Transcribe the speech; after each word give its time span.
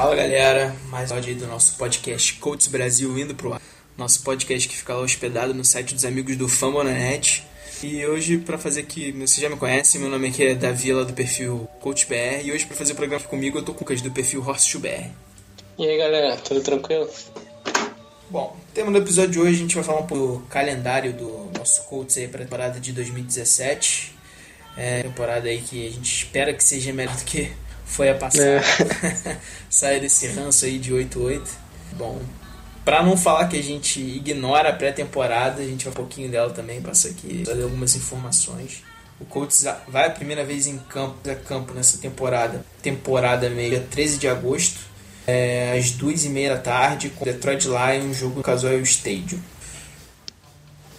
Fala 0.00 0.16
galera, 0.16 0.74
mais 0.86 1.10
um 1.10 1.16
áudio 1.16 1.34
aí 1.34 1.38
do 1.38 1.46
nosso 1.46 1.76
podcast 1.76 2.32
Coaches 2.36 2.68
Brasil 2.68 3.18
indo 3.18 3.34
pro 3.34 3.52
ar. 3.52 3.60
Nosso 3.98 4.22
podcast 4.22 4.66
que 4.66 4.74
fica 4.74 4.94
lá 4.94 5.02
hospedado 5.02 5.52
no 5.52 5.62
site 5.62 5.94
dos 5.94 6.06
amigos 6.06 6.36
do 6.38 6.48
Fambonanet. 6.48 7.44
E 7.82 8.06
hoje, 8.06 8.38
para 8.38 8.56
fazer 8.56 8.80
aqui, 8.80 9.12
você 9.12 9.42
já 9.42 9.50
me 9.50 9.56
conhece, 9.56 9.98
meu 9.98 10.08
nome 10.08 10.28
aqui 10.28 10.42
é 10.42 10.54
Davi, 10.54 10.90
lá 10.94 11.04
do 11.04 11.12
perfil 11.12 11.68
Coach 11.82 12.06
BR. 12.06 12.42
E 12.42 12.50
hoje, 12.50 12.64
para 12.64 12.78
fazer 12.78 12.94
o 12.94 12.96
programa 12.96 13.20
aqui 13.20 13.28
comigo, 13.28 13.58
eu 13.58 13.62
tô 13.62 13.74
com 13.74 13.80
o 13.80 13.82
Lucas 13.82 14.00
do 14.00 14.10
perfil 14.10 14.42
Horse 14.42 14.78
BR. 14.78 15.10
E 15.78 15.86
aí 15.86 15.98
galera, 15.98 16.34
tudo 16.38 16.62
tranquilo? 16.62 17.06
Bom, 18.30 18.56
tema 18.72 18.90
do 18.90 18.96
episódio 18.96 19.32
de 19.32 19.38
hoje, 19.38 19.56
a 19.56 19.58
gente 19.58 19.74
vai 19.74 19.84
falar 19.84 20.00
um 20.00 20.06
pouco 20.06 20.38
do 20.38 20.46
calendário 20.46 21.12
do 21.12 21.50
nosso 21.58 21.84
Colts 21.84 22.16
aí 22.16 22.26
para 22.26 22.40
a 22.40 22.44
temporada 22.44 22.80
de 22.80 22.90
2017. 22.94 24.14
É, 24.78 25.02
temporada 25.02 25.46
aí 25.46 25.60
que 25.60 25.86
a 25.86 25.90
gente 25.90 26.10
espera 26.10 26.54
que 26.54 26.64
seja 26.64 26.90
melhor 26.90 27.14
do 27.14 27.24
que 27.24 27.52
foi 27.90 28.08
a 28.08 28.14
passada. 28.14 28.62
Sair 29.68 30.00
desse 30.00 30.28
ranço 30.28 30.64
aí 30.64 30.78
de 30.78 30.92
8-8. 30.94 31.42
Bom, 31.94 32.20
para 32.84 33.02
não 33.02 33.16
falar 33.16 33.48
que 33.48 33.58
a 33.58 33.62
gente 33.62 34.00
ignora 34.00 34.70
a 34.70 34.72
pré-temporada, 34.72 35.60
a 35.60 35.64
gente 35.66 35.84
vai 35.84 35.92
um 35.92 35.96
pouquinho 35.96 36.30
dela 36.30 36.50
também, 36.50 36.80
passa 36.80 37.08
aqui, 37.08 37.44
algumas 37.48 37.96
informações. 37.96 38.82
O 39.20 39.24
Colts 39.24 39.66
vai 39.88 40.06
a 40.06 40.10
primeira 40.10 40.44
vez 40.44 40.66
em 40.66 40.78
campo, 40.78 41.28
a 41.28 41.34
campo 41.34 41.74
nessa 41.74 41.98
temporada, 41.98 42.64
temporada 42.80 43.50
meia, 43.50 43.84
13 43.90 44.18
de 44.18 44.28
agosto, 44.28 44.78
é, 45.26 45.76
às 45.76 45.90
duas 45.90 46.24
e 46.24 46.28
meia 46.28 46.54
da 46.54 46.62
tarde, 46.62 47.10
com 47.10 47.22
o 47.22 47.26
Detroit 47.26 47.66
Lions, 47.66 48.16
jogo 48.16 48.36
no 48.36 48.42
Casual 48.42 48.80
Stadium. 48.80 49.40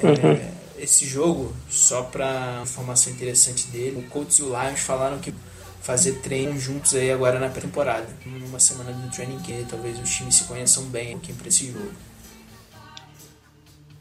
É, 0.03 0.51
esse 0.77 1.05
jogo, 1.05 1.55
só 1.69 2.03
para 2.03 2.59
informação 2.61 3.11
interessante 3.11 3.67
dele, 3.67 3.99
o 4.05 4.09
Colts 4.09 4.37
e 4.37 4.43
o 4.43 4.49
Lions 4.49 4.81
falaram 4.81 5.17
que 5.19 5.33
fazer 5.81 6.13
treino 6.19 6.57
juntos 6.59 6.93
aí 6.95 7.11
agora 7.11 7.39
na 7.39 7.49
pré-temporada, 7.49 8.07
numa 8.25 8.59
semana 8.59 8.91
do 8.91 9.09
training 9.09 9.39
camp, 9.39 9.67
talvez 9.69 9.99
os 9.99 10.09
times 10.09 10.35
se 10.35 10.43
conheçam 10.43 10.83
bem 10.85 11.09
um 11.09 11.19
pouquinho 11.19 11.37
para 11.37 11.47
esse 11.47 11.67
jogo. 11.71 11.91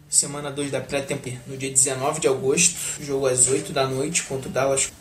Semana 0.08 0.50
2 0.50 0.70
da 0.72 0.80
pré-temporada, 0.80 1.40
no 1.46 1.56
dia 1.56 1.70
19 1.70 2.20
de 2.20 2.28
agosto, 2.28 2.76
jogo 3.02 3.26
às 3.26 3.46
8 3.48 3.72
da 3.72 3.86
noite 3.86 4.24
contra 4.24 4.48
o 4.48 4.52
Dallas. 4.52 4.92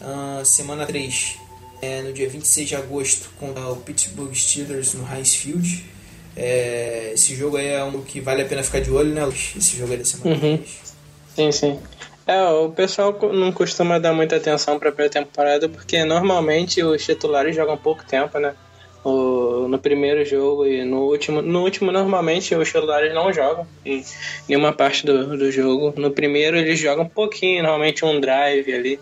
Ah, 0.00 0.42
semana 0.44 0.86
3, 0.86 1.36
é, 1.80 2.02
no 2.02 2.12
dia 2.12 2.28
26 2.28 2.68
de 2.68 2.76
agosto, 2.76 3.30
contra 3.38 3.66
o 3.68 3.76
Pittsburgh 3.76 4.34
Steelers 4.34 4.92
no 4.94 5.06
Heinz 5.10 5.34
Field. 5.34 5.86
É, 6.36 7.12
esse 7.14 7.34
jogo 7.34 7.56
aí 7.56 7.68
é 7.68 7.82
um 7.82 8.02
que 8.02 8.20
vale 8.20 8.42
a 8.42 8.44
pena 8.46 8.62
ficar 8.62 8.80
de 8.80 8.90
olho, 8.90 9.12
né? 9.12 9.26
Esse 9.56 9.76
jogo 9.76 9.92
aí 9.92 9.98
da 9.98 10.04
semana 10.04 10.30
Uhum. 10.36 10.56
3. 10.58 10.70
Sim, 11.34 11.52
sim. 11.52 11.78
É, 12.30 12.48
o 12.48 12.70
pessoal 12.70 13.18
não 13.32 13.50
costuma 13.50 13.98
dar 13.98 14.12
muita 14.12 14.36
atenção 14.36 14.78
pra 14.78 14.92
pré-temporada 14.92 15.68
porque 15.68 16.04
normalmente 16.04 16.80
os 16.80 17.04
titulares 17.04 17.56
jogam 17.56 17.76
pouco 17.76 18.04
tempo, 18.06 18.38
né? 18.38 18.54
O, 19.02 19.66
no 19.66 19.80
primeiro 19.80 20.24
jogo 20.24 20.64
e 20.64 20.84
no 20.84 21.06
último. 21.06 21.42
No 21.42 21.64
último, 21.64 21.90
normalmente, 21.90 22.54
os 22.54 22.68
titulares 22.68 23.12
não 23.12 23.32
jogam 23.32 23.66
em 23.84 24.04
nenhuma 24.48 24.72
parte 24.72 25.04
do, 25.04 25.36
do 25.36 25.50
jogo. 25.50 25.92
No 25.96 26.12
primeiro, 26.12 26.56
eles 26.56 26.78
jogam 26.78 27.04
um 27.04 27.08
pouquinho, 27.08 27.64
normalmente 27.64 28.04
um 28.04 28.20
drive 28.20 28.72
ali. 28.72 29.00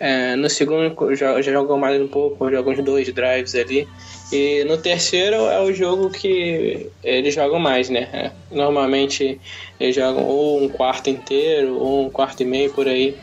É, 0.00 0.34
no 0.34 0.48
segundo, 0.48 1.14
já 1.14 1.42
jogam 1.42 1.76
mais 1.76 2.00
um 2.00 2.08
pouco, 2.08 2.50
jogam 2.50 2.72
uns 2.72 2.82
dois 2.82 3.12
drives 3.12 3.54
ali. 3.54 3.86
E 4.34 4.64
no 4.64 4.76
terceiro 4.76 5.36
é 5.36 5.60
o 5.60 5.72
jogo 5.72 6.10
que 6.10 6.90
eles 7.02 7.34
jogam 7.34 7.58
mais, 7.58 7.88
né? 7.88 8.08
É, 8.12 8.30
Normalmente 8.50 9.40
eles 9.78 9.94
jogam 9.94 10.24
ou 10.24 10.60
um 10.62 10.68
quarto 10.68 11.08
inteiro, 11.08 11.78
ou 11.78 12.06
um 12.06 12.10
quarto 12.10 12.42
e 12.42 12.46
meio 12.46 12.72
por 12.72 12.88
aí. 12.88 13.16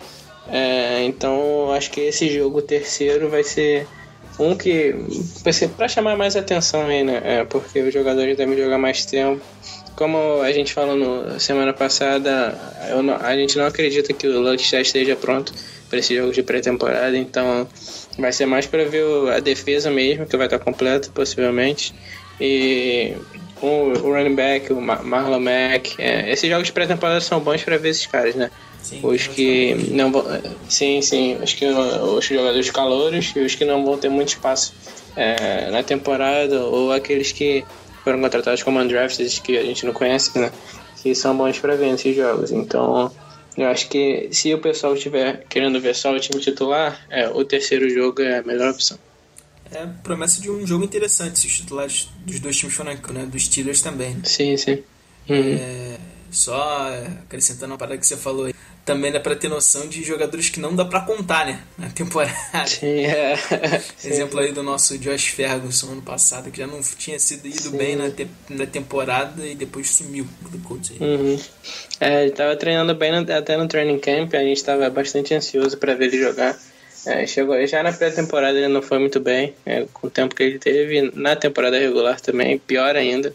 É, 0.49 1.03
então 1.03 1.71
acho 1.71 1.91
que 1.91 2.01
esse 2.01 2.29
jogo 2.29 2.61
terceiro 2.61 3.29
vai 3.29 3.43
ser 3.43 3.87
um 4.39 4.55
que 4.55 4.95
para 5.75 5.87
chamar 5.87 6.17
mais 6.17 6.35
atenção 6.35 6.85
aí, 6.87 7.03
né? 7.03 7.21
É, 7.23 7.43
porque 7.43 7.81
os 7.81 7.93
jogadores 7.93 8.37
devem 8.37 8.57
jogar 8.57 8.77
mais 8.77 9.05
tempo. 9.05 9.41
Como 9.95 10.41
a 10.41 10.51
gente 10.51 10.73
falou 10.73 10.95
no 10.95 11.39
semana 11.39 11.73
passada, 11.73 12.57
não- 13.03 13.15
a 13.15 13.35
gente 13.35 13.57
não 13.57 13.65
acredita 13.65 14.13
que 14.13 14.27
o 14.27 14.39
Luck 14.41 14.63
já 14.63 14.81
esteja 14.81 15.15
pronto 15.15 15.53
para 15.89 15.99
esse 15.99 16.15
jogo 16.15 16.31
de 16.31 16.41
pré-temporada, 16.41 17.15
então 17.17 17.67
vai 18.17 18.31
ser 18.31 18.45
mais 18.45 18.65
para 18.65 18.85
ver 18.85 19.03
a 19.29 19.39
defesa 19.39 19.91
mesmo, 19.91 20.25
que 20.25 20.37
vai 20.37 20.47
estar 20.47 20.59
completa 20.59 21.09
possivelmente. 21.13 21.93
E 22.39 23.13
o, 23.61 23.67
o 23.67 24.13
running 24.13 24.33
back, 24.35 24.73
o 24.73 24.81
Ma- 24.81 25.03
Marlon 25.03 25.39
Mack, 25.39 25.93
é, 25.99 26.31
esses 26.31 26.49
jogos 26.49 26.67
de 26.67 26.73
pré-temporada 26.73 27.21
são 27.21 27.39
bons 27.39 27.63
para 27.63 27.77
ver 27.77 27.89
esses 27.89 28.07
caras, 28.07 28.33
né? 28.33 28.49
Sim, 28.81 28.99
Os 29.03 29.27
que 29.27 29.75
não 29.91 30.11
vão. 30.11 30.25
Sim, 30.67 31.01
sim. 31.03 31.37
Os, 31.43 31.53
que, 31.53 31.65
os 31.67 32.25
jogadores 32.25 32.71
calouros 32.71 33.31
e 33.35 33.39
os 33.41 33.53
que 33.53 33.63
não 33.65 33.85
vão 33.85 33.97
ter 33.97 34.09
muito 34.09 34.29
espaço 34.29 34.73
é, 35.15 35.69
na 35.69 35.83
temporada, 35.83 36.63
ou 36.63 36.91
aqueles 36.91 37.31
que 37.31 37.63
foram 38.03 38.21
contratados 38.21 38.63
como 38.63 38.79
undrafted, 38.79 39.41
que 39.41 39.57
a 39.57 39.63
gente 39.63 39.85
não 39.85 39.93
conhece, 39.93 40.37
né? 40.37 40.51
Que 41.01 41.15
são 41.15 41.35
bons 41.35 41.59
para 41.59 41.75
ver 41.75 41.91
nesses 41.91 42.15
jogos. 42.15 42.51
Então, 42.51 43.11
eu 43.57 43.67
acho 43.67 43.89
que 43.89 44.29
se 44.31 44.53
o 44.53 44.59
pessoal 44.59 44.93
estiver 44.93 45.45
querendo 45.49 45.79
ver 45.79 45.95
só 45.95 46.13
o 46.13 46.19
time 46.19 46.41
titular, 46.41 46.99
é, 47.09 47.27
o 47.29 47.43
terceiro 47.43 47.89
jogo 47.89 48.21
é 48.21 48.39
a 48.39 48.43
melhor 48.43 48.71
opção. 48.71 48.97
É 49.71 49.85
promessa 50.03 50.41
de 50.41 50.51
um 50.51 50.67
jogo 50.67 50.83
interessante 50.83 51.39
se 51.39 51.47
os 51.47 51.53
titulares 51.53 52.09
dos 52.25 52.39
dois 52.39 52.57
times 52.57 52.75
forem, 52.75 52.97
né? 53.13 53.25
Dos 53.25 53.45
Steelers 53.45 53.81
também. 53.81 54.15
né? 54.15 54.21
Sim, 54.25 54.57
sim. 54.57 54.83
Uhum. 55.29 55.57
É, 55.59 55.97
só 56.31 56.89
acrescentando 57.25 57.73
uma 57.73 57.77
parada 57.77 57.97
que 57.97 58.07
você 58.07 58.17
falou 58.17 58.45
aí, 58.45 58.55
também 58.83 59.11
dá 59.11 59.19
pra 59.19 59.35
ter 59.35 59.47
noção 59.47 59.87
de 59.87 60.03
jogadores 60.03 60.49
que 60.49 60.59
não 60.59 60.75
dá 60.75 60.83
pra 60.83 61.01
contar, 61.01 61.45
né? 61.45 61.61
Na 61.77 61.89
temporada. 61.89 62.33
Sim, 62.65 63.05
é. 63.05 63.35
Exemplo 64.03 64.39
aí 64.39 64.51
do 64.51 64.63
nosso 64.63 64.97
Josh 64.97 65.27
Ferguson 65.27 65.91
ano 65.91 66.01
passado, 66.01 66.49
que 66.49 66.57
já 66.57 66.65
não 66.65 66.81
tinha 66.81 67.19
sido 67.19 67.47
ido 67.47 67.61
Sim. 67.61 67.77
bem 67.77 67.95
na, 67.95 68.09
te- 68.09 68.27
na 68.49 68.65
temporada 68.65 69.45
e 69.45 69.53
depois 69.53 69.89
sumiu 69.89 70.27
do 70.49 70.57
aí. 70.93 70.97
Uhum. 70.99 71.39
É, 71.99 72.23
ele 72.23 72.31
tava 72.31 72.55
treinando 72.55 72.95
bem 72.95 73.11
no- 73.11 73.31
até 73.33 73.55
no 73.55 73.67
training 73.67 73.99
camp, 73.99 74.33
a 74.33 74.39
gente 74.39 74.63
tava 74.63 74.89
bastante 74.89 75.33
ansioso 75.33 75.77
para 75.77 75.93
ver 75.93 76.05
ele 76.05 76.17
jogar. 76.17 76.57
É, 77.05 77.25
chegou 77.25 77.65
já 77.65 77.81
na 77.81 77.91
pré-temporada 77.91 78.55
ele 78.57 78.67
não 78.67 78.81
foi 78.81 78.99
muito 78.99 79.19
bem, 79.19 79.55
é, 79.65 79.87
com 79.91 80.05
o 80.05 80.09
tempo 80.09 80.35
que 80.35 80.43
ele 80.43 80.59
teve, 80.59 81.11
na 81.15 81.35
temporada 81.35 81.79
regular 81.79 82.19
também, 82.21 82.59
pior 82.59 82.95
ainda. 82.95 83.33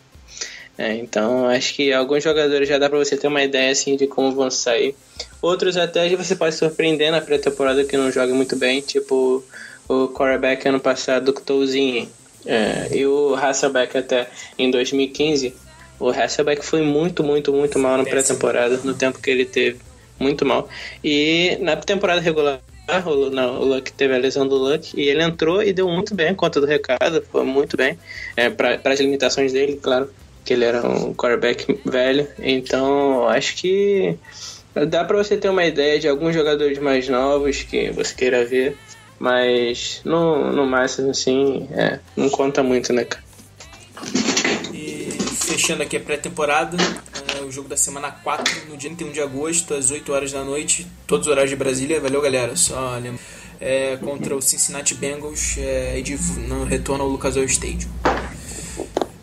É, 0.78 0.94
então 0.94 1.48
acho 1.48 1.74
que 1.74 1.92
alguns 1.92 2.22
jogadores 2.22 2.68
já 2.68 2.76
dá 2.76 2.88
para 2.88 2.98
você 2.98 3.16
ter 3.16 3.28
uma 3.28 3.42
ideia 3.42 3.72
assim 3.72 3.96
de 3.96 4.06
como 4.06 4.32
vão 4.32 4.50
sair. 4.50 4.94
Outros 5.40 5.76
até 5.76 6.14
você 6.14 6.36
pode 6.36 6.54
surpreender 6.54 7.10
na 7.10 7.20
pré-temporada 7.20 7.84
que 7.84 7.96
não 7.96 8.10
joga 8.10 8.34
muito 8.34 8.56
bem, 8.56 8.80
tipo 8.80 9.42
o 9.88 10.08
quarterback 10.08 10.68
ano 10.68 10.80
passado, 10.80 11.28
o 11.28 11.32
Touzinho, 11.32 12.08
é, 12.44 12.88
e 12.96 13.06
o 13.06 13.34
Hasselbeck 13.34 13.96
até 13.96 14.28
em 14.58 14.70
2015. 14.70 15.54
O 15.98 16.10
Hasselbeck 16.10 16.64
foi 16.64 16.82
muito, 16.82 17.24
muito, 17.24 17.52
muito 17.52 17.78
mal 17.78 17.96
na 17.96 18.04
pré-temporada, 18.04 18.78
no 18.84 18.94
tempo 18.94 19.20
que 19.20 19.30
ele 19.30 19.44
teve. 19.44 19.80
Muito 20.18 20.46
mal. 20.46 20.68
E 21.04 21.58
na 21.60 21.76
temporada 21.76 22.20
regular, 22.20 22.60
o, 23.04 23.30
não, 23.30 23.60
o 23.60 23.64
Luck 23.64 23.92
teve 23.92 24.14
a 24.14 24.18
lesão 24.18 24.46
do 24.46 24.56
Luck 24.56 24.98
e 24.98 25.08
ele 25.08 25.22
entrou 25.22 25.62
e 25.62 25.72
deu 25.72 25.88
muito 25.88 26.14
bem 26.14 26.34
conta 26.34 26.60
do 26.60 26.66
recado, 26.66 27.22
foi 27.30 27.44
muito 27.44 27.76
bem. 27.76 27.98
É, 28.36 28.48
para 28.48 28.80
as 28.84 29.00
limitações 29.00 29.52
dele, 29.52 29.78
claro, 29.82 30.10
que 30.46 30.52
ele 30.52 30.64
era 30.64 30.88
um 30.88 31.12
quarterback 31.12 31.78
velho. 31.84 32.28
Então, 32.38 33.28
acho 33.28 33.56
que 33.56 34.16
dá 34.88 35.04
para 35.04 35.16
você 35.16 35.36
ter 35.36 35.48
uma 35.48 35.64
ideia 35.64 35.98
de 35.98 36.08
alguns 36.08 36.34
jogadores 36.34 36.78
mais 36.78 37.08
novos 37.08 37.64
que 37.64 37.90
você 37.90 38.14
queira 38.14 38.44
ver. 38.44 38.76
Mas 39.18 40.02
no, 40.04 40.52
no 40.52 40.66
máximo, 40.66 41.10
assim, 41.10 41.68
é, 41.72 41.98
não 42.16 42.28
conta 42.28 42.62
muito, 42.62 42.92
né, 42.92 43.04
cara? 43.04 43.24
E 44.72 45.10
fechando 45.40 45.82
aqui 45.82 45.96
a 45.96 46.00
pré-temporada, 46.00 46.76
é, 47.34 47.42
o 47.42 47.50
jogo 47.50 47.68
da 47.68 47.78
semana 47.78 48.10
4, 48.10 48.68
no 48.68 48.76
dia 48.76 48.90
31 48.90 49.12
de 49.12 49.20
agosto, 49.20 49.74
às 49.74 49.90
8 49.90 50.12
horas 50.12 50.32
da 50.32 50.44
noite, 50.44 50.86
todos 51.06 51.26
os 51.26 51.32
horários 51.32 51.50
de 51.50 51.56
Brasília, 51.56 51.98
valeu 51.98 52.20
galera, 52.20 52.54
só 52.56 52.96
lembra. 53.02 53.20
É, 53.58 53.96
contra 53.96 54.36
o 54.36 54.42
Cincinnati 54.42 54.94
Bengals 54.94 55.56
é, 55.56 55.98
e 55.98 56.02
de, 56.02 56.14
no 56.46 56.64
retorno 56.64 57.04
ao 57.04 57.10
Lucas 57.10 57.36
Oil 57.36 57.46
Stadium. 57.46 57.88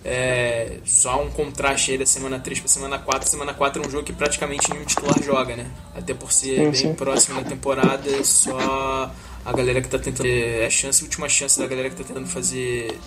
É, 0.06 0.80
só 0.86 1.24
um 1.24 1.30
contraste 1.30 1.92
aí 1.92 1.98
da 1.98 2.06
semana 2.06 2.38
3 2.40 2.60
para 2.60 2.68
semana 2.68 3.00
4. 3.00 3.30
Semana 3.30 3.54
4 3.54 3.82
é 3.82 3.88
um 3.88 3.90
jogo 3.90 4.04
que 4.04 4.12
praticamente 4.14 4.70
nenhum 4.72 4.84
titular 4.86 5.22
joga, 5.24 5.56
né? 5.56 5.66
Até 5.96 6.14
por 6.14 6.32
ser 6.32 6.56
Sim, 6.58 6.64
bem 6.64 6.74
sim. 6.74 6.94
próximo 6.94 7.42
da 7.42 7.50
temporada, 7.50 8.10
é 8.10 8.24
só 8.24 9.12
a 9.46 9.54
galera 9.54 9.82
que 9.82 9.88
tá 9.88 9.98
tentando. 10.00 10.28
É 10.28 10.66
a 10.66 10.70
chance, 10.70 11.02
a 11.02 11.06
última 11.06 11.30
chance 11.30 11.58
da 11.58 11.68
galera 11.68 11.90
que 11.90 11.96
tá 11.96 12.04
tentando 12.04 12.28
fazer. 12.28 13.00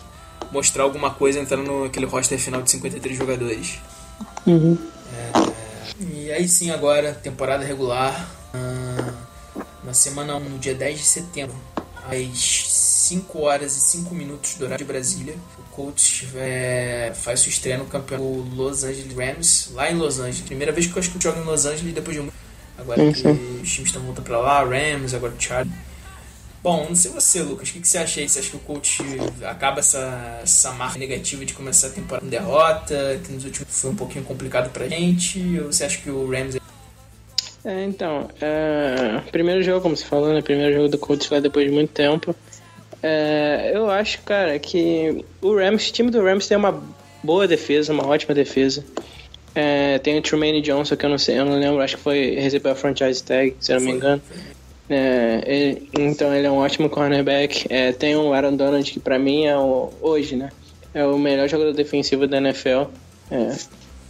mostrar 0.51 0.85
alguma 0.85 1.11
coisa 1.13 1.39
entrando 1.39 1.85
naquele 1.85 2.07
roster 2.07 2.39
final 2.39 2.63
de 2.63 2.71
53 2.71 3.17
jogadores. 3.17 3.79
Uhum. 4.47 4.79
E 6.01 6.31
aí 6.31 6.49
sim, 6.49 6.71
agora, 6.71 7.13
temporada 7.13 7.65
regular. 7.65 8.29
ah, 8.55 9.13
na 9.85 9.95
semana 9.95 10.37
1, 10.37 10.41
no 10.41 10.59
dia 10.59 10.75
10 10.75 10.99
de 10.99 11.05
setembro, 11.05 11.57
às 12.11 12.37
5 13.07 13.41
horas 13.41 13.77
e 13.77 13.81
5 13.81 14.15
minutos 14.15 14.55
do 14.55 14.65
horário 14.65 14.85
de 14.85 14.93
Brasília, 14.93 15.35
o 15.59 15.63
Colts 15.75 16.27
é, 16.35 17.13
faz 17.15 17.41
sua 17.41 17.51
estreia 17.51 17.79
no 17.79 17.85
campeonato 17.85 18.29
Los 18.55 18.83
Angeles 18.83 19.15
Rams, 19.15 19.71
lá 19.73 19.91
em 19.91 19.95
Los 19.95 20.19
Angeles. 20.19 20.41
Primeira 20.41 20.73
vez 20.73 20.87
que 20.87 20.93
eu 20.93 20.99
acho 20.99 21.11
que 21.11 21.17
eu 21.17 21.21
jogo 21.21 21.41
em 21.41 21.45
Los 21.45 21.67
Angeles 21.67 21.95
depois 21.95 22.17
de 22.17 22.23
muito. 22.23 22.35
Agora 22.77 23.01
Sim, 23.01 23.13
que 23.13 23.19
sim. 23.19 23.61
os 23.63 23.73
times 23.73 23.89
estão 23.89 24.03
voltando 24.03 24.25
pra 24.25 24.39
lá, 24.39 24.65
Rams, 24.65 25.15
agora 25.15 25.33
o 25.33 25.41
Charlie. 25.41 25.73
Bom, 26.63 26.87
não 26.89 26.97
sei 26.97 27.13
você, 27.13 27.43
Lucas, 27.43 27.69
o 27.69 27.73
que, 27.75 27.81
que 27.81 27.87
você 27.87 27.99
acha 27.99 28.21
aí? 28.21 28.29
Você 28.29 28.41
acha 28.41 28.51
que 28.51 28.57
o 28.57 28.61
coach 28.61 29.01
acaba 29.45 29.79
essa, 29.79 30.41
essa 30.43 30.73
marca 30.73 30.99
negativa 30.99 31.45
de 31.45 31.55
começar 31.55 31.87
a 31.87 31.91
temporada 31.91 32.25
com 32.25 32.31
derrota, 32.31 33.21
que 33.25 33.33
nos 33.33 33.45
últimos 33.45 33.69
foi 33.71 33.91
um 33.91 33.95
pouquinho 33.95 34.25
complicado 34.25 34.71
pra 34.73 34.89
gente? 34.89 35.61
Ou 35.61 35.73
você 35.73 35.85
acha 35.85 35.99
que 35.99 36.11
o 36.11 36.29
Rams 36.29 36.57
É, 37.65 37.85
então, 37.85 38.29
é, 38.41 39.23
primeiro 39.31 39.63
jogo, 39.63 39.81
como 39.81 39.97
você 39.97 40.05
falou, 40.05 40.35
né? 40.35 40.43
Primeiro 40.43 40.75
jogo 40.75 40.89
do 40.89 40.99
Colts 40.99 41.31
lá 41.31 41.39
depois 41.39 41.67
de 41.67 41.73
muito 41.73 41.93
tempo. 41.93 42.35
É, 43.03 43.73
eu 43.75 43.91
acho, 43.91 44.23
cara, 44.23 44.59
que 44.59 45.25
o 45.41 45.55
Rams, 45.55 45.89
o 45.89 45.93
time 45.93 46.11
do 46.11 46.23
Rams 46.23 46.47
tem 46.49 46.57
uma 46.57 46.83
boa 47.23 47.47
defesa, 47.47 47.93
uma 47.93 48.07
ótima 48.07 48.35
defesa. 48.35 48.85
É, 49.55 49.99
tem 49.99 50.19
o 50.19 50.23
Trumaine 50.23 50.61
Johnson, 50.61 50.97
que 50.97 51.07
eu 51.07 51.11
não 51.11 51.19
sei, 51.19 51.39
eu 51.39 51.45
não 51.45 51.59
lembro, 51.59 51.81
acho 51.81 51.97
que 51.97 52.03
foi 52.03 52.35
recebeu 52.35 52.73
a 52.73 52.75
franchise 52.75 53.23
tag, 53.23 53.57
se 53.59 53.73
eu 53.73 53.77
não 53.81 53.87
me 53.87 53.93
engano. 53.97 54.23
É, 54.89 55.43
ele- 55.47 55.91
então 55.95 56.33
ele 56.35 56.47
é 56.47 56.51
um 56.51 56.59
ótimo 56.59 56.89
cornerback. 56.89 57.67
É, 57.69 57.91
tem 57.93 58.15
o 58.17 58.33
Aaron 58.33 58.55
Donald, 58.55 58.91
que 58.91 59.01
pra 59.01 59.19
mim 59.19 59.47
é 59.47 59.57
o, 59.57 59.91
hoje, 60.01 60.37
né? 60.37 60.51
É 60.95 61.05
o 61.05 61.19
melhor 61.19 61.49
jogador 61.49 61.73
defensivo 61.73 62.27
da 62.27 62.37
NFL. 62.39 62.85
É, 63.31 63.57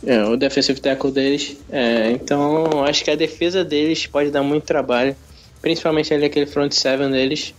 é 0.06 0.24
o 0.24 0.36
defensive 0.36 0.78
tackle 0.80 1.10
deles. 1.10 1.56
É, 1.70 2.10
então 2.10 2.84
acho 2.84 3.02
que 3.04 3.10
a 3.10 3.14
defesa 3.16 3.64
deles 3.64 4.06
pode 4.06 4.30
dar 4.30 4.42
muito 4.42 4.64
trabalho. 4.64 5.16
Principalmente 5.62 6.12
ali 6.12 6.26
aquele 6.26 6.46
front 6.46 6.72
seven 6.72 7.10
deles. 7.10 7.54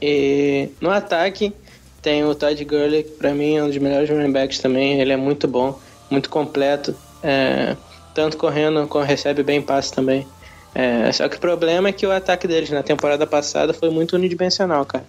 E 0.00 0.68
no 0.80 0.90
ataque 0.90 1.52
tem 2.00 2.24
o 2.24 2.34
Todd 2.34 2.64
Gurley, 2.64 3.02
que 3.02 3.10
pra 3.10 3.32
mim 3.32 3.56
é 3.56 3.62
um 3.62 3.68
dos 3.68 3.78
melhores 3.78 4.08
running 4.08 4.32
backs 4.32 4.58
também. 4.58 5.00
Ele 5.00 5.12
é 5.12 5.16
muito 5.16 5.48
bom, 5.48 5.78
muito 6.10 6.30
completo. 6.30 6.94
É, 7.22 7.76
tanto 8.14 8.36
correndo, 8.36 8.86
como 8.86 9.04
recebe 9.04 9.42
bem 9.42 9.60
passe 9.60 9.92
também. 9.92 10.26
É, 10.74 11.10
só 11.12 11.28
que 11.28 11.36
o 11.36 11.40
problema 11.40 11.88
é 11.88 11.92
que 11.92 12.06
o 12.06 12.12
ataque 12.12 12.46
deles 12.46 12.70
na 12.70 12.82
temporada 12.82 13.26
passada 13.26 13.72
foi 13.72 13.90
muito 13.90 14.14
unidimensional, 14.16 14.84
cara. 14.84 15.04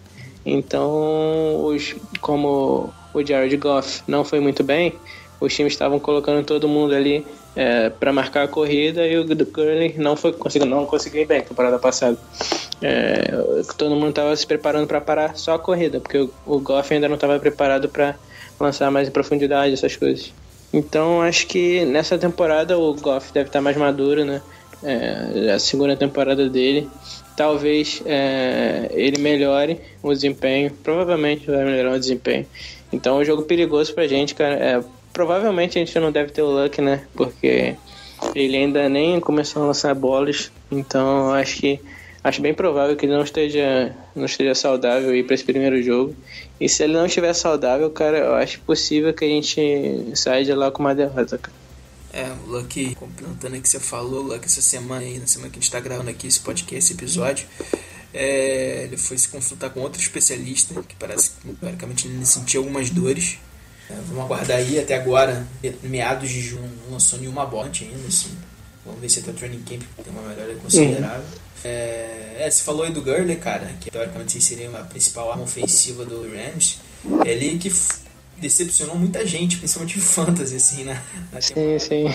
Então, 0.45 1.63
os, 1.65 1.95
como 2.21 2.93
o 3.13 3.25
Jared 3.25 3.55
Goff 3.57 4.01
não 4.07 4.23
foi 4.23 4.39
muito 4.39 4.63
bem, 4.63 4.93
os 5.39 5.53
times 5.53 5.73
estavam 5.73 5.99
colocando 5.99 6.45
todo 6.45 6.67
mundo 6.67 6.93
ali 6.95 7.25
é, 7.55 7.89
para 7.89 8.13
marcar 8.13 8.43
a 8.43 8.47
corrida 8.47 9.05
e 9.07 9.17
o 9.17 9.25
Gurley 9.25 9.95
não 9.97 10.15
foi 10.15 10.33
conseguiu 10.33 10.67
não 10.67 10.85
conseguiu 10.85 11.25
bem 11.25 11.41
temporada 11.41 11.79
passada. 11.79 12.17
É, 12.81 13.23
todo 13.77 13.95
mundo 13.95 14.09
estava 14.09 14.35
se 14.35 14.45
preparando 14.45 14.87
para 14.87 15.01
parar 15.01 15.35
só 15.35 15.55
a 15.55 15.59
corrida, 15.59 15.99
porque 15.99 16.17
o, 16.17 16.31
o 16.45 16.59
Goff 16.59 16.93
ainda 16.93 17.07
não 17.07 17.15
estava 17.15 17.39
preparado 17.39 17.89
para 17.89 18.15
lançar 18.59 18.89
mais 18.91 19.07
em 19.07 19.11
profundidade 19.11 19.73
essas 19.73 19.95
coisas. 19.95 20.31
Então 20.71 21.21
acho 21.21 21.47
que 21.47 21.83
nessa 21.85 22.17
temporada 22.17 22.77
o 22.77 22.93
Goff 22.93 23.33
deve 23.33 23.49
estar 23.49 23.61
mais 23.61 23.75
maduro, 23.75 24.23
né? 24.23 24.41
É, 24.83 25.51
a 25.51 25.59
segunda 25.59 25.95
temporada 25.95 26.47
dele. 26.49 26.87
Talvez 27.35 28.01
é, 28.05 28.89
ele 28.91 29.19
melhore 29.19 29.79
o 30.03 30.13
desempenho. 30.13 30.71
Provavelmente 30.83 31.47
vai 31.47 31.65
melhorar 31.65 31.95
o 31.95 31.99
desempenho. 31.99 32.45
Então 32.91 33.17
é 33.17 33.21
um 33.21 33.25
jogo 33.25 33.43
perigoso 33.43 33.93
pra 33.93 34.07
gente, 34.07 34.35
cara. 34.35 34.85
Provavelmente 35.19 35.77
a 35.77 35.83
gente 35.83 35.99
não 35.99 36.13
deve 36.13 36.31
ter 36.31 36.41
o 36.41 36.49
luck, 36.49 36.81
né? 36.81 37.05
Porque 37.13 37.75
ele 38.33 38.55
ainda 38.55 38.87
nem 38.87 39.19
começou 39.19 39.63
a 39.63 39.65
lançar 39.65 39.93
bolas. 39.93 40.49
Então 40.71 41.33
acho 41.33 41.57
que 41.57 41.81
acho 42.23 42.41
bem 42.41 42.53
provável 42.53 42.95
que 42.95 43.05
ele 43.05 43.11
não 43.11 43.23
esteja 43.23 43.93
não 44.15 44.23
esteja 44.23 44.55
saudável 44.55 45.11
para 45.25 45.33
esse 45.33 45.43
primeiro 45.43 45.83
jogo. 45.83 46.15
E 46.57 46.69
se 46.69 46.83
ele 46.85 46.93
não 46.93 47.05
estiver 47.05 47.33
saudável, 47.33 47.89
cara, 47.89 48.17
eu 48.19 48.35
acho 48.35 48.61
possível 48.61 49.13
que 49.13 49.25
a 49.25 49.27
gente 49.27 50.15
saia 50.15 50.45
de 50.45 50.53
lá 50.53 50.71
com 50.71 50.79
uma 50.81 50.95
derrota, 50.95 51.37
cara. 51.37 51.57
É, 52.13 52.31
o 52.45 52.51
Lucky, 52.51 52.95
complementando 52.95 53.55
aí 53.55 53.61
que 53.61 53.67
você 53.67 53.81
falou, 53.81 54.23
Lucky, 54.23 54.45
essa 54.45 54.61
semana 54.61 55.01
aí, 55.01 55.19
na 55.19 55.27
semana 55.27 55.51
que 55.51 55.59
a 55.59 55.61
gente 55.61 55.69
tá 55.69 55.81
gravando 55.81 56.09
aqui 56.09 56.27
esse 56.27 56.39
podcast, 56.39 56.77
esse 56.77 56.93
episódio, 56.93 57.45
é, 58.13 58.85
ele 58.85 58.95
foi 58.95 59.17
se 59.17 59.27
consultar 59.27 59.69
com 59.71 59.81
outro 59.81 60.01
especialista, 60.01 60.81
que 60.81 60.95
parece 60.95 61.31
que 61.31 61.53
praticamente 61.55 62.07
ele 62.07 62.25
sentiu 62.25 62.61
algumas 62.61 62.89
dores. 62.89 63.37
É, 63.89 63.93
vamos 64.07 64.23
aguardar 64.23 64.57
aí, 64.57 64.79
até 64.79 64.95
agora, 64.95 65.45
meados 65.81 66.29
de 66.29 66.41
junho, 66.41 66.69
não 66.85 66.93
lançou 66.93 67.19
nenhuma 67.19 67.45
bote 67.45 67.85
ainda, 67.85 68.07
assim. 68.07 68.31
Vamos 68.85 69.01
ver 69.01 69.09
se 69.09 69.19
até 69.19 69.31
o 69.31 69.33
training 69.33 69.63
camp 69.63 69.81
tem 70.03 70.13
uma 70.13 70.21
melhora 70.21 70.53
considerável. 70.55 71.23
É, 71.63 72.37
é, 72.39 72.49
você 72.49 72.63
falou 72.63 72.83
aí 72.83 72.91
do 72.91 73.01
Gurley, 73.01 73.35
cara, 73.35 73.65
que 73.81 73.91
teoricamente 73.91 74.39
seria 74.41 74.69
a 74.69 74.83
principal 74.83 75.31
arma 75.31 75.43
ofensiva 75.43 76.05
do 76.05 76.21
Rams. 76.21 76.79
Ele 77.25 77.57
que 77.57 77.71
decepcionou 78.37 78.95
muita 78.95 79.25
gente, 79.25 79.57
principalmente 79.57 79.97
em 79.97 80.01
fantasy, 80.01 80.55
assim, 80.55 80.83
na, 80.85 81.01
na 81.31 81.41
Sim, 81.41 81.77
sim. 81.79 82.05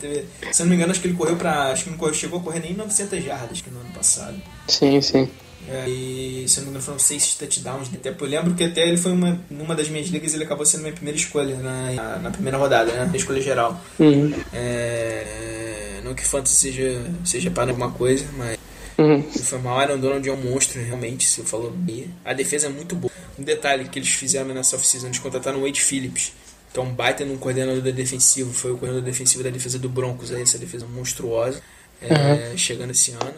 teve, 0.00 0.26
se 0.52 0.62
eu 0.62 0.66
não 0.66 0.70
me 0.70 0.76
engano, 0.76 0.92
acho 0.92 1.00
que 1.00 1.08
ele 1.08 1.16
correu 1.16 1.36
pra. 1.36 1.72
Acho 1.72 1.84
que 1.84 1.90
não 1.90 1.96
correu, 1.96 2.14
chegou 2.14 2.40
a 2.40 2.42
correr 2.42 2.60
nem 2.60 2.74
900 2.74 3.24
jardas 3.24 3.60
que 3.60 3.70
no 3.70 3.80
ano 3.80 3.90
passado. 3.92 4.40
Sim, 4.68 5.00
sim. 5.00 5.28
É, 5.68 5.88
e 5.88 6.44
se 6.48 6.58
eu 6.58 6.62
não 6.62 6.64
me 6.64 6.70
engano, 6.70 6.84
foram 6.84 6.98
seis 6.98 7.34
touchdowns. 7.34 7.88
Até, 7.94 8.10
eu 8.10 8.26
lembro 8.26 8.54
que 8.54 8.64
até 8.64 8.86
ele 8.86 8.96
foi 8.96 9.12
uma, 9.12 9.40
numa 9.50 9.74
das 9.74 9.88
minhas 9.88 10.08
ligas, 10.08 10.34
ele 10.34 10.44
acabou 10.44 10.66
sendo 10.66 10.82
minha 10.82 10.92
primeira 10.92 11.18
escolha 11.18 11.56
na, 11.56 12.18
na, 12.18 12.30
primeira 12.30 12.58
rodada, 12.58 12.92
né? 12.92 13.04
Na 13.04 13.16
escolha 13.16 13.40
geral. 13.40 13.80
Uhum. 13.98 14.32
É, 14.52 16.00
não 16.04 16.14
que 16.14 16.24
fantasy 16.24 16.56
seja, 16.56 17.02
seja 17.24 17.50
para 17.50 17.70
alguma 17.70 17.90
coisa, 17.90 18.24
mas 18.36 18.58
Uhum. 18.98 19.22
foi 19.22 19.58
mal. 19.58 19.78
Aaron 19.78 19.98
Donald 19.98 20.28
é 20.28 20.32
um 20.32 20.36
monstro, 20.36 20.80
realmente, 20.80 21.24
se 21.24 21.40
eu 21.40 21.44
falou 21.44 21.70
bem. 21.70 22.12
A 22.24 22.32
defesa 22.32 22.66
é 22.66 22.68
muito 22.68 22.94
boa. 22.94 23.12
Um 23.38 23.42
detalhe 23.42 23.88
que 23.88 23.98
eles 23.98 24.10
fizeram 24.10 24.48
nessa 24.48 24.76
off-season, 24.76 25.06
eles 25.06 25.18
contrataram 25.18 25.58
o 25.58 25.62
Wade 25.62 25.80
Phillips, 25.80 26.32
que 26.72 26.78
é 26.78 26.82
um 26.82 26.92
baita 26.92 27.24
num 27.24 27.36
coordenador 27.36 27.80
defensivo. 27.92 28.52
Foi 28.52 28.72
o 28.72 28.76
coordenador 28.76 29.04
defensivo 29.04 29.42
da 29.42 29.50
defesa 29.50 29.78
do 29.78 29.88
Broncos, 29.88 30.30
aí, 30.32 30.42
essa 30.42 30.58
defesa 30.58 30.86
monstruosa, 30.86 31.60
é, 32.00 32.56
chegando 32.56 32.90
esse 32.90 33.12
ano. 33.12 33.34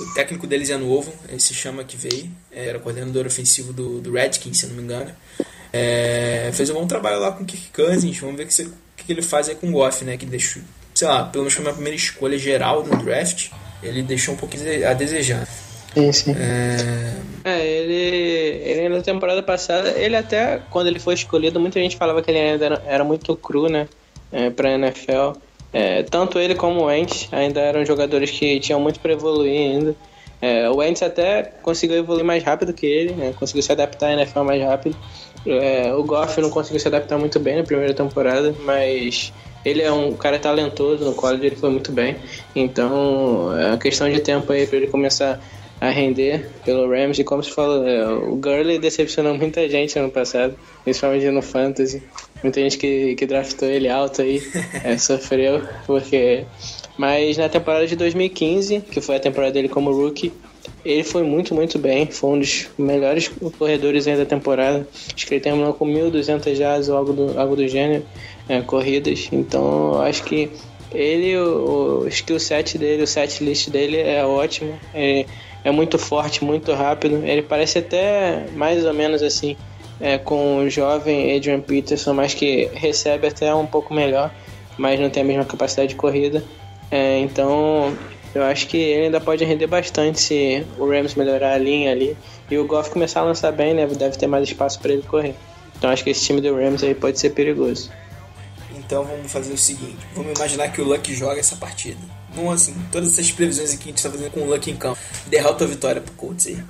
O 0.00 0.14
técnico 0.14 0.46
deles 0.46 0.70
é 0.70 0.76
novo, 0.76 1.12
ele 1.28 1.40
se 1.40 1.54
chama 1.54 1.82
que 1.82 1.96
veio, 1.96 2.30
era 2.52 2.78
coordenador 2.78 3.26
ofensivo 3.26 3.72
do, 3.72 4.00
do 4.00 4.12
Redskins, 4.12 4.58
se 4.58 4.66
não 4.66 4.76
me 4.76 4.82
engano. 4.82 5.10
É, 5.72 6.50
fez 6.52 6.70
um 6.70 6.74
bom 6.74 6.86
trabalho 6.86 7.20
lá 7.20 7.32
com 7.32 7.42
o 7.42 7.46
Kirk 7.46 7.68
Cousins, 7.74 8.18
vamos 8.18 8.36
ver 8.36 8.44
o 8.44 8.46
que, 8.46 9.04
que 9.04 9.12
ele 9.12 9.22
faz 9.22 9.48
aí 9.48 9.54
com 9.54 9.68
o 9.68 9.72
Goff, 9.72 10.04
né? 10.04 10.16
Que 10.16 10.26
deixou, 10.26 10.62
sei 10.94 11.08
lá, 11.08 11.24
pelo 11.24 11.44
menos 11.44 11.54
foi 11.54 11.62
a 11.62 11.64
minha 11.64 11.74
primeira 11.74 11.96
escolha 11.96 12.38
geral 12.38 12.84
no 12.84 12.96
draft. 13.02 13.50
Ele 13.82 14.02
deixou 14.02 14.34
um 14.34 14.36
pouquinho 14.36 14.88
a 14.88 14.92
desejar. 14.92 15.46
Sim, 15.94 16.12
sim. 16.12 16.34
É, 16.36 17.14
É, 17.44 17.66
ele, 17.66 18.62
ele 18.64 18.88
na 18.88 19.02
temporada 19.02 19.42
passada, 19.42 19.90
ele 19.90 20.16
até, 20.16 20.60
quando 20.70 20.88
ele 20.88 20.98
foi 20.98 21.14
escolhido, 21.14 21.60
muita 21.60 21.80
gente 21.80 21.96
falava 21.96 22.22
que 22.22 22.30
ele 22.30 22.38
ainda 22.38 22.64
era, 22.64 22.82
era 22.86 23.04
muito 23.04 23.34
cru, 23.36 23.68
né? 23.68 23.88
É, 24.30 24.50
pra 24.50 24.72
NFL. 24.72 25.38
É, 25.72 26.02
tanto 26.02 26.38
ele 26.38 26.54
como 26.54 26.80
o 26.80 26.84
Wentz 26.84 27.28
ainda 27.32 27.60
eram 27.60 27.84
jogadores 27.84 28.30
que 28.30 28.58
tinham 28.60 28.80
muito 28.80 29.00
para 29.00 29.12
evoluir 29.12 29.52
ainda. 29.52 29.96
É, 30.40 30.70
o 30.70 30.76
Wentz 30.76 31.02
até 31.02 31.42
conseguiu 31.62 31.98
evoluir 31.98 32.24
mais 32.24 32.42
rápido 32.42 32.72
que 32.72 32.86
ele, 32.86 33.12
né? 33.12 33.34
conseguiu 33.38 33.62
se 33.62 33.72
adaptar 33.72 34.08
à 34.08 34.12
NFL 34.12 34.42
mais 34.42 34.62
rápido. 34.62 34.96
É, 35.46 35.92
o 35.94 36.02
Goff 36.04 36.40
não 36.40 36.50
conseguiu 36.50 36.80
se 36.80 36.88
adaptar 36.88 37.18
muito 37.18 37.38
bem 37.38 37.56
na 37.56 37.64
primeira 37.64 37.94
temporada, 37.94 38.54
mas 38.64 39.32
ele 39.64 39.82
é 39.82 39.90
um 39.92 40.12
cara 40.14 40.38
talentoso, 40.38 41.04
no 41.04 41.14
college 41.14 41.46
ele 41.46 41.56
foi 41.56 41.70
muito 41.70 41.92
bem. 41.92 42.16
Então 42.54 43.56
é 43.58 43.76
questão 43.76 44.10
de 44.10 44.20
tempo 44.20 44.52
aí 44.52 44.66
para 44.66 44.76
ele 44.76 44.86
começar 44.86 45.40
a 45.80 45.90
render 45.90 46.48
pelo 46.64 46.88
Rams. 46.88 47.18
E 47.18 47.24
como 47.24 47.42
se 47.42 47.50
falou, 47.50 47.86
é, 47.86 48.06
o 48.08 48.36
Gurley 48.36 48.78
decepcionou 48.78 49.34
muita 49.36 49.68
gente 49.68 49.98
ano 49.98 50.10
passado, 50.10 50.54
principalmente 50.84 51.28
no 51.30 51.42
Fantasy. 51.42 52.02
Muita 52.42 52.60
gente 52.60 52.78
que, 52.78 53.14
que 53.14 53.26
draftou 53.26 53.68
ele 53.68 53.88
alto 53.88 54.22
aí 54.22 54.42
é, 54.84 54.96
sofreu, 54.96 55.62
porque. 55.86 56.44
Mas 56.96 57.36
na 57.36 57.48
temporada 57.48 57.86
de 57.86 57.94
2015, 57.94 58.80
que 58.80 59.00
foi 59.00 59.16
a 59.16 59.20
temporada 59.20 59.52
dele 59.52 59.68
como 59.68 59.92
rookie, 59.92 60.32
ele 60.84 61.04
foi 61.04 61.22
muito, 61.22 61.54
muito 61.54 61.78
bem. 61.78 62.06
Foi 62.06 62.30
um 62.30 62.38
dos 62.40 62.68
melhores 62.76 63.28
corredores 63.56 64.08
aí 64.08 64.16
da 64.16 64.26
temporada. 64.26 64.86
Acho 65.14 65.26
que 65.26 65.34
ele 65.34 65.40
terminou 65.40 65.74
com 65.74 65.86
1.200 65.86 66.54
jardas 66.54 66.88
ou 66.88 66.96
algo 66.96 67.12
do, 67.12 67.38
algo 67.38 67.54
do 67.54 67.68
gênero, 67.68 68.04
é, 68.48 68.60
corridas. 68.62 69.28
Então, 69.30 70.00
acho 70.00 70.24
que 70.24 70.50
ele, 70.92 71.36
o, 71.36 72.00
o 72.00 72.08
skill 72.08 72.40
set 72.40 72.78
dele, 72.78 73.02
o 73.02 73.06
set 73.06 73.44
list 73.44 73.70
dele 73.70 73.98
é 73.98 74.24
ótimo. 74.24 74.78
É, 74.94 75.24
é 75.68 75.70
muito 75.70 75.98
forte, 75.98 76.42
muito 76.42 76.72
rápido. 76.72 77.22
Ele 77.24 77.42
parece 77.42 77.78
até 77.78 78.46
mais 78.54 78.84
ou 78.84 78.94
menos 78.94 79.22
assim 79.22 79.56
é, 80.00 80.16
com 80.16 80.58
o 80.58 80.70
jovem 80.70 81.36
Adrian 81.36 81.60
Peterson, 81.60 82.14
mas 82.14 82.32
que 82.32 82.70
recebe 82.72 83.26
até 83.26 83.54
um 83.54 83.66
pouco 83.66 83.92
melhor, 83.92 84.32
mas 84.78 84.98
não 84.98 85.10
tem 85.10 85.22
a 85.22 85.26
mesma 85.26 85.44
capacidade 85.44 85.90
de 85.90 85.94
corrida. 85.94 86.42
É, 86.90 87.18
então 87.18 87.94
eu 88.34 88.42
acho 88.44 88.66
que 88.66 88.78
ele 88.78 89.06
ainda 89.06 89.20
pode 89.20 89.44
render 89.44 89.66
bastante 89.66 90.20
se 90.20 90.66
o 90.78 90.88
Rams 90.88 91.14
melhorar 91.14 91.52
a 91.52 91.58
linha 91.58 91.92
ali 91.92 92.16
e 92.50 92.56
o 92.56 92.66
Goff 92.66 92.90
começar 92.90 93.20
a 93.20 93.24
lançar 93.24 93.52
bem, 93.52 93.74
né? 93.74 93.86
Deve 93.86 94.16
ter 94.16 94.26
mais 94.26 94.48
espaço 94.48 94.80
para 94.80 94.92
ele 94.94 95.02
correr. 95.02 95.34
Então 95.76 95.90
acho 95.90 96.02
que 96.02 96.10
esse 96.10 96.24
time 96.24 96.40
do 96.40 96.54
Rams 96.54 96.82
aí 96.82 96.94
pode 96.94 97.20
ser 97.20 97.30
perigoso. 97.30 97.90
Então 98.74 99.04
vamos 99.04 99.30
fazer 99.30 99.52
o 99.52 99.58
seguinte: 99.58 99.98
vamos 100.14 100.32
imaginar 100.34 100.72
que 100.72 100.80
o 100.80 100.84
Luck 100.84 101.14
joga 101.14 101.38
essa 101.38 101.56
partida. 101.56 102.17
Vamos 102.38 102.62
assim, 102.62 102.74
todas 102.92 103.12
essas 103.12 103.32
previsões 103.32 103.70
aqui 103.70 103.78
que 103.78 103.88
a 103.88 103.90
gente 103.90 103.98
está 103.98 104.10
fazendo 104.10 104.30
com 104.30 104.40
o 104.40 104.48
Luck 104.48 104.70
em 104.70 104.76
campo. 104.76 104.98
Derrota 105.26 105.64
ou 105.64 105.70
vitória 105.70 106.00
pro 106.00 106.12
Colts 106.12 106.46
aí? 106.46 106.62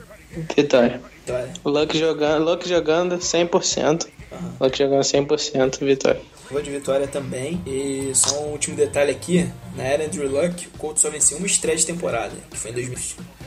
Vitória. 0.57 1.01
Vitória. 1.21 1.53
O 1.63 1.69
Luck 1.69 1.99
jogando, 1.99 2.43
Luck 2.43 2.67
jogando 2.67 3.19
100%. 3.19 4.09
Aham. 4.33 4.55
Luck 4.61 4.79
jogando 4.79 5.03
100%, 5.03 5.85
vitória. 5.85 6.23
Vou 6.51 6.63
de 6.63 6.71
vitória 6.71 7.07
também. 7.07 7.61
E 7.67 8.13
só 8.15 8.45
um 8.45 8.53
último 8.53 8.75
detalhe 8.77 9.11
aqui: 9.11 9.47
na 9.77 9.83
era 9.83 10.07
Andrew 10.07 10.27
Luck, 10.27 10.69
o 10.69 10.79
Colts 10.79 11.03
só 11.03 11.11
venceu 11.11 11.37
uma 11.37 11.47
estreia 11.47 11.77
de 11.77 11.85
temporada, 11.85 12.33
que 12.51 12.57
foi 12.57 12.71
em 12.71 12.75
2000. 12.75 12.99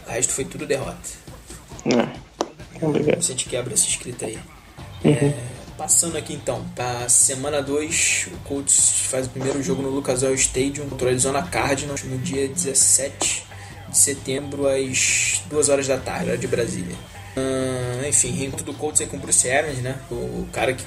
O 0.05 0.09
resto 0.11 0.33
foi 0.33 0.45
tudo 0.45 0.67
derrota. 0.67 0.99
É. 1.87 2.85
Obrigado. 2.85 3.21
Se 3.23 3.31
a 3.31 3.35
gente 3.35 3.49
quebra 3.49 3.73
essa 3.73 3.87
escrita 3.87 4.27
aí. 4.27 4.37
É, 5.03 5.33
passando 5.81 6.15
aqui 6.15 6.33
então, 6.35 6.63
para 6.75 7.09
semana 7.09 7.59
2, 7.59 8.27
o 8.31 8.37
Colts 8.47 9.07
faz 9.09 9.25
o 9.25 9.29
primeiro 9.31 9.63
jogo 9.63 9.81
no 9.81 9.89
Lucas 9.89 10.21
Oil 10.21 10.35
Stadium 10.35 10.87
contra 10.87 11.07
o 11.07 11.09
Arizona 11.09 11.41
Cardinals 11.41 12.03
no 12.03 12.19
dia 12.19 12.47
17 12.47 13.47
de 13.89 13.97
setembro, 13.97 14.67
às 14.67 15.41
2 15.49 15.69
horas 15.69 15.87
da 15.87 15.97
tarde, 15.97 16.29
hora 16.29 16.37
de 16.37 16.45
Brasília. 16.45 16.95
Enfim, 18.07 18.29
reencontro 18.29 18.63
do 18.63 18.75
Colts 18.75 19.01
aí 19.01 19.07
com 19.07 19.17
o 19.17 19.19
Bruce 19.19 19.49
Arians, 19.49 19.79
né? 19.79 19.97
O 20.11 20.47
cara 20.53 20.71
que 20.71 20.85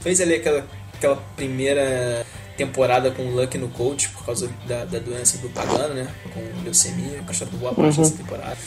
fez 0.00 0.20
ali 0.20 0.34
aquela, 0.34 0.64
aquela 0.94 1.16
primeira 1.34 2.24
temporada 2.56 3.10
com 3.10 3.24
o 3.24 3.34
Luck 3.34 3.58
no 3.58 3.68
Colts 3.70 4.06
por 4.06 4.26
causa 4.26 4.48
da, 4.64 4.84
da 4.84 5.00
doença 5.00 5.38
do 5.38 5.48
Pagano, 5.48 5.92
né? 5.92 6.06
Com 6.32 6.62
leucemia, 6.62 7.20
cachorro 7.26 7.50
boa 7.58 7.74
parte 7.74 7.98
dessa 7.98 8.16
temporada. 8.16 8.58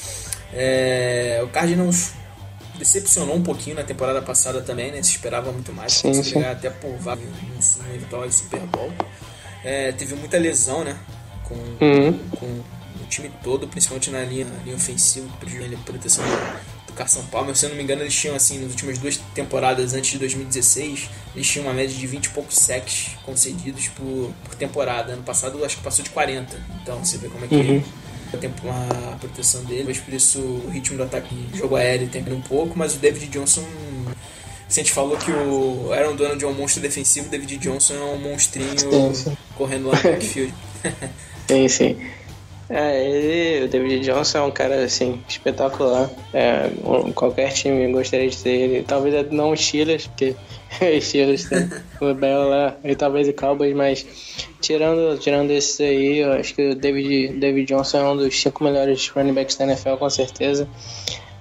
É, 0.51 1.39
o 1.41 1.48
Cardinals 1.48 2.12
decepcionou 2.84 3.36
um 3.36 3.42
pouquinho 3.42 3.75
na 3.75 3.84
temporada 3.84 4.22
passada 4.22 4.62
também, 4.62 4.92
né? 4.92 5.02
Se 5.02 5.12
esperava 5.12 5.52
muito 5.52 5.72
mais. 5.74 5.94
Sim, 5.94 6.13
sim. 6.13 6.32
brigar 6.34 6.52
até 6.52 6.70
por 6.70 6.96
vaga 6.98 7.22
no 7.22 7.96
eventual 7.96 8.30
Super 8.32 8.60
Bowl. 8.62 8.92
É, 9.63 9.92
teve 9.94 10.13
muita 10.16 10.38
lesão, 10.38 10.84
né? 10.84 10.96
Com, 11.44 11.56
Uhum. 11.56 12.20
com 12.38 12.46
o 12.46 13.06
time 13.10 13.32
todo, 13.44 13.68
principalmente 13.68 14.10
na 14.12 14.24
linha, 14.24 14.46
na 14.46 14.63
linha 14.63 14.75
ofensiva, 14.75 15.28
prejudicando 15.40 15.75
a 15.75 15.78
proteção 15.84 16.24
do, 16.24 16.88
do 16.88 16.94
Carson 16.94 17.24
Palmer. 17.32 17.56
Se 17.56 17.66
eu 17.66 17.70
não 17.70 17.78
me 17.78 17.84
engano, 17.84 18.02
eles 18.02 18.13
tinham, 18.13 18.36
assim, 18.36 18.60
nas 18.60 18.72
últimas 18.72 18.98
duas 18.98 19.18
temporadas 19.34 19.94
antes 19.94 20.12
de 20.12 20.20
2016, 20.20 21.10
eles 21.36 21.48
tinham 21.48 21.66
uma 21.68 21.74
média 21.74 21.96
de 21.96 22.06
20 22.08 22.25
e 22.25 22.30
poucos 22.30 22.58
sacks 22.58 23.12
concedidos 23.25 23.88
por, 23.90 24.32
por 24.44 24.56
temporada. 24.56 25.13
Ano 25.13 25.24
passado, 25.24 25.63
acho 25.63 25.78
que 25.78 25.84
passou 25.84 26.04
de 26.04 26.10
40. 26.12 26.56
Então, 26.82 27.04
você 27.04 27.18
vê 27.18 27.30
como 27.30 27.46
é 27.46 27.48
que 27.48 27.56
a 27.56 27.63
tempo- 28.38 28.68
a 28.70 29.16
proteção 29.20 29.63
dele, 29.63 29.86
mas 29.88 29.98
por 30.00 30.13
isso 30.13 30.40
o 30.40 30.70
ritmo 30.70 30.98
do 30.98 31.04
ataque 31.04 31.34
de 31.34 31.58
jogo 31.58 31.75
aéreo 31.75 32.08
tem 32.08 32.24
um 32.34 32.42
pouco, 32.42 32.78
mas 32.78 32.96
o 32.96 32.98
David 32.98 33.28
Johnson. 33.28 33.63
Se 34.70 34.80
a 34.80 34.84
gente 34.84 34.92
falou 34.94 35.18
que 35.18 35.32
o 35.32 35.92
Aaron 35.94 36.16
Donald 36.16 36.44
é 36.44 36.48
um 36.48 36.54
monstro 36.54 36.82
defensivo, 36.82 37.30
David 37.30 37.58
Johnson 37.58 37.94
é 37.94 38.04
um 38.06 38.18
monstrinho 38.18 38.80
Sim, 38.80 39.13
sim. 39.13 39.38
correndo 39.56 39.90
lá 39.90 39.96
no 39.98 40.04
backfield. 40.04 40.54
Sim, 41.48 41.68
sim. 41.68 41.98
É, 42.75 43.08
ele, 43.08 43.65
o 43.65 43.68
David 43.68 44.00
Johnson 44.00 44.38
é 44.39 44.42
um 44.42 44.50
cara 44.51 44.84
assim, 44.84 45.22
espetacular. 45.30 46.10
É, 46.34 46.72
um- 46.84 47.12
qualquer 47.12 47.53
time 47.53 47.92
gostaria 47.92 48.27
de 48.27 48.36
ter 48.38 48.50
ele. 48.50 48.84
Talvez 48.84 49.32
não 49.32 49.51
os 49.51 49.63
Steelers, 49.63 50.08
porque 50.08 50.36
os 50.98 51.03
Steelers 51.08 51.48
tem 51.48 51.70
o 52.01 52.13
Bell 52.15 52.50
lá, 52.50 52.75
e 52.84 52.96
talvez 52.96 53.27
o 53.27 53.34
Cowboys, 53.34 53.75
mas 53.75 54.03
tirando, 54.60 55.20
tirando 55.20 55.51
esses 55.51 55.80
aí, 55.82 56.18
eu 56.18 56.34
acho 56.34 56.56
que 56.56 56.70
o 56.70 56.75
David, 56.75 57.34
David 57.39 57.68
Johnson 57.68 57.98
é 58.00 58.10
um 58.10 58.18
dos 58.18 58.42
cinco 58.42 58.63
melhores 58.63 59.08
running 59.10 59.34
backs 59.34 59.56
da 59.56 59.65
NFL, 59.65 59.98
com 59.98 60.10
certeza. 60.10 60.68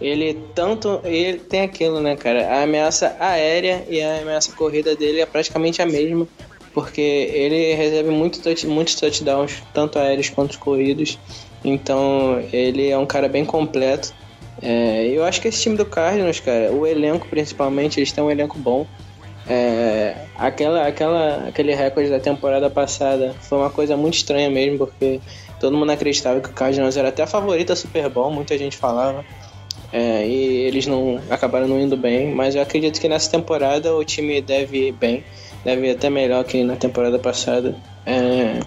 Ele 0.01 0.37
tanto. 0.55 1.01
Ele 1.05 1.39
tem 1.39 1.61
aquilo, 1.63 2.01
né, 2.01 2.17
cara? 2.17 2.47
A 2.49 2.63
ameaça 2.65 3.17
aérea 3.21 3.85
e 3.89 4.03
a 4.03 4.19
ameaça 4.21 4.53
corrida 4.53 4.97
dele 4.97 5.21
é 5.21 5.27
praticamente 5.27 5.81
a 5.81 5.87
mesma. 5.87 6.27
Porque 6.75 7.01
ele 7.01 7.75
recebe 7.75 8.11
muito 8.11 8.41
touch, 8.41 8.67
muitos 8.67 8.95
touchdowns, 8.95 9.63
tanto 9.75 9.99
aéreos 9.99 10.31
quanto 10.31 10.59
corridos. 10.59 11.19
Então 11.65 12.43
ele 12.53 12.89
é 12.89 12.99
um 12.99 13.07
cara 13.07 13.29
bem 13.29 13.45
completo. 13.45 14.13
É, 14.61 15.07
eu 15.07 15.25
acho 15.25 15.41
que 15.41 15.49
esse 15.49 15.61
time 15.63 15.77
do 15.77 15.85
Cardinals, 15.85 16.41
cara, 16.41 16.73
o 16.73 16.87
elenco 16.87 17.27
principalmente, 17.29 17.99
eles 17.99 18.13
têm 18.13 18.23
um 18.23 18.31
elenco 18.31 18.59
bom. 18.59 18.87
É, 19.47 20.15
aquela, 20.37 20.87
aquela, 20.87 21.49
aquele 21.49 21.75
recorde 21.75 22.09
da 22.09 22.21
temporada 22.21 22.71
passada 22.71 23.35
foi 23.41 23.59
uma 23.59 23.71
coisa 23.71 23.97
muito 23.97 24.15
estranha 24.15 24.49
mesmo, 24.49 24.79
porque 24.79 25.21
todo 25.59 25.77
mundo 25.77 25.91
acreditava 25.91 26.41
que 26.41 26.49
o 26.49 26.53
Cardinals 26.53 26.97
era 26.97 27.09
até 27.09 27.23
a 27.23 27.27
favorita 27.27 27.75
Super 27.75 28.09
Bowl, 28.09 28.31
muita 28.31 28.57
gente 28.57 28.77
falava. 28.77 29.25
É, 29.93 30.27
e 30.27 30.63
eles 30.63 30.87
não 30.87 31.21
acabaram 31.29 31.69
não 31.69 31.79
indo 31.79 31.97
bem, 31.97 32.35
mas 32.35 32.55
eu 32.55 32.63
acredito 32.63 32.99
que 32.99 33.09
nessa 33.09 33.31
temporada 33.31 33.95
o 33.95 34.03
time 34.03 34.41
deve 34.41 34.89
ir 34.89 34.93
bem, 34.93 35.23
deve 35.65 35.89
ir 35.89 35.91
até 35.93 36.11
melhor 36.11 36.45
que 36.45 36.63
na 36.63 36.77
temporada 36.77 37.19
passada. 37.19 37.75
É, 38.05 38.61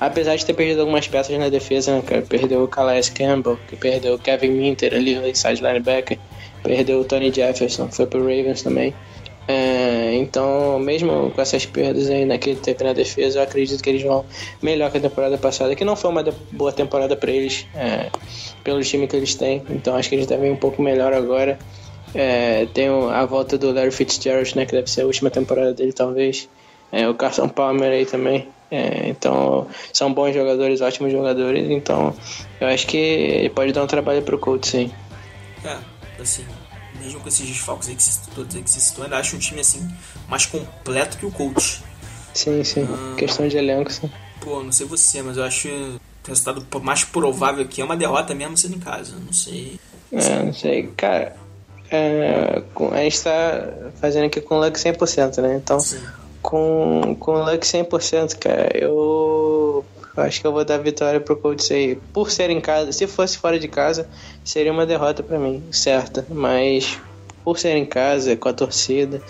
apesar 0.00 0.36
de 0.36 0.46
ter 0.46 0.54
perdido 0.54 0.80
algumas 0.80 1.06
peças 1.06 1.38
na 1.38 1.48
defesa, 1.48 1.94
né, 1.94 2.02
cara? 2.02 2.22
Perdeu 2.22 2.62
o 2.62 2.68
Calais 2.68 3.08
Campbell, 3.08 3.58
que 3.68 3.76
perdeu 3.76 4.14
o 4.14 4.18
Kevin 4.18 4.50
Minter 4.50 4.94
ali, 4.94 5.18
o 5.18 5.26
inside 5.26 5.62
linebacker, 5.62 6.18
perdeu 6.62 7.00
o 7.00 7.04
Tony 7.04 7.32
Jefferson, 7.32 7.88
foi 7.90 8.06
pro 8.06 8.20
Ravens 8.20 8.62
também. 8.62 8.94
É, 9.50 10.14
então, 10.14 10.78
mesmo 10.78 11.30
com 11.30 11.40
essas 11.40 11.64
perdas 11.64 12.10
aí 12.10 12.26
né, 12.26 12.36
que 12.36 12.50
ele 12.50 12.60
teve 12.60 12.84
na 12.84 12.92
defesa, 12.92 13.38
eu 13.38 13.42
acredito 13.42 13.82
que 13.82 13.88
eles 13.88 14.02
vão 14.02 14.22
melhor 14.60 14.90
que 14.90 14.98
a 14.98 15.00
temporada 15.00 15.38
passada, 15.38 15.74
que 15.74 15.86
não 15.86 15.96
foi 15.96 16.10
uma 16.10 16.22
boa 16.52 16.70
temporada 16.70 17.16
para 17.16 17.30
eles, 17.30 17.66
é, 17.74 18.10
pelo 18.62 18.82
time 18.82 19.06
que 19.06 19.16
eles 19.16 19.34
têm. 19.34 19.62
Então, 19.70 19.96
acho 19.96 20.10
que 20.10 20.16
eles 20.16 20.26
devem 20.26 20.50
ir 20.50 20.52
um 20.52 20.56
pouco 20.56 20.82
melhor 20.82 21.14
agora. 21.14 21.58
É, 22.14 22.66
tem 22.66 22.88
a 22.88 23.24
volta 23.24 23.58
do 23.58 23.72
Larry 23.72 23.90
Fitzgerald, 23.90 24.56
né, 24.56 24.66
que 24.66 24.72
deve 24.72 24.90
ser 24.90 25.02
a 25.02 25.06
última 25.06 25.30
temporada 25.30 25.74
dele, 25.74 25.92
talvez. 25.92 26.48
É, 26.90 27.08
o 27.08 27.14
Carson 27.14 27.48
Palmer 27.48 27.92
aí 27.92 28.06
também. 28.06 28.48
É, 28.70 29.08
então, 29.08 29.66
são 29.92 30.12
bons 30.12 30.34
jogadores, 30.34 30.80
ótimos 30.80 31.12
jogadores. 31.12 31.70
Então, 31.70 32.14
eu 32.60 32.68
acho 32.68 32.86
que 32.86 32.96
ele 32.96 33.50
pode 33.50 33.72
dar 33.72 33.82
um 33.82 33.86
trabalho 33.86 34.22
pro 34.22 34.38
Colts, 34.38 34.70
sim. 34.70 34.90
É, 35.64 35.78
assim, 36.20 36.44
mesmo 37.00 37.20
com 37.20 37.28
esses 37.28 37.46
desfalques 37.46 37.88
aí 37.88 37.94
que 37.94 38.02
você 38.02 38.44
dizer 38.44 38.62
que 38.62 38.70
você 38.70 38.80
citou, 38.80 39.04
ainda 39.04 39.16
acho 39.16 39.36
um 39.36 39.38
time 39.38 39.60
assim 39.60 39.88
mais 40.28 40.46
completo 40.46 41.16
que 41.16 41.26
o 41.26 41.30
coach. 41.30 41.82
Sim, 42.34 42.62
sim. 42.62 42.86
Questão 43.16 43.48
de 43.48 43.56
elenco, 43.56 43.92
sim. 43.92 44.10
Pô, 44.40 44.62
não 44.62 44.70
sei 44.70 44.86
você, 44.86 45.22
mas 45.22 45.36
eu 45.36 45.44
acho 45.44 45.68
o 45.68 46.00
resultado 46.28 46.64
mais 46.82 47.04
provável 47.04 47.64
aqui 47.64 47.80
é 47.80 47.84
uma 47.84 47.96
derrota 47.96 48.34
mesmo 48.34 48.56
sendo 48.56 48.76
em 48.76 48.80
casa. 48.80 49.16
Não 49.16 49.32
sei. 49.32 49.80
É, 50.12 50.42
não 50.42 50.52
sei. 50.52 50.88
Cara, 50.96 51.36
é, 51.90 52.62
a 52.92 53.02
gente 53.02 53.22
tá 53.22 53.68
fazendo 54.00 54.26
aqui 54.26 54.40
com 54.40 54.58
luck 54.58 54.78
100%, 54.78 55.40
né? 55.40 55.56
Então, 55.56 55.80
Sim. 55.80 56.00
com, 56.42 57.16
com 57.18 57.32
luck 57.32 57.66
100%, 57.66 58.38
cara, 58.38 58.70
eu 58.76 59.84
acho 60.16 60.40
que 60.40 60.46
eu 60.46 60.52
vou 60.52 60.64
dar 60.64 60.78
vitória 60.78 61.20
pro 61.20 61.36
Colts 61.36 61.70
aí. 61.70 61.96
Por 62.12 62.30
ser 62.30 62.50
em 62.50 62.60
casa, 62.60 62.92
se 62.92 63.06
fosse 63.06 63.38
fora 63.38 63.58
de 63.58 63.68
casa, 63.68 64.08
seria 64.44 64.72
uma 64.72 64.84
derrota 64.84 65.22
pra 65.22 65.38
mim, 65.38 65.62
certa. 65.70 66.26
Mas 66.28 66.98
por 67.44 67.58
ser 67.58 67.76
em 67.76 67.86
casa, 67.86 68.36
com 68.36 68.48
a 68.48 68.52
torcida, 68.52 69.22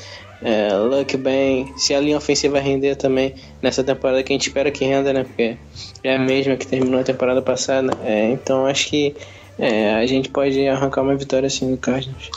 é, 0.43 0.73
luck 0.75 1.17
bem, 1.17 1.73
se 1.77 1.95
a 1.95 2.00
linha 2.00 2.17
ofensiva 2.17 2.59
render 2.59 2.97
também 2.97 3.35
nessa 3.62 3.85
temporada 3.85 4.23
que 4.23 4.33
a 4.33 4.35
gente 4.35 4.49
espera 4.49 4.71
que 4.71 4.85
renda, 4.85 5.12
né? 5.12 5.25
Porque 5.25 5.57
é 6.03 6.17
a 6.17 6.19
mesma 6.19 6.57
que 6.57 6.67
terminou 6.67 7.00
a 7.00 7.05
temporada 7.05 7.43
passada. 7.43 7.93
É, 8.05 8.31
então 8.31 8.67
acho 8.67 8.88
que 8.88 9.15
é, 9.59 9.95
a 9.95 10.07
gente 10.07 10.29
pode 10.29 10.67
arrancar 10.67 11.03
uma 11.03 11.17
vitória 11.17 11.47
assim 11.47 11.67
no 11.69 11.77
Cardinals. 11.77 12.31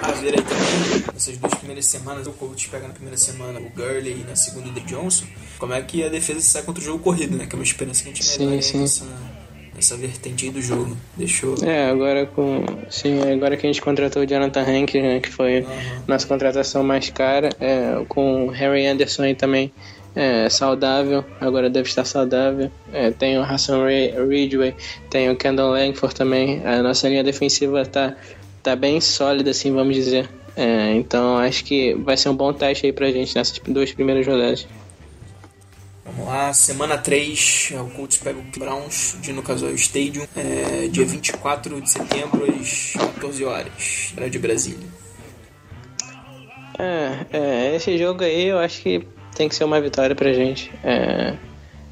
A 0.00 0.12
ver 0.12 0.34
aí 0.34 0.42
também, 0.42 1.04
nessas 1.12 1.36
duas 1.36 1.54
primeiras 1.54 1.86
semanas, 1.86 2.26
o 2.26 2.32
coach 2.32 2.68
pega 2.68 2.86
na 2.86 2.94
primeira 2.94 3.16
semana 3.16 3.58
o 3.58 3.68
Gurley 3.70 4.20
e 4.20 4.24
na 4.28 4.36
segunda 4.36 4.68
o 4.68 4.72
The 4.72 4.80
Johnson. 4.80 5.26
Como 5.58 5.72
é 5.72 5.82
que 5.82 6.04
a 6.04 6.08
defesa 6.08 6.40
sai 6.40 6.62
contra 6.62 6.80
o 6.80 6.84
jogo 6.84 7.02
corrido, 7.02 7.36
né? 7.36 7.46
Que 7.46 7.54
é 7.54 7.58
uma 7.58 7.64
esperança 7.64 8.02
que 8.02 8.10
a 8.10 8.12
gente 8.12 8.24
Sim, 8.24 8.60
sim. 8.60 8.80
nessa, 8.80 9.04
nessa 9.74 9.96
vertente 9.96 10.44
aí 10.46 10.50
do 10.50 10.62
jogo. 10.62 10.96
Deixou. 11.16 11.56
É, 11.64 11.90
agora 11.90 12.26
com. 12.26 12.64
Sim, 12.88 13.20
agora 13.32 13.56
que 13.56 13.66
a 13.66 13.72
gente 13.72 13.82
contratou 13.82 14.22
o 14.22 14.26
Jonathan 14.26 14.62
Hankins, 14.62 15.02
né? 15.02 15.20
Que 15.20 15.30
foi 15.30 15.66
nossa 16.06 16.26
contratação 16.26 16.84
mais 16.84 17.10
cara. 17.10 17.48
É, 17.60 18.04
com 18.08 18.46
o 18.46 18.50
Harry 18.50 18.86
Anderson 18.86 19.22
aí 19.22 19.34
também 19.34 19.72
é, 20.18 20.48
saudável, 20.48 21.24
agora 21.40 21.70
deve 21.70 21.88
estar 21.88 22.04
saudável. 22.04 22.70
É, 22.92 23.12
tem 23.12 23.38
o 23.38 23.42
Hassan 23.42 23.86
Ridgway, 23.86 24.74
tem 25.08 25.30
o 25.30 25.36
Kendall 25.36 25.70
Langford 25.70 26.14
também. 26.14 26.60
A 26.66 26.82
nossa 26.82 27.08
linha 27.08 27.22
defensiva 27.22 27.86
tá, 27.86 28.16
tá 28.68 28.76
bem 28.76 29.00
sólida, 29.00 29.50
assim, 29.50 29.72
vamos 29.72 29.94
dizer. 29.94 30.28
É, 30.54 30.92
então 30.92 31.38
acho 31.38 31.64
que 31.64 31.94
vai 31.94 32.18
ser 32.18 32.28
um 32.28 32.36
bom 32.36 32.52
teste 32.52 32.84
aí 32.84 32.92
pra 32.92 33.10
gente 33.10 33.34
nessas 33.34 33.58
duas 33.66 33.92
primeiras 33.92 34.26
rodadas. 34.26 34.66
Vamos 36.04 36.26
lá, 36.26 36.52
semana 36.52 36.98
3, 36.98 37.72
o 37.80 37.90
Colts 37.94 38.18
pega 38.18 38.38
o 38.38 38.58
Browns 38.58 39.16
de 39.22 39.32
no 39.32 39.42
caso 39.42 39.66
o 39.66 39.74
Stadium, 39.74 40.26
é, 40.36 40.88
dia 40.88 41.06
24 41.06 41.80
de 41.80 41.88
setembro, 41.88 42.44
às 42.60 42.92
14 43.14 43.44
horas, 43.44 44.12
era 44.16 44.28
de 44.28 44.38
Brasília. 44.38 44.86
É, 46.78 47.26
é, 47.32 47.76
esse 47.76 47.96
jogo 47.96 48.22
aí 48.22 48.48
eu 48.48 48.58
acho 48.58 48.82
que 48.82 49.06
tem 49.34 49.48
que 49.48 49.54
ser 49.54 49.64
uma 49.64 49.80
vitória 49.80 50.14
pra 50.14 50.32
gente. 50.32 50.70
É, 50.84 51.34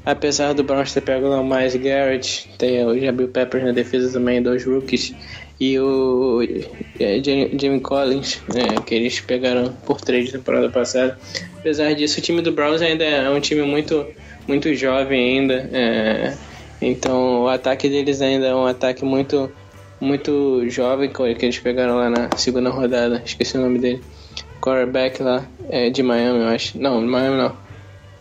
apesar 0.05 0.53
do 0.53 0.63
Browns 0.63 0.93
ter 0.93 1.01
pego 1.01 1.27
o 1.27 1.43
Miles 1.43 1.75
Garrett, 1.75 2.49
tem 2.57 2.85
o 2.85 2.99
Jabril 2.99 3.29
Peppers 3.29 3.63
na 3.63 3.71
defesa 3.71 4.11
também, 4.11 4.41
dois 4.41 4.63
rookies, 4.65 5.13
e 5.59 5.79
o 5.79 6.41
é, 6.99 7.21
Jimmy 7.23 7.79
Collins, 7.79 8.41
é, 8.53 8.79
que 8.81 8.93
eles 8.93 9.19
pegaram 9.19 9.73
por 9.85 9.99
três 9.99 10.31
na 10.31 10.39
temporada 10.39 10.69
passada. 10.69 11.17
Apesar 11.57 11.93
disso, 11.93 12.19
o 12.19 12.21
time 12.21 12.41
do 12.41 12.51
Browns 12.51 12.81
ainda 12.81 13.03
é 13.03 13.29
um 13.29 13.39
time 13.39 13.63
muito, 13.63 14.05
muito 14.47 14.73
jovem 14.75 15.39
ainda. 15.39 15.69
É, 15.73 16.33
então 16.81 17.43
o 17.43 17.47
ataque 17.47 17.89
deles 17.89 18.21
ainda 18.21 18.47
é 18.47 18.55
um 18.55 18.65
ataque 18.65 19.03
muito, 19.03 19.51
muito 19.99 20.69
jovem 20.69 21.11
que 21.11 21.45
eles 21.45 21.59
pegaram 21.59 21.95
lá 21.95 22.09
na 22.09 22.29
segunda 22.37 22.69
rodada. 22.69 23.21
Esqueci 23.25 23.57
o 23.57 23.61
nome 23.61 23.79
dele. 23.79 24.01
Quarterback 24.61 25.21
lá, 25.21 25.45
é, 25.69 25.89
de 25.89 26.03
Miami, 26.03 26.39
eu 26.39 26.47
acho. 26.47 26.77
Não, 26.79 26.99
de 26.99 27.07
Miami 27.07 27.37
não. 27.37 27.55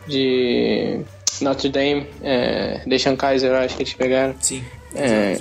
De 0.07 1.01
Notre 1.41 1.69
Dame, 1.69 2.07
é, 2.23 2.81
Deshaun 2.87 3.17
Kaiser, 3.17 3.51
eu 3.51 3.57
acho 3.57 3.77
que 3.77 3.83
eles 3.83 3.95
pegaram. 3.95 4.35
Sim. 4.41 4.63
É, 4.95 5.39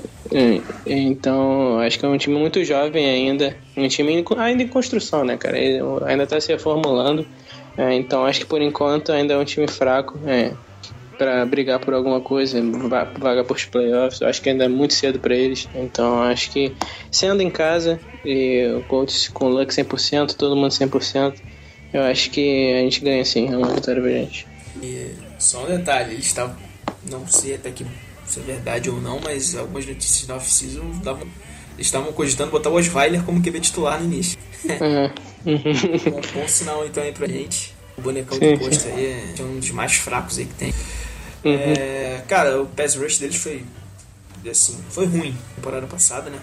então, 0.86 1.79
acho 1.79 2.00
que 2.00 2.05
é 2.05 2.10
um 2.10 2.17
time 2.17 2.38
muito 2.38 2.63
jovem 2.63 3.05
ainda, 3.05 3.55
um 3.77 3.88
time 3.88 4.25
ainda 4.38 4.63
em 4.63 4.67
construção, 4.67 5.24
né, 5.24 5.38
cara? 5.38 5.58
Ele 5.58 5.79
ainda 6.05 6.24
está 6.24 6.39
se 6.39 6.51
reformulando, 6.51 7.27
é, 7.77 7.94
então 7.94 8.25
acho 8.25 8.41
que 8.41 8.46
por 8.46 8.62
enquanto 8.62 9.12
ainda 9.12 9.34
é 9.34 9.38
um 9.38 9.46
time 9.46 9.67
fraco 9.67 10.20
é, 10.25 10.51
para 11.17 11.46
brigar 11.46 11.79
por 11.79 11.94
alguma 11.94 12.20
coisa, 12.22 12.60
vaga 13.17 13.44
por 13.44 13.58
playoffs. 13.67 14.22
Acho 14.22 14.41
que 14.41 14.50
ainda 14.50 14.65
é 14.65 14.67
muito 14.67 14.94
cedo 14.94 15.20
para 15.20 15.36
eles, 15.36 15.67
então 15.75 16.22
acho 16.24 16.51
que 16.51 16.75
sendo 17.12 17.41
em 17.41 17.50
casa 17.50 18.00
e 18.24 18.65
o 18.77 18.84
Colts 18.84 19.27
com 19.29 19.46
o 19.46 19.50
Luck 19.50 19.74
100%, 19.74 20.34
todo 20.34 20.55
mundo 20.55 20.72
100%, 20.72 21.36
eu 21.94 22.01
acho 22.01 22.32
que 22.32 22.74
a 22.74 22.79
gente 22.79 23.00
ganha 23.01 23.24
sim, 23.24 23.53
é 23.53 23.58
uma 23.58 23.74
vitória 23.74 24.01
pra 24.01 24.12
gente. 24.12 24.48
E 24.82 25.12
só 25.39 25.63
um 25.63 25.77
detalhe, 25.77 26.15
eles 26.15 26.25
estavam, 26.25 26.55
não 27.10 27.27
sei 27.27 27.55
até 27.55 27.72
que 27.72 27.86
se 28.25 28.39
é 28.39 28.44
verdade 28.44 28.89
ou 28.89 29.01
não, 29.01 29.20
mas 29.20 29.55
algumas 29.55 29.86
notícias 29.86 30.25
da 30.25 30.36
off-season 30.36 30.84
estavam 31.77 32.12
cogitando 32.13 32.51
botar 32.51 32.70
o 32.70 32.75
Osweiler 32.75 33.24
como 33.24 33.41
QB 33.41 33.60
titular 33.60 34.00
no 34.00 34.05
início. 34.05 34.38
Uhum. 35.46 36.12
bom, 36.12 36.22
bom 36.41 36.48
sinal 36.48 36.86
então 36.86 37.03
aí 37.03 37.12
pra 37.12 37.27
gente. 37.27 37.75
O 37.98 38.01
bonecão 38.01 38.38
do 38.38 38.60
posto 38.60 38.88
aí 38.88 39.34
é 39.38 39.41
um 39.41 39.60
dos 39.60 39.72
mais 39.72 39.96
fracos 39.96 40.38
aí 40.38 40.46
que 40.46 40.53
tem. 40.55 40.74
Uhum. 41.44 41.53
É, 41.53 42.24
cara, 42.27 42.62
o 42.62 42.65
pass 42.65 42.96
rush 42.96 43.20
deles 43.20 43.36
foi 43.36 43.63
assim, 44.50 44.77
foi 44.89 45.05
ruim 45.05 45.32
na 45.32 45.55
temporada 45.55 45.88
passada, 45.88 46.29
né? 46.29 46.39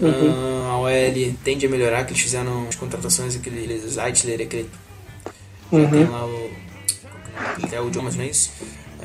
Uhum. 0.00 0.64
Ah, 0.66 0.72
a 0.72 0.78
OL 0.78 1.34
tende 1.42 1.66
a 1.66 1.68
melhorar, 1.68 2.04
que 2.04 2.12
eles 2.12 2.22
fizeram 2.22 2.68
as 2.68 2.76
contratações, 2.76 3.34
aquele 3.36 3.78
Zeitler, 3.80 4.42
aquele. 4.42 4.70
Uhum. 5.72 5.90
Tem 5.90 6.04
lá 6.04 6.24
o. 6.24 6.50
Que 7.68 7.74
é 7.74 7.80
o 7.80 7.90
Thomas, 7.90 8.16
não 8.16 8.24
é 8.24 8.28
isso? 8.28 8.50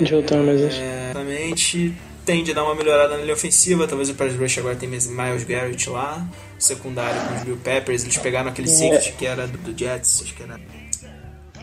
Joe 0.02 0.24
Thomas. 0.24 0.62
É, 0.62 1.12
Exatamente. 1.12 1.94
Tende 2.26 2.52
a 2.52 2.54
dar 2.54 2.64
uma 2.64 2.76
melhorada 2.76 3.18
na 3.18 3.22
linha 3.24 3.34
ofensiva. 3.34 3.88
Talvez 3.88 4.10
o 4.10 4.14
pass 4.16 4.34
rush 4.36 4.58
agora 4.60 4.76
tem 4.76 4.88
Miles 4.90 5.44
Garrett 5.44 5.90
lá. 5.90 6.26
Secundário 6.58 7.20
com 7.28 7.36
os 7.36 7.44
Bill 7.44 7.58
Peppers. 7.58 8.04
Eles 8.04 8.18
pegaram 8.18 8.50
aquele 8.50 8.70
safety 8.70 9.14
que 9.18 9.26
era 9.26 9.46
do, 9.48 9.58
do 9.58 9.78
Jets, 9.78 10.22
acho 10.24 10.34
que 10.34 10.44
era 10.44 10.60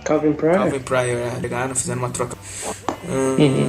Calvin 0.05 0.33
Pryor? 0.33 0.55
Calvin 0.55 0.81
Pryor. 0.81 1.19
é, 1.37 1.40
Pegaram, 1.40 1.75
fizeram 1.75 1.99
uma 2.00 2.11
troca. 2.11 2.37
Uhum. 3.09 3.69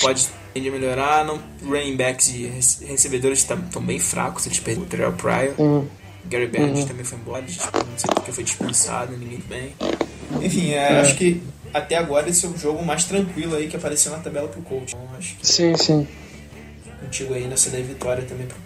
Pode 0.00 0.28
tende 0.54 0.68
a 0.68 0.72
melhorar. 0.72 1.24
Não, 1.24 1.40
running 1.64 1.96
backs 1.96 2.28
e 2.28 2.46
rece- 2.46 2.84
recebedores 2.84 3.38
estão 3.40 3.82
bem 3.82 3.98
fracos. 3.98 4.46
Eles 4.46 4.60
perderam 4.60 4.86
o 4.86 4.88
Terrell 4.90 5.12
Pryor. 5.12 5.54
Uhum. 5.58 5.88
Gary 6.26 6.46
Barnett 6.46 6.86
também 6.86 7.04
foi 7.04 7.18
embora, 7.18 7.42
tipo, 7.42 7.64
não 7.78 7.96
sei 7.98 8.10
porque 8.14 8.30
foi 8.32 8.44
dispensado, 8.44 9.16
ninguém 9.16 9.42
bem. 9.48 9.74
Enfim, 10.42 10.72
é, 10.72 11.00
acho 11.00 11.16
que 11.16 11.42
até 11.72 11.96
agora 11.96 12.28
esse 12.28 12.44
é 12.44 12.48
o 12.50 12.56
jogo 12.58 12.84
mais 12.84 13.04
tranquilo 13.04 13.56
aí 13.56 13.66
que 13.66 13.76
apareceu 13.76 14.12
na 14.12 14.18
tabela 14.18 14.46
pro 14.46 14.60
coach. 14.60 14.94
Então 14.94 15.08
acho 15.16 15.36
que 15.36 15.46
Sim, 15.46 15.74
sim. 15.76 16.06
Contigo 17.08 17.34
aí 17.34 17.46
nessa 17.46 17.70
daí 17.70 17.82
vitória 17.82 18.22
também 18.24 18.46
pro 18.46 18.58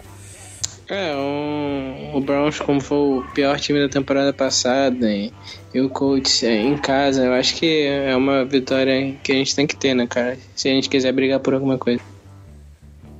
É, 0.89 1.15
o, 1.15 2.17
o 2.17 2.21
Browns, 2.21 2.59
como 2.59 2.81
foi 2.81 2.97
o 2.97 3.23
pior 3.33 3.57
time 3.59 3.79
da 3.79 3.89
temporada 3.89 4.33
passada, 4.33 5.09
e, 5.09 5.31
e 5.73 5.79
o 5.79 5.89
Colts 5.89 6.43
é, 6.43 6.61
em 6.61 6.77
casa, 6.77 7.23
eu 7.23 7.33
acho 7.33 7.55
que 7.55 7.85
é 7.85 8.15
uma 8.15 8.43
vitória 8.43 9.15
que 9.23 9.31
a 9.31 9.35
gente 9.35 9.55
tem 9.55 9.65
que 9.65 9.75
ter, 9.75 9.93
né, 9.93 10.05
cara? 10.05 10.37
Se 10.55 10.67
a 10.67 10.71
gente 10.71 10.89
quiser 10.89 11.13
brigar 11.13 11.39
por 11.39 11.53
alguma 11.53 11.77
coisa. 11.77 12.01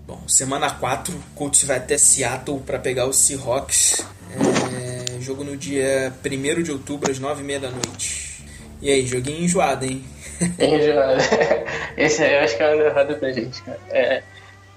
Bom, 0.06 0.22
semana 0.28 0.70
4, 0.70 1.16
o 1.16 1.36
Colts 1.36 1.64
vai 1.64 1.78
até 1.78 1.98
Seattle 1.98 2.60
para 2.60 2.78
pegar 2.78 3.06
o 3.06 3.14
Seahawks. 3.14 4.06
É, 4.36 5.22
jogo 5.22 5.44
no 5.44 5.56
dia 5.56 6.14
1 6.24 6.64
de 6.64 6.72
outubro, 6.72 7.10
às 7.10 7.20
9h30 7.20 7.60
da 7.60 7.72
noite. 7.72 8.44
E 8.82 8.92
aí, 8.92 9.06
joguinho 9.08 9.46
enjoado, 9.46 9.86
hein? 9.86 10.04
Enjoado. 10.60 11.24
Esse 11.96 12.24
aí 12.24 12.34
eu 12.34 12.40
acho 12.42 12.58
que 12.58 12.64
é 12.64 12.74
uma 12.74 12.84
derrota 12.84 13.14
pra 13.16 13.32
gente, 13.32 13.62
cara. 13.62 13.80
É, 13.90 14.24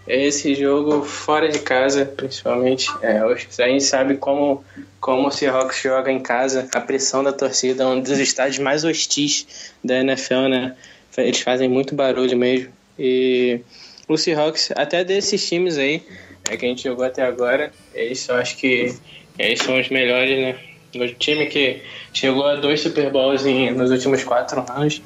esse 0.07 0.55
jogo 0.55 1.03
fora 1.03 1.49
de 1.49 1.59
casa, 1.59 2.05
principalmente. 2.05 2.89
É, 3.03 3.19
a 3.19 3.69
gente 3.69 3.85
sabe 3.85 4.17
como, 4.17 4.65
como 5.01 5.27
o 5.27 5.31
Seahawks 5.31 5.81
joga 5.81 6.11
em 6.13 6.21
casa, 6.21 6.69
a 6.73 6.81
pressão 6.81 7.25
da 7.25 7.33
torcida, 7.33 7.83
é 7.83 7.87
um 7.87 8.01
dos 8.01 8.19
estádios 8.19 8.59
mais 8.59 8.85
hostis 8.85 9.73
da 9.83 9.97
NFL, 9.97 10.49
né? 10.49 10.77
Eles 11.17 11.41
fazem 11.41 11.69
muito 11.69 11.95
barulho 11.95 12.37
mesmo. 12.37 12.71
E 12.99 13.61
o 14.09 14.17
Seahawks, 14.17 14.71
até 14.77 15.03
desses 15.03 15.47
times 15.49 15.77
aí, 15.77 16.03
é, 16.49 16.57
que 16.57 16.65
a 16.65 16.69
gente 16.69 16.85
jogou 16.85 17.05
até 17.05 17.23
agora, 17.23 17.73
eles 17.95 18.29
eu 18.29 18.37
acho 18.37 18.57
que 18.57 18.95
eles 19.39 19.59
são 19.61 19.79
os 19.81 19.89
melhores, 19.89 20.39
né? 20.39 20.57
O 20.95 21.09
time 21.15 21.47
que 21.47 21.83
chegou 22.13 22.47
a 22.47 22.55
dois 22.57 22.81
Super 22.81 23.11
Bowls 23.11 23.45
em, 23.45 23.71
nos 23.73 23.91
últimos 23.91 24.23
quatro 24.23 24.65
anos. 24.71 25.03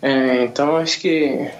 É, 0.00 0.44
então 0.44 0.76
acho 0.76 1.00
que 1.00 1.50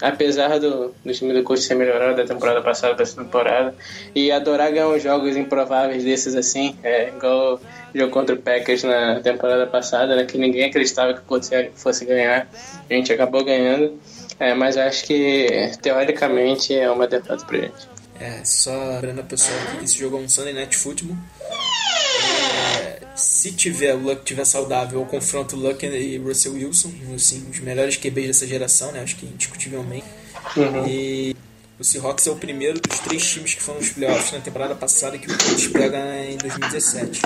apesar 0.00 0.58
do, 0.58 0.94
do 1.04 1.12
time 1.12 1.32
do 1.32 1.42
coach 1.42 1.62
ser 1.62 1.74
melhorado 1.74 2.16
da 2.16 2.24
temporada 2.24 2.60
passada 2.60 2.94
para 2.94 3.02
essa 3.02 3.22
temporada 3.22 3.74
e 4.14 4.30
adorar 4.30 4.70
ganhar 4.70 4.88
uns 4.88 5.02
jogos 5.02 5.36
improváveis 5.36 6.04
desses 6.04 6.34
assim, 6.34 6.76
é, 6.82 7.08
igual 7.08 7.60
o 7.94 7.98
jogo 7.98 8.12
contra 8.12 8.34
o 8.34 8.38
Packers 8.38 8.82
na 8.82 9.20
temporada 9.20 9.66
passada, 9.66 10.14
né, 10.16 10.24
que 10.24 10.36
ninguém 10.36 10.64
acreditava 10.64 11.14
que 11.14 11.20
o 11.20 11.22
Colts 11.22 11.50
fosse 11.74 12.04
ganhar, 12.04 12.48
a 12.88 12.94
gente 12.94 13.12
acabou 13.12 13.44
ganhando, 13.44 13.98
é, 14.38 14.54
mas 14.54 14.76
acho 14.76 15.04
que 15.04 15.72
teoricamente 15.80 16.74
é 16.74 16.90
uma 16.90 17.06
derrota 17.06 17.44
pra 17.46 17.58
gente. 17.58 17.96
É, 18.18 18.42
só 18.44 18.72
lembrando 18.94 19.20
a 19.20 19.24
pessoa 19.24 19.58
que 19.78 19.84
esse 19.84 19.98
jogo 19.98 20.16
é 20.16 20.20
um 20.20 20.28
Sunday 20.28 20.54
Night 20.54 20.76
Football. 20.76 21.16
Se 23.16 23.50
tiver 23.52 23.94
o 23.94 23.98
Luck 23.98 24.24
tiver 24.24 24.44
saudável, 24.44 25.00
eu 25.00 25.06
confronto 25.06 25.56
o 25.56 25.58
Luck 25.58 25.84
e 25.86 26.18
Russell 26.18 26.52
Wilson, 26.52 26.92
assim, 27.14 27.46
os 27.50 27.58
melhores 27.60 27.96
QBs 27.96 28.26
dessa 28.26 28.46
geração, 28.46 28.92
né? 28.92 29.00
Acho 29.00 29.16
que 29.16 29.24
indiscutivelmente. 29.24 30.04
E 30.86 31.34
o 31.78 31.84
Seahawks 31.84 32.26
é 32.26 32.30
o 32.30 32.36
primeiro 32.36 32.78
dos 32.78 32.98
três 33.00 33.24
times 33.26 33.54
que 33.54 33.62
foram 33.62 33.80
nos 33.80 33.88
playoffs 33.88 34.32
na 34.32 34.40
temporada 34.40 34.74
passada 34.74 35.16
que 35.16 35.30
o 35.30 35.38
Colts 35.38 35.66
pega 35.68 35.98
em 36.24 36.36
2017. 36.36 37.22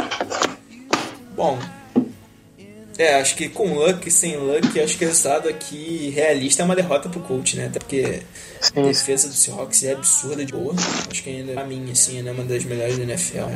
Bom, 1.34 1.58
é, 2.96 3.14
acho 3.14 3.34
que 3.34 3.48
com 3.48 3.74
Luck 3.74 4.06
e 4.06 4.10
sem 4.12 4.36
Luck, 4.36 4.78
acho 4.78 4.96
que 4.96 5.04
o 5.04 5.08
resultado 5.08 5.48
aqui 5.48 6.10
realista 6.14 6.62
é 6.62 6.64
uma 6.64 6.76
derrota 6.76 7.08
pro 7.08 7.20
Colts, 7.20 7.54
né? 7.54 7.66
Até 7.66 7.80
porque 7.80 8.22
a 8.76 8.80
defesa 8.82 9.26
do 9.26 9.34
Seahawks 9.34 9.82
é 9.82 9.92
absurda 9.92 10.44
de 10.44 10.52
boa. 10.52 10.74
Acho 11.10 11.22
que 11.22 11.30
ainda, 11.30 11.54
pra 11.54 11.64
mim, 11.64 11.90
assim, 11.90 12.24
é 12.24 12.30
uma 12.30 12.44
das 12.44 12.62
melhores 12.64 12.96
da 12.96 13.02
NFL. 13.02 13.48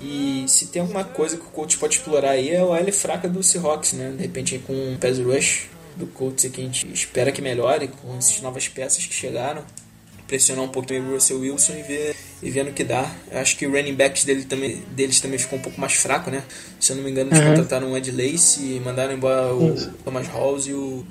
E 0.00 0.44
se 0.46 0.66
tem 0.66 0.80
alguma 0.82 1.02
coisa 1.04 1.36
que 1.36 1.42
o 1.42 1.48
Colts 1.50 1.76
pode 1.76 1.96
explorar 1.96 2.30
aí 2.30 2.50
é 2.50 2.60
a 2.60 2.78
L 2.78 2.92
fraca 2.92 3.28
do 3.28 3.42
Seahawks, 3.42 3.94
né? 3.94 4.12
De 4.16 4.22
repente 4.22 4.54
aí 4.54 4.60
com 4.60 4.72
um 4.72 4.96
pass 4.96 5.18
rush 5.18 5.66
do 5.96 6.06
Colts 6.06 6.44
que 6.52 6.60
a 6.60 6.64
gente 6.64 6.86
espera 6.92 7.32
que 7.32 7.42
melhore 7.42 7.88
com 7.88 8.16
essas 8.16 8.40
novas 8.40 8.68
peças 8.68 9.04
que 9.04 9.14
chegaram. 9.14 9.62
Pressionar 10.28 10.62
um 10.64 10.68
pouquinho 10.68 11.02
o 11.08 11.14
Russell 11.14 11.40
Wilson 11.40 11.72
e 11.78 11.82
ver, 11.82 12.14
e 12.42 12.50
ver 12.50 12.62
no 12.64 12.72
que 12.72 12.84
dá. 12.84 13.10
Eu 13.30 13.38
acho 13.38 13.56
que 13.56 13.66
o 13.66 13.72
running 13.72 13.94
backs 13.94 14.24
dele 14.24 14.44
também, 14.44 14.82
deles 14.90 15.20
também 15.20 15.38
ficou 15.38 15.58
um 15.58 15.62
pouco 15.62 15.80
mais 15.80 15.94
fraco, 15.94 16.30
né? 16.30 16.44
Se 16.78 16.92
eu 16.92 16.96
não 16.96 17.02
me 17.02 17.10
engano, 17.10 17.30
eles 17.30 17.40
Uhum. 17.42 17.48
contrataram 17.54 17.92
o 17.92 17.96
Ed 17.96 18.10
Lace 18.12 18.60
e 18.60 18.78
mandaram 18.80 19.14
embora 19.14 19.52
o 19.54 19.74
Thomas 20.04 20.28
Halls 20.28 20.68
e 20.68 20.74
o 20.74 21.04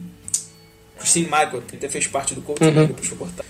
Christine 1.00 1.26
Michael, 1.26 1.64
que 1.68 1.76
até 1.76 1.90
fez 1.90 2.06
parte 2.08 2.36
do 2.36 2.42
Colts, 2.44 2.66
Uhum. 2.68 2.74
né? 2.74 2.86
Depois 2.86 3.08
foi 3.08 3.18
cortado. 3.18 3.50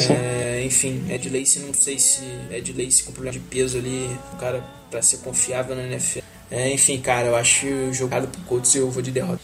Sim. 0.00 0.12
É, 0.12 0.62
enfim, 0.64 1.04
Ed 1.10 1.28
Lace, 1.28 1.60
não 1.60 1.74
sei 1.74 1.98
se 1.98 2.22
Ed 2.50 2.72
Lace 2.72 3.02
com 3.02 3.12
problema 3.12 3.32
de 3.32 3.40
peso 3.40 3.78
ali, 3.78 4.08
um 4.34 4.36
cara 4.36 4.62
pra 4.90 5.02
ser 5.02 5.18
confiável 5.18 5.74
na 5.74 5.82
NFL. 5.84 6.20
É, 6.50 6.70
enfim, 6.72 7.00
cara, 7.00 7.28
eu 7.28 7.36
acho 7.36 7.92
jogado 7.92 8.28
pro 8.28 8.40
Colts 8.42 8.74
eu 8.74 8.90
vou 8.90 9.02
de 9.02 9.10
derrota. 9.10 9.40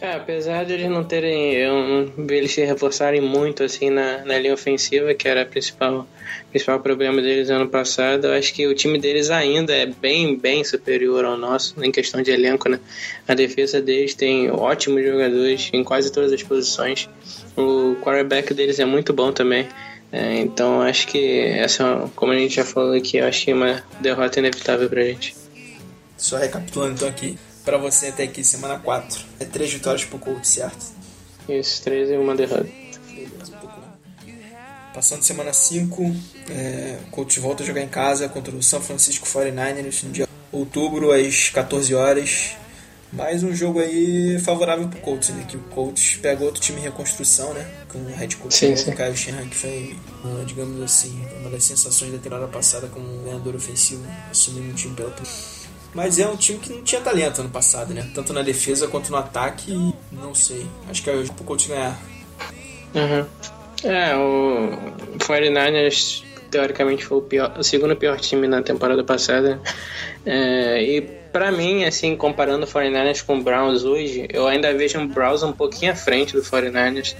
É, 0.00 0.12
apesar 0.14 0.64
de 0.64 0.72
eles 0.72 0.90
não 0.90 1.04
terem. 1.04 1.54
Eu 1.54 1.74
não 1.74 2.26
vi 2.26 2.36
eles 2.36 2.52
se 2.52 2.64
reforçarem 2.64 3.20
muito 3.20 3.62
assim 3.62 3.90
na, 3.90 4.24
na 4.24 4.38
linha 4.38 4.54
ofensiva, 4.54 5.14
que 5.14 5.28
era 5.28 5.44
o 5.44 5.46
principal, 5.46 6.06
principal 6.50 6.80
problema 6.80 7.22
deles 7.22 7.48
ano 7.48 7.68
passado, 7.68 8.26
eu 8.26 8.32
acho 8.32 8.52
que 8.52 8.66
o 8.66 8.74
time 8.74 8.98
deles 8.98 9.30
ainda 9.30 9.72
é 9.72 9.86
bem, 9.86 10.36
bem 10.36 10.64
superior 10.64 11.24
ao 11.24 11.36
nosso, 11.36 11.74
em 11.82 11.92
questão 11.92 12.22
de 12.22 12.30
elenco, 12.30 12.68
né? 12.68 12.80
A 13.26 13.34
defesa 13.34 13.80
deles 13.80 14.14
tem 14.14 14.50
ótimos 14.50 15.04
jogadores 15.04 15.70
em 15.72 15.84
quase 15.84 16.10
todas 16.10 16.32
as 16.32 16.42
posições. 16.42 17.08
O 17.56 17.96
quarterback 18.02 18.52
deles 18.52 18.78
é 18.80 18.84
muito 18.84 19.12
bom 19.12 19.32
também. 19.32 19.68
É, 20.10 20.38
então 20.38 20.80
acho 20.80 21.08
que 21.08 21.40
essa, 21.40 22.10
como 22.14 22.32
a 22.32 22.38
gente 22.38 22.54
já 22.54 22.64
falou 22.64 22.94
aqui, 22.94 23.16
eu 23.16 23.26
acho 23.26 23.44
que 23.44 23.50
é 23.50 23.54
uma 23.54 23.82
derrota 24.00 24.38
inevitável 24.38 24.88
pra 24.88 25.02
gente. 25.02 25.34
Só 26.16 26.36
recapitulando 26.36 26.94
então 26.94 27.08
aqui, 27.08 27.36
pra 27.64 27.78
você 27.78 28.08
até 28.08 28.24
aqui, 28.24 28.44
semana 28.44 28.78
4. 28.78 29.24
É 29.40 29.44
três 29.44 29.72
vitórias 29.72 30.04
pro 30.04 30.18
Colts, 30.18 30.50
certo? 30.50 30.84
Isso, 31.48 31.82
três 31.82 32.10
e 32.10 32.16
uma 32.16 32.34
derrota. 32.36 32.68
Beleza, 33.08 33.56
um 33.56 33.58
pouco 33.58 33.80
não. 33.80 34.32
Passando 34.92 35.22
semana 35.22 35.52
5, 35.52 36.16
é, 36.50 36.98
o 37.06 37.10
Colts 37.10 37.38
volta 37.38 37.62
a 37.62 37.66
jogar 37.66 37.82
em 37.82 37.88
casa 37.88 38.28
contra 38.28 38.54
o 38.54 38.62
São 38.62 38.80
Francisco 38.80 39.26
49ers 39.26 40.04
no 40.04 40.10
dia 40.10 40.26
de 40.26 40.56
outubro, 40.56 41.10
às 41.10 41.48
14 41.48 41.94
horas. 41.94 42.52
Mais 43.12 43.44
um 43.44 43.54
jogo 43.54 43.78
aí 43.78 44.40
favorável 44.40 44.88
pro 44.88 44.98
Colts, 45.00 45.28
né? 45.28 45.44
Que 45.48 45.56
o 45.56 45.60
Colts 45.60 46.18
pega 46.20 46.44
outro 46.44 46.60
time 46.60 46.80
em 46.80 46.82
reconstrução, 46.82 47.54
né? 47.54 47.64
Com 47.88 47.98
o 47.98 48.06
head 48.06 48.36
coach 48.36 48.56
Sim, 48.56 48.74
sim. 48.74 48.90
Kyle 48.90 49.16
Shanahan, 49.16 49.48
que 49.48 49.54
foi, 49.54 49.96
ah, 50.24 50.42
digamos 50.44 50.82
assim, 50.82 51.24
uma 51.40 51.48
das 51.48 51.62
sensações 51.62 52.10
da 52.10 52.18
temporada 52.18 52.48
passada 52.48 52.88
como 52.88 53.06
um 53.06 53.24
ganhador 53.24 53.54
ofensivo, 53.54 54.04
assumindo 54.32 54.68
um 54.68 54.74
time 54.74 54.96
pela 54.96 55.10
primeira 55.10 55.63
mas 55.94 56.18
é 56.18 56.26
um 56.26 56.36
time 56.36 56.58
que 56.58 56.72
não 56.72 56.82
tinha 56.82 57.00
talento 57.00 57.40
ano 57.40 57.50
passado, 57.50 57.94
né? 57.94 58.08
Tanto 58.14 58.32
na 58.32 58.42
defesa 58.42 58.88
quanto 58.88 59.10
no 59.10 59.16
ataque. 59.16 59.72
e 59.72 59.94
Não 60.14 60.34
sei. 60.34 60.66
Acho 60.90 61.02
que 61.02 61.10
é 61.10 61.14
o 61.14 61.44
Colts 61.44 61.66
ganhar. 61.66 61.96
Uhum. 62.94 63.26
É, 63.84 64.16
o 64.16 65.18
49ers 65.18 66.24
teoricamente 66.50 67.04
foi 67.04 67.18
o, 67.18 67.22
pior, 67.22 67.54
o 67.58 67.62
segundo 67.62 67.96
pior 67.96 68.18
time 68.18 68.48
na 68.48 68.62
temporada 68.62 69.04
passada. 69.04 69.60
É, 70.26 70.82
e 70.82 71.00
pra 71.32 71.52
mim, 71.52 71.84
assim, 71.84 72.16
comparando 72.16 72.64
o 72.64 72.68
49ers 72.68 73.24
com 73.24 73.38
o 73.38 73.42
Browns 73.42 73.84
hoje, 73.84 74.26
eu 74.32 74.46
ainda 74.46 74.72
vejo 74.72 75.00
o 75.00 75.06
Browns 75.06 75.42
um 75.42 75.52
pouquinho 75.52 75.92
à 75.92 75.94
frente 75.94 76.32
do 76.32 76.42
49ers. 76.42 77.14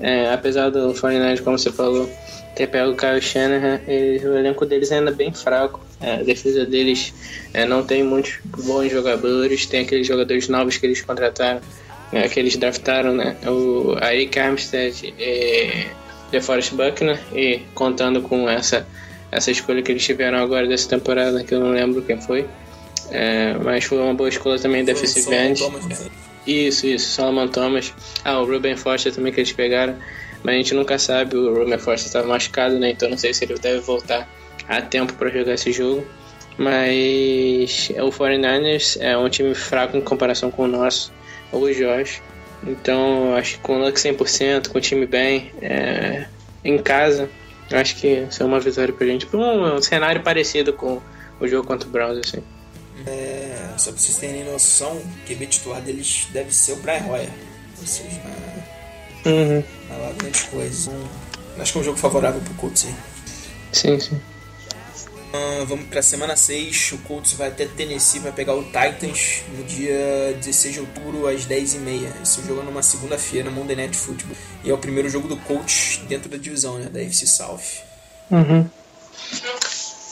É, 0.00 0.32
apesar 0.32 0.70
do 0.70 0.92
49ers, 0.92 1.42
como 1.42 1.58
você 1.58 1.70
falou, 1.70 2.08
ter 2.54 2.66
pego 2.68 2.92
o 2.92 2.96
Kyle 2.96 3.20
Shanahan, 3.20 3.80
o 3.86 4.38
elenco 4.38 4.64
deles 4.66 4.90
ainda 4.90 5.10
é 5.10 5.14
bem 5.14 5.32
fraco. 5.32 5.80
É, 6.00 6.14
a 6.14 6.22
defesa 6.22 6.64
deles 6.64 7.12
é, 7.52 7.64
não 7.64 7.82
tem 7.82 8.04
muitos 8.04 8.38
bons 8.44 8.90
jogadores, 8.90 9.66
tem 9.66 9.80
aqueles 9.80 10.06
jogadores 10.06 10.48
novos 10.48 10.76
que 10.76 10.86
eles 10.86 11.00
contrataram, 11.00 11.60
é, 12.12 12.28
que 12.28 12.38
eles 12.38 12.56
draftaram, 12.56 13.14
né? 13.14 13.36
O 13.46 13.96
Eric 14.00 14.38
Armstead 14.38 15.14
e 15.18 15.86
DeForest 16.30 16.74
Buckner, 16.74 17.18
e 17.34 17.62
contando 17.74 18.22
com 18.22 18.48
essa, 18.48 18.86
essa 19.32 19.50
escolha 19.50 19.82
que 19.82 19.90
eles 19.90 20.04
tiveram 20.04 20.38
agora 20.38 20.66
dessa 20.68 20.88
temporada, 20.88 21.42
que 21.42 21.52
eu 21.52 21.60
não 21.60 21.70
lembro 21.70 22.02
quem 22.02 22.20
foi. 22.20 22.46
É, 23.10 23.54
mas 23.54 23.84
foi 23.84 23.98
uma 23.98 24.14
boa 24.14 24.28
escolha 24.28 24.58
também 24.58 24.84
defensive 24.84 25.22
Solomon 25.22 25.44
end. 25.44 25.96
Foi? 25.96 26.10
Isso, 26.46 26.86
isso, 26.86 27.08
Solomon 27.10 27.48
Thomas. 27.48 27.92
Ah, 28.24 28.40
o 28.40 28.46
Ruben 28.46 28.76
Foster 28.76 29.12
também 29.12 29.32
que 29.32 29.40
eles 29.40 29.52
pegaram. 29.52 29.96
Mas 30.42 30.54
a 30.54 30.58
gente 30.58 30.74
nunca 30.74 30.98
sabe, 30.98 31.36
o 31.36 31.54
Ruben 31.54 31.78
Foster 31.78 32.06
estava 32.06 32.28
machucado, 32.28 32.78
né? 32.78 32.90
Então 32.90 33.08
não 33.10 33.18
sei 33.18 33.34
se 33.34 33.44
ele 33.44 33.54
deve 33.58 33.80
voltar 33.80 34.28
a 34.68 34.80
tempo 34.82 35.12
para 35.14 35.30
jogar 35.30 35.54
esse 35.54 35.72
jogo. 35.72 36.06
Mas 36.56 37.90
o 37.96 38.10
49ers 38.10 38.98
é 39.00 39.16
um 39.16 39.28
time 39.28 39.54
fraco 39.54 39.96
em 39.96 40.00
comparação 40.00 40.50
com 40.50 40.64
o 40.64 40.68
nosso, 40.68 41.12
hoje 41.52 41.82
eu 41.82 41.92
acho. 41.92 42.20
Então 42.66 43.34
acho 43.36 43.54
que 43.54 43.60
com 43.60 43.76
o 43.76 43.84
Luck 43.84 43.98
100%, 43.98 44.68
com 44.68 44.78
o 44.78 44.80
time 44.80 45.06
bem, 45.06 45.52
é, 45.62 46.26
em 46.64 46.76
casa, 46.78 47.30
acho 47.70 47.94
que 47.96 48.08
isso 48.28 48.42
é 48.42 48.46
uma 48.46 48.58
vitória 48.58 48.92
pra 48.92 49.06
gente. 49.06 49.26
Um, 49.34 49.76
um 49.76 49.80
cenário 49.82 50.22
parecido 50.22 50.72
com 50.72 51.00
o 51.40 51.46
jogo 51.46 51.66
contra 51.66 51.88
o 51.88 51.92
Browns, 51.92 52.18
assim. 52.26 52.42
É, 53.06 53.56
só 53.76 53.92
pra 53.92 54.00
vocês 54.00 54.16
terem 54.16 54.44
noção, 54.44 54.96
o 54.96 55.04
QB 55.28 55.46
titular 55.46 55.80
deles 55.80 56.26
deve 56.32 56.52
ser 56.52 56.72
o 56.72 56.76
Brian 56.76 57.06
Hoyer. 57.08 57.30
Ou 57.80 57.86
seja, 57.86 58.20
Uhum. 59.24 59.62
não 59.88 59.96
é 59.96 59.98
lá 59.98 60.12
grande 60.16 60.42
coisa. 60.44 60.90
Acho 61.58 61.72
que 61.72 61.78
é 61.78 61.80
um 61.80 61.84
jogo 61.84 61.98
favorável 61.98 62.40
pro 62.40 62.54
Colts 62.54 62.86
aí. 62.86 62.94
Sim, 63.72 64.00
sim. 64.00 64.20
Ah, 65.32 65.64
vamos 65.66 65.86
pra 65.86 66.00
semana 66.00 66.36
6. 66.36 66.92
O 66.92 66.98
Colts 66.98 67.34
vai 67.34 67.48
até 67.48 67.66
Tennessee, 67.66 68.20
vai 68.20 68.32
pegar 68.32 68.54
o 68.54 68.64
Titans 68.64 69.42
no 69.56 69.64
dia 69.64 70.34
16 70.36 70.74
de 70.74 70.80
outubro 70.80 71.26
às 71.26 71.46
10h30. 71.46 72.22
Esse 72.22 72.42
jogo 72.46 72.60
é 72.60 72.64
numa 72.64 72.82
segunda-feira, 72.82 73.50
Monday 73.50 73.76
Night 73.76 73.96
Football. 73.96 74.36
E 74.64 74.70
é 74.70 74.74
o 74.74 74.78
primeiro 74.78 75.08
jogo 75.08 75.28
do 75.28 75.36
Colts 75.36 76.00
dentro 76.08 76.28
da 76.30 76.36
divisão, 76.36 76.78
né? 76.78 76.88
Da 76.88 77.00
FC 77.00 77.26
South. 77.26 77.82
Uhum. 78.30 78.68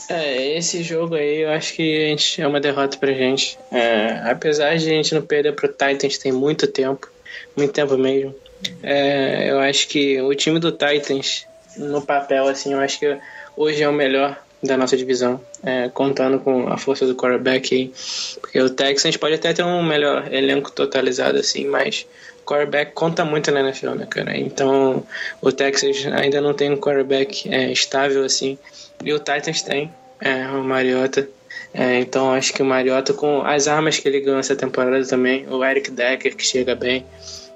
É, 0.09 0.57
esse 0.57 0.83
jogo 0.83 1.15
aí 1.15 1.41
eu 1.41 1.49
acho 1.49 1.73
que 1.73 2.05
a 2.05 2.09
gente, 2.09 2.41
é 2.41 2.47
uma 2.47 2.61
derrota 2.61 2.97
pra 2.97 3.11
gente. 3.11 3.57
É, 3.71 4.21
apesar 4.29 4.77
de 4.77 4.85
a 4.85 4.93
gente 4.93 5.13
não 5.15 5.21
perder 5.21 5.53
pro 5.53 5.67
Titans 5.67 6.17
tem 6.17 6.31
muito 6.31 6.67
tempo, 6.67 7.09
muito 7.55 7.73
tempo 7.73 7.97
mesmo. 7.97 8.33
É, 8.81 9.49
eu 9.49 9.59
acho 9.59 9.87
que 9.87 10.21
o 10.21 10.33
time 10.33 10.59
do 10.59 10.71
Titans, 10.71 11.45
no 11.75 12.01
papel, 12.01 12.47
assim, 12.47 12.73
eu 12.73 12.79
acho 12.79 12.99
que 12.99 13.17
hoje 13.55 13.83
é 13.83 13.89
o 13.89 13.93
melhor 13.93 14.41
da 14.61 14.75
nossa 14.75 14.97
divisão, 14.97 15.39
é, 15.63 15.89
contando 15.89 16.39
com 16.39 16.67
a 16.67 16.77
força 16.77 17.05
do 17.05 17.15
quarterback 17.15 17.75
aí. 17.75 17.93
Porque 18.41 18.59
o 18.59 18.69
Texans 18.69 19.17
pode 19.17 19.35
até 19.35 19.53
ter 19.53 19.63
um 19.63 19.83
melhor 19.83 20.31
elenco 20.33 20.71
totalizado, 20.71 21.37
assim, 21.37 21.67
mas 21.67 22.05
quarterback 22.45 22.93
conta 22.93 23.25
muito 23.25 23.51
na 23.51 23.59
NFL, 23.59 23.91
né, 23.91 24.07
cara? 24.09 24.37
Então 24.37 25.03
o 25.41 25.51
Texas 25.51 26.05
ainda 26.07 26.39
não 26.39 26.53
tem 26.53 26.71
um 26.71 26.77
quarterback 26.77 27.53
é, 27.53 27.71
estável, 27.71 28.23
assim, 28.23 28.57
e 29.03 29.13
o 29.13 29.19
Titans 29.19 29.61
tem, 29.61 29.91
é, 30.21 30.47
o 30.47 30.63
Mariota. 30.63 31.27
É, 31.73 31.99
então 31.99 32.31
acho 32.31 32.53
que 32.53 32.61
o 32.61 32.65
Mariota, 32.65 33.13
com 33.13 33.41
as 33.41 33.67
armas 33.67 33.99
que 33.99 34.07
ele 34.07 34.21
ganhou 34.21 34.39
essa 34.39 34.55
temporada 34.55 35.05
também, 35.05 35.45
o 35.47 35.63
Eric 35.63 35.91
Decker, 35.91 36.35
que 36.35 36.45
chega 36.45 36.73
bem, 36.73 37.05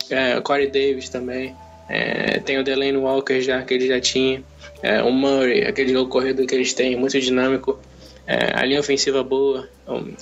é, 0.09 0.37
o 0.37 0.41
Corey 0.41 0.67
Davis 0.67 1.09
também, 1.09 1.55
é, 1.89 2.39
tem 2.39 2.59
o 2.59 2.63
Delane 2.63 2.97
Walker 2.97 3.41
já, 3.41 3.61
que 3.63 3.73
ele 3.73 3.87
já 3.87 3.99
tinha, 3.99 4.43
é, 4.81 5.01
o 5.01 5.11
Murray, 5.11 5.63
aquele 5.63 5.93
jogo 5.93 6.09
corredor 6.09 6.45
que 6.45 6.55
eles 6.55 6.73
têm, 6.73 6.95
muito 6.95 7.19
dinâmico, 7.19 7.79
é, 8.25 8.51
a 8.53 8.65
linha 8.65 8.79
ofensiva 8.79 9.23
boa, 9.23 9.67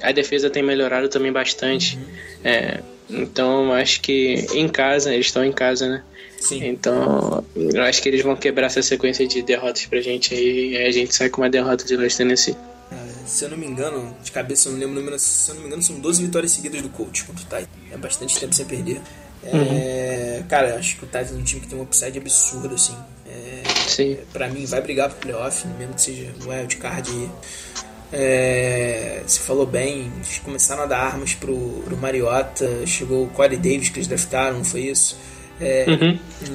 a 0.02 0.12
defesa 0.12 0.50
tem 0.50 0.64
melhorado 0.64 1.10
também 1.10 1.32
bastante. 1.32 1.98
É, 2.44 2.82
então 3.10 3.74
acho 3.74 4.02
que 4.02 4.46
em 4.54 4.68
casa, 4.68 5.14
eles 5.14 5.28
estão 5.28 5.44
em 5.44 5.52
casa, 5.52 5.88
né? 5.88 6.04
Sim. 6.40 6.66
Então 6.66 7.44
eu 7.56 7.84
acho 7.84 8.02
que 8.02 8.10
eles 8.10 8.22
vão 8.22 8.36
quebrar 8.36 8.68
essa 8.68 8.82
sequência 8.82 9.28
de 9.28 9.42
derrotas 9.42 9.86
pra 9.86 10.00
gente 10.02 10.34
aí, 10.34 10.72
e 10.72 10.78
aí 10.78 10.88
a 10.88 10.92
gente 10.92 11.14
sai 11.14 11.30
com 11.30 11.42
uma 11.42 11.50
derrota 11.50 11.84
de 11.84 11.96
West 11.96 12.18
Tennessee. 12.18 12.56
Ah, 12.92 13.08
se 13.26 13.46
eu 13.46 13.50
não 13.50 13.58
me 13.58 13.68
engano, 13.68 14.16
de 14.24 14.32
cabeça 14.32 14.70
eu 14.70 14.74
não 14.74 14.80
lembro 14.80 14.96
o 14.96 15.00
número, 15.00 15.20
se 15.20 15.50
eu 15.50 15.56
não 15.56 15.62
me 15.62 15.68
engano, 15.68 15.84
são 15.84 16.00
12 16.00 16.24
vitórias 16.24 16.52
seguidas 16.52 16.82
do 16.82 16.90
Colts 16.90 17.24
contra 17.24 17.42
o 17.42 17.46
Titans. 17.46 17.68
É 17.92 17.98
bastante 17.98 18.40
tempo 18.40 18.54
sem 18.54 18.66
perder. 18.66 19.02
É, 19.44 20.44
Cara, 20.50 20.76
acho 20.76 20.98
que 20.98 21.04
o 21.04 21.06
Titans 21.06 21.32
é 21.32 21.36
um 21.36 21.44
time 21.44 21.62
que 21.62 21.68
tem 21.68 21.78
um 21.78 21.84
upside 21.84 22.18
absurdo, 22.18 22.74
assim. 22.74 22.96
É, 23.30 23.64
Sim. 23.88 24.18
pra 24.34 24.50
mim, 24.50 24.66
vai 24.66 24.82
brigar 24.82 25.10
pro 25.10 25.20
playoff, 25.20 25.68
mesmo 25.78 25.94
que 25.94 26.02
seja 26.02 26.32
um 26.44 26.50
wild 26.50 26.76
card 26.78 27.10
aí. 27.10 27.30
É, 28.12 29.22
você 29.26 29.40
falou 29.40 29.66
bem, 29.68 30.12
eles 30.16 30.40
começaram 30.40 30.84
a 30.84 30.86
dar 30.88 31.00
armas 31.00 31.36
pro, 31.36 31.56
pro 31.86 31.96
Mariota, 31.96 32.68
chegou 32.88 33.26
o 33.26 33.30
Corey 33.30 33.58
Davis 33.58 33.90
que 33.90 34.00
eles 34.00 34.08
draftaram, 34.08 34.64
foi 34.64 34.82
isso? 34.82 35.16
É, 35.62 35.86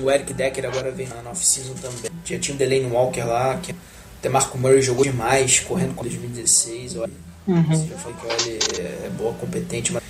O 0.03 0.11
Eric 0.11 0.33
Decker 0.33 0.65
agora 0.65 0.91
vem 0.91 1.07
na 1.07 1.31
off-season 1.31 1.75
também. 1.75 2.11
Já 2.25 2.39
tinha 2.39 2.55
o 2.55 2.59
Delaney 2.59 2.87
Walker 2.87 3.23
lá, 3.23 3.59
que 3.63 3.75
até 4.19 4.29
Marco 4.29 4.57
Murray 4.59 4.81
jogou 4.83 5.05
demais, 5.05 5.61
correndo 5.61 5.95
com 5.95 6.03
2016. 6.03 6.97
Olha, 6.97 7.13
Você 7.47 7.87
já 7.87 7.97
falou 7.99 8.19
que 8.19 8.27
olha, 8.27 8.59
é 9.05 9.11
boa, 9.11 9.35
competente, 9.35 9.93
mas 9.93 10.03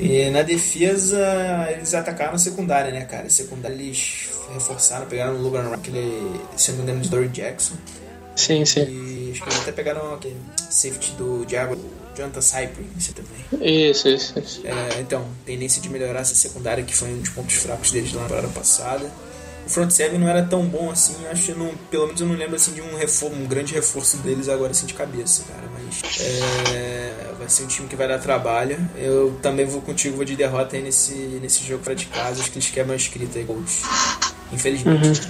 e 0.00 0.30
na 0.30 0.42
defesa, 0.42 1.20
eles 1.70 1.94
atacaram 1.94 2.34
a 2.34 2.38
secundária, 2.38 2.90
né, 2.90 3.04
cara? 3.04 3.26
A 3.26 3.30
secundária 3.30 3.74
eles 3.74 4.30
reforçaram, 4.52 5.06
pegaram 5.06 5.34
o 5.34 5.42
Logan 5.42 5.62
Rock, 5.62 5.90
ele, 5.90 6.40
se 6.56 6.70
eu 6.70 6.76
não 6.76 6.84
me 6.84 6.90
engano, 6.90 7.02
de 7.02 7.08
Dory 7.08 7.28
Jackson. 7.28 7.74
Sim, 8.36 8.64
sim. 8.64 8.80
E 8.82 9.30
acho 9.32 9.42
que 9.42 9.48
eles 9.48 9.60
até 9.60 9.72
pegaram 9.72 10.14
aquele 10.14 10.36
safety 10.70 11.12
do 11.12 11.44
Diago, 11.46 11.76
Jonathan 12.16 12.40
Cypher, 12.40 12.84
esse 12.96 13.12
também. 13.12 13.90
Isso, 13.90 14.08
isso, 14.08 14.38
isso. 14.38 14.66
É, 14.66 15.00
então, 15.00 15.26
tendência 15.44 15.80
de 15.80 15.88
melhorar 15.88 16.20
essa 16.20 16.34
secundária, 16.34 16.84
que 16.84 16.94
foi 16.94 17.08
um 17.08 17.20
dos 17.20 17.30
pontos 17.30 17.54
fracos 17.54 17.90
deles 17.90 18.12
lá 18.12 18.22
na 18.22 18.28
temporada 18.28 18.52
passada. 18.52 19.10
O 19.64 19.70
front 19.70 19.90
seven 19.90 20.18
não 20.18 20.28
era 20.28 20.42
tão 20.42 20.66
bom 20.66 20.90
assim, 20.90 21.14
acho 21.30 21.44
que 21.44 21.52
não, 21.52 21.72
pelo 21.88 22.06
menos 22.06 22.20
eu 22.20 22.26
não 22.26 22.34
lembro 22.34 22.56
assim 22.56 22.72
de 22.72 22.80
um 22.80 22.96
reforço, 22.96 23.32
um 23.36 23.46
grande 23.46 23.72
reforço 23.72 24.16
deles 24.16 24.48
agora 24.48 24.72
assim 24.72 24.86
de 24.86 24.94
cabeça, 24.94 25.44
cara. 25.44 25.62
Mas 25.72 26.20
é, 26.72 27.32
vai 27.38 27.48
ser 27.48 27.62
um 27.62 27.66
time 27.68 27.86
que 27.86 27.94
vai 27.94 28.08
dar 28.08 28.18
trabalho. 28.18 28.76
Eu 28.96 29.38
também 29.40 29.64
vou 29.64 29.80
contigo, 29.80 30.16
vou 30.16 30.24
de 30.24 30.34
derrota 30.34 30.74
aí 30.74 30.82
nesse, 30.82 31.14
nesse 31.40 31.64
jogo 31.64 31.84
fora 31.84 31.94
de 31.94 32.06
casa. 32.06 32.40
Acho 32.40 32.50
que 32.50 32.58
eles 32.58 32.70
quebram 32.70 32.94
a 32.94 32.96
escrita 32.96 33.38
aí, 33.38 33.44
Gold. 33.44 33.70
Infelizmente. 34.52 35.28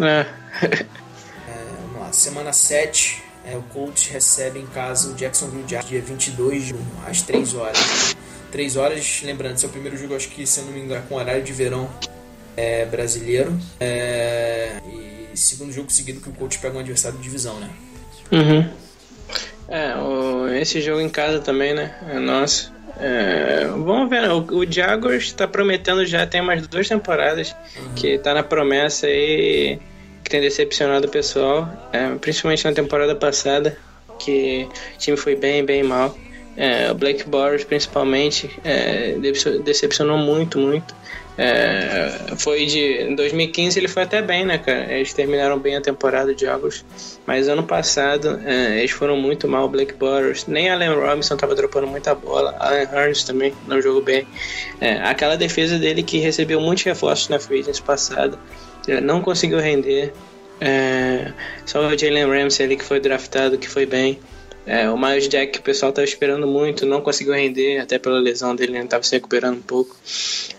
É. 0.00 0.26
É, 0.62 1.64
vamos 1.82 2.00
lá, 2.00 2.12
semana 2.12 2.52
7, 2.52 3.22
é, 3.44 3.56
o 3.56 3.62
Colts 3.62 4.06
recebe 4.08 4.58
em 4.58 4.66
casa 4.66 5.10
o 5.10 5.14
Jacksonville 5.14 5.64
Jaguars 5.68 5.88
dia 5.88 6.00
22 6.00 6.62
de 6.62 6.68
junho, 6.70 6.86
às 7.06 7.22
3 7.22 7.54
horas. 7.54 8.16
3 8.50 8.76
horas, 8.76 9.20
lembrando, 9.24 9.62
é 9.62 9.66
o 9.66 9.68
primeiro 9.68 9.96
jogo, 9.96 10.14
acho 10.16 10.28
que 10.28 10.46
se 10.46 10.60
eu 10.60 10.66
não 10.66 10.72
me 10.72 10.80
engano, 10.80 11.04
com 11.08 11.16
horário 11.16 11.42
de 11.42 11.52
verão 11.52 11.90
é, 12.56 12.84
brasileiro. 12.86 13.58
É, 13.80 14.78
e 15.32 15.36
segundo 15.36 15.72
jogo 15.72 15.90
seguido 15.90 16.20
que 16.20 16.28
o 16.28 16.32
Colts 16.32 16.56
pega 16.58 16.76
um 16.76 16.80
adversário 16.80 17.16
de 17.18 17.24
divisão, 17.24 17.58
né? 17.58 17.68
Uhum. 18.30 18.70
É, 19.68 19.96
o- 19.96 20.48
esse 20.54 20.80
jogo 20.80 21.00
em 21.00 21.08
casa 21.08 21.40
também, 21.40 21.74
né? 21.74 21.94
É 22.08 22.18
nosso. 22.18 22.72
É, 23.00 23.66
vamos 23.66 24.08
ver, 24.08 24.22
né? 24.22 24.32
o, 24.32 24.40
o 24.40 24.70
Jaguars 24.70 25.32
tá 25.32 25.48
prometendo 25.48 26.06
já 26.06 26.26
tem 26.26 26.40
umas 26.40 26.66
duas 26.66 26.88
temporadas 26.88 27.54
que 27.96 28.18
tá 28.18 28.32
na 28.32 28.42
promessa 28.42 29.06
aí 29.06 29.80
que 30.22 30.30
tem 30.30 30.40
decepcionado 30.40 31.06
o 31.06 31.10
pessoal, 31.10 31.68
é, 31.92 32.08
principalmente 32.14 32.64
na 32.64 32.72
temporada 32.72 33.14
passada, 33.14 33.76
que 34.18 34.66
o 34.94 34.98
time 34.98 35.16
foi 35.16 35.36
bem, 35.36 35.64
bem 35.64 35.82
mal. 35.82 36.16
É, 36.56 36.90
o 36.90 36.94
Blake 36.94 37.28
Bortles, 37.28 37.64
principalmente, 37.64 38.50
é, 38.64 39.16
decepcionou 39.64 40.16
muito, 40.16 40.58
muito. 40.58 40.94
É, 41.36 42.34
foi 42.36 42.64
de. 42.66 43.02
Em 43.02 43.14
2015 43.14 43.78
ele 43.78 43.88
foi 43.88 44.04
até 44.04 44.22
bem, 44.22 44.44
né, 44.44 44.58
cara? 44.58 44.92
Eles 44.92 45.12
terminaram 45.12 45.58
bem 45.58 45.76
a 45.76 45.80
temporada 45.80 46.34
de 46.34 46.44
jogos. 46.44 46.84
Mas 47.26 47.48
ano 47.48 47.64
passado 47.64 48.40
é, 48.44 48.78
eles 48.78 48.92
foram 48.92 49.16
muito 49.16 49.48
mal. 49.48 49.68
Blake 49.68 49.94
Bortles, 49.94 50.46
nem 50.46 50.70
Allen 50.70 50.94
Robinson 50.94 51.36
tava 51.36 51.54
dropando 51.54 51.86
muita 51.86 52.14
bola. 52.14 52.54
Allen 52.60 52.86
Hurns 52.86 53.24
também 53.24 53.52
não 53.66 53.82
jogou 53.82 54.02
bem. 54.02 54.26
É, 54.80 54.98
aquela 54.98 55.36
defesa 55.36 55.78
dele 55.78 56.02
que 56.02 56.18
recebeu 56.18 56.60
muitos 56.60 56.84
reforços 56.84 57.28
na 57.28 57.40
free 57.40 57.60
agency 57.60 57.82
passada. 57.82 58.38
É, 58.86 59.00
não 59.00 59.20
conseguiu 59.20 59.58
render. 59.58 60.12
É, 60.60 61.32
só 61.66 61.80
o 61.80 61.98
Jalen 61.98 62.26
Ramsey 62.26 62.64
ali 62.64 62.76
que 62.76 62.84
foi 62.84 63.00
draftado, 63.00 63.58
que 63.58 63.68
foi 63.68 63.86
bem. 63.86 64.20
É, 64.66 64.88
o 64.88 64.96
Miles 64.96 65.28
Jack, 65.28 65.52
que 65.52 65.58
o 65.58 65.62
pessoal 65.62 65.90
estava 65.90 66.06
esperando 66.06 66.46
muito, 66.46 66.86
não 66.86 67.02
conseguiu 67.02 67.34
render, 67.34 67.78
até 67.78 67.98
pela 67.98 68.18
lesão 68.18 68.56
dele, 68.56 68.76
ele 68.76 68.84
estava 68.84 69.02
se 69.02 69.14
recuperando 69.14 69.58
um 69.58 69.62
pouco. 69.62 69.94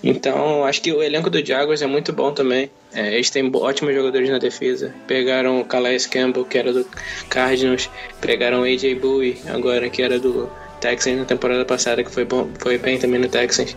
Então, 0.03 0.63
acho 0.63 0.81
que 0.81 0.91
o 0.91 1.01
elenco 1.01 1.29
do 1.29 1.43
Jaguars 1.43 1.81
é 1.81 1.87
muito 1.87 2.13
bom 2.13 2.31
também. 2.31 2.69
É, 2.93 3.15
eles 3.15 3.29
têm 3.31 3.49
ótimos 3.53 3.95
jogadores 3.95 4.29
na 4.29 4.37
defesa. 4.37 4.93
Pegaram 5.07 5.59
o 5.59 5.65
Calais 5.65 6.05
Campbell, 6.05 6.45
que 6.45 6.57
era 6.57 6.71
do 6.71 6.85
Cardinals, 7.29 7.89
pegaram 8.21 8.61
o 8.61 8.63
AJ 8.63 8.99
Bowie, 8.99 9.41
agora 9.47 9.89
que 9.89 10.03
era 10.03 10.19
do 10.19 10.49
Texans 10.79 11.17
na 11.17 11.25
temporada 11.25 11.65
passada, 11.65 12.03
que 12.03 12.11
foi, 12.11 12.25
bom, 12.25 12.47
foi 12.59 12.77
bem 12.77 12.99
também 12.99 13.19
no 13.19 13.27
Texans. 13.27 13.75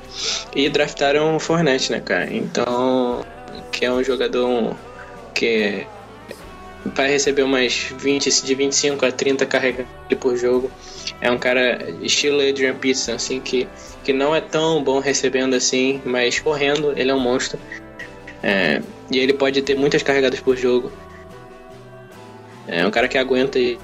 E 0.55 0.69
draftaram 0.69 1.37
o 1.37 1.41
Fournette, 1.41 1.91
né, 1.91 2.01
cara? 2.01 2.29
Então, 2.31 3.25
que 3.73 3.87
é 3.87 3.91
um 3.91 4.05
jogador 4.05 4.77
que 5.35 5.87
vai 6.85 7.09
receber 7.09 7.43
umas 7.43 7.93
20, 7.99 8.43
de 8.43 8.55
25 8.55 9.05
a 9.05 9.13
30 9.13 9.47
carregas 9.47 9.87
por 10.21 10.37
jogo. 10.37 10.71
É 11.21 11.31
um 11.31 11.39
cara 11.39 11.91
estilo 12.03 12.41
Adrian 12.41 12.75
Peterson, 12.75 13.13
assim, 13.13 13.41
que, 13.41 13.69
que 14.05 14.13
não 14.13 14.35
é 14.35 14.41
tão 14.41 14.83
bom 14.83 15.01
recebendo 15.01 15.55
assim, 15.55 16.01
mas 16.05 16.39
correndo 16.39 16.93
ele 16.97 17.11
é 17.11 17.15
um 17.15 17.21
monstro. 17.21 17.59
É, 18.43 18.81
e 19.11 19.19
ele 19.19 19.33
pode 19.33 19.61
ter 19.63 19.77
muitas 19.77 20.03
carregadas 20.03 20.41
por 20.41 20.57
jogo. 20.57 20.93
É 22.67 22.87
um 22.87 22.91
cara 22.91 23.09
que 23.09 23.19
aguenta 23.19 23.59
e 23.59 23.79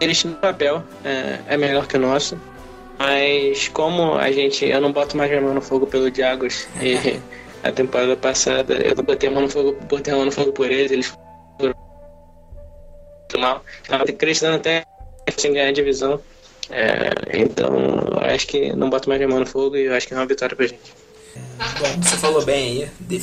ele 0.00 0.12
no 0.24 0.34
papel 0.34 0.82
é, 1.04 1.38
é 1.48 1.56
melhor 1.56 1.86
que 1.86 1.96
o 1.96 2.00
nosso. 2.00 2.38
Mas 2.98 3.68
como 3.68 4.14
a 4.14 4.30
gente. 4.30 4.64
Eu 4.64 4.80
não 4.80 4.92
boto 4.92 5.16
mais 5.16 5.28
minha 5.28 5.42
mão 5.42 5.54
no 5.54 5.60
fogo 5.60 5.86
pelo 5.86 6.10
Diagos 6.10 6.68
e 6.80 7.20
a 7.62 7.72
temporada 7.72 8.16
passada 8.16 8.74
eu 8.74 8.94
botei 9.02 9.28
a 9.28 9.32
mão 9.32 9.42
no 9.42 9.48
fogo, 9.48 9.76
botei 9.88 10.12
a 10.12 10.16
mão 10.16 10.26
no 10.26 10.32
fogo 10.32 10.52
por 10.52 10.70
eles, 10.70 11.12
mal. 13.38 13.64
Tava 13.86 14.04
acreditando 14.04 14.56
até 14.56 14.84
sem 15.36 15.52
ganhar 15.52 15.68
a 15.68 15.72
divisão. 15.72 16.20
É, 16.70 17.38
então, 17.38 17.74
acho 18.22 18.46
que 18.46 18.72
não 18.74 18.88
boto 18.88 19.08
mais 19.08 19.18
minha 19.18 19.28
mão 19.28 19.40
no 19.40 19.46
fogo 19.46 19.76
e 19.76 19.84
eu 19.84 19.94
acho 19.94 20.06
que 20.06 20.14
é 20.14 20.16
uma 20.16 20.26
vitória 20.26 20.56
pra 20.56 20.66
gente. 20.66 20.80
Bom, 21.78 22.02
você 22.02 22.16
falou 22.16 22.44
bem 22.44 22.88
aí. 23.08 23.22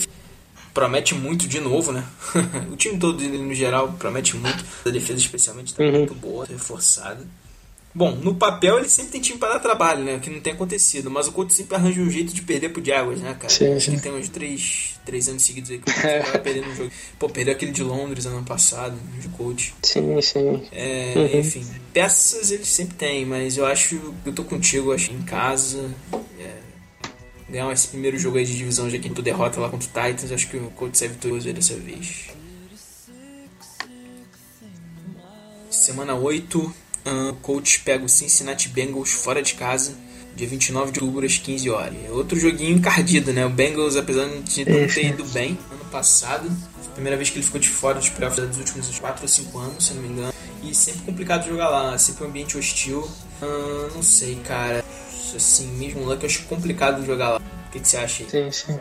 Promete 0.73 1.13
muito 1.13 1.47
de 1.47 1.59
novo, 1.59 1.91
né? 1.91 2.05
o 2.71 2.75
time 2.75 2.97
todo 2.97 3.21
no 3.21 3.53
geral 3.53 3.93
promete 3.99 4.37
muito. 4.37 4.63
A 4.85 4.89
defesa 4.89 5.19
especialmente 5.19 5.75
tá 5.75 5.83
uhum. 5.83 5.91
muito 5.91 6.15
boa, 6.15 6.45
reforçada. 6.45 7.25
Bom, 7.93 8.11
no 8.11 8.35
papel 8.35 8.79
ele 8.79 8.87
sempre 8.87 9.11
tem 9.11 9.21
time 9.21 9.37
para 9.37 9.53
dar 9.53 9.59
trabalho, 9.59 10.03
né? 10.03 10.19
Que 10.19 10.29
não 10.29 10.39
tem 10.39 10.53
acontecido. 10.53 11.11
Mas 11.11 11.27
o 11.27 11.31
Couto 11.31 11.53
sempre 11.53 11.75
arranja 11.75 12.01
um 12.01 12.09
jeito 12.09 12.33
de 12.33 12.41
perder 12.41 12.69
pro 12.69 12.83
Jaguars, 12.83 13.19
né, 13.19 13.35
cara? 13.37 13.49
Sim, 13.49 13.79
sim. 13.79 13.99
tem 13.99 14.13
uns 14.13 14.29
três, 14.29 14.99
três 15.05 15.27
anos 15.27 15.43
seguidos 15.43 15.71
aí 15.71 15.79
que 15.79 15.89
o 15.89 15.93
Couto 15.93 16.31
vai 16.31 16.39
perdendo 16.39 16.69
um 16.69 16.75
jogo. 16.75 16.91
Pô, 17.19 17.29
perdeu 17.29 17.53
aquele 17.53 17.71
de 17.71 17.83
Londres 17.83 18.25
ano 18.25 18.43
passado, 18.43 18.97
de 19.19 19.27
coach. 19.29 19.73
Sim, 19.83 20.21
sim. 20.21 20.67
É, 20.71 21.13
Uhum. 21.15 21.39
Enfim, 21.39 21.65
peças 21.93 22.51
eles 22.51 22.67
sempre 22.67 22.95
têm, 22.95 23.25
mas 23.25 23.57
eu 23.57 23.65
acho 23.65 23.89
que 23.89 24.29
eu 24.29 24.33
tô 24.33 24.43
contigo, 24.43 24.93
acho 24.93 25.11
em 25.11 25.21
casa. 25.23 25.89
É, 26.39 26.57
ganhar 27.49 27.71
esse 27.71 27.89
primeiro 27.89 28.17
jogo 28.17 28.37
aí 28.37 28.45
de 28.45 28.55
divisão 28.57 28.89
já 28.89 28.97
que 28.97 29.09
tu 29.09 29.21
derrota 29.21 29.59
lá 29.59 29.69
contra 29.69 29.87
o 29.87 29.91
Titans, 30.09 30.31
acho 30.31 30.47
que 30.47 30.57
o 30.57 30.69
Colts 30.71 30.99
sai 30.99 31.09
vitorioso 31.09 31.47
aí 31.47 31.53
dessa 31.53 31.75
vez. 31.75 32.29
Semana 35.69 36.15
8, 36.15 36.73
o 37.05 37.33
Colts 37.35 37.77
pega 37.77 38.05
o 38.05 38.09
Cincinnati 38.09 38.69
Bengals 38.69 39.11
fora 39.11 39.41
de 39.41 39.53
casa, 39.53 39.93
dia 40.35 40.47
29 40.47 40.91
de 40.91 40.99
outubro 40.99 41.25
às 41.25 41.37
15 41.37 41.69
horas. 41.69 41.95
É 42.05 42.11
Outro 42.11 42.39
joguinho 42.39 42.77
encardido, 42.77 43.33
né? 43.33 43.45
O 43.45 43.49
Bengals, 43.49 43.95
apesar 43.95 44.25
de 44.25 44.65
não 44.65 44.87
ter 44.87 45.05
ido 45.05 45.23
bem 45.25 45.57
ano 45.71 45.85
passado, 45.85 46.49
foi 46.49 46.87
a 46.87 46.93
primeira 46.93 47.17
vez 47.17 47.29
que 47.29 47.37
ele 47.37 47.45
ficou 47.45 47.59
de 47.59 47.69
fora 47.69 47.99
dos 47.99 48.09
playoffs 48.09 48.47
dos 48.47 48.57
últimos 48.57 48.99
4 48.99 49.21
ou 49.21 49.27
5 49.27 49.57
anos, 49.57 49.85
se 49.85 49.93
não 49.93 50.01
me 50.01 50.09
engano. 50.09 50.33
E 50.63 50.75
sempre 50.75 51.01
complicado 51.01 51.47
jogar 51.47 51.69
lá, 51.69 51.97
sempre 51.97 52.23
um 52.23 52.27
ambiente 52.27 52.57
hostil. 52.57 53.09
Ah, 53.41 53.89
não 53.93 54.03
sei, 54.03 54.35
cara. 54.35 54.85
Assim, 55.35 55.67
mesmo 55.67 56.05
lá 56.05 56.17
que 56.17 56.25
eu 56.25 56.29
acho 56.29 56.43
complicado 56.43 57.05
jogar 57.05 57.29
lá. 57.29 57.37
O 57.37 57.71
que, 57.71 57.79
que 57.79 57.87
você 57.87 57.97
acha 57.97 58.23
aí? 58.23 58.29
Sim, 58.29 58.51
sim. 58.51 58.79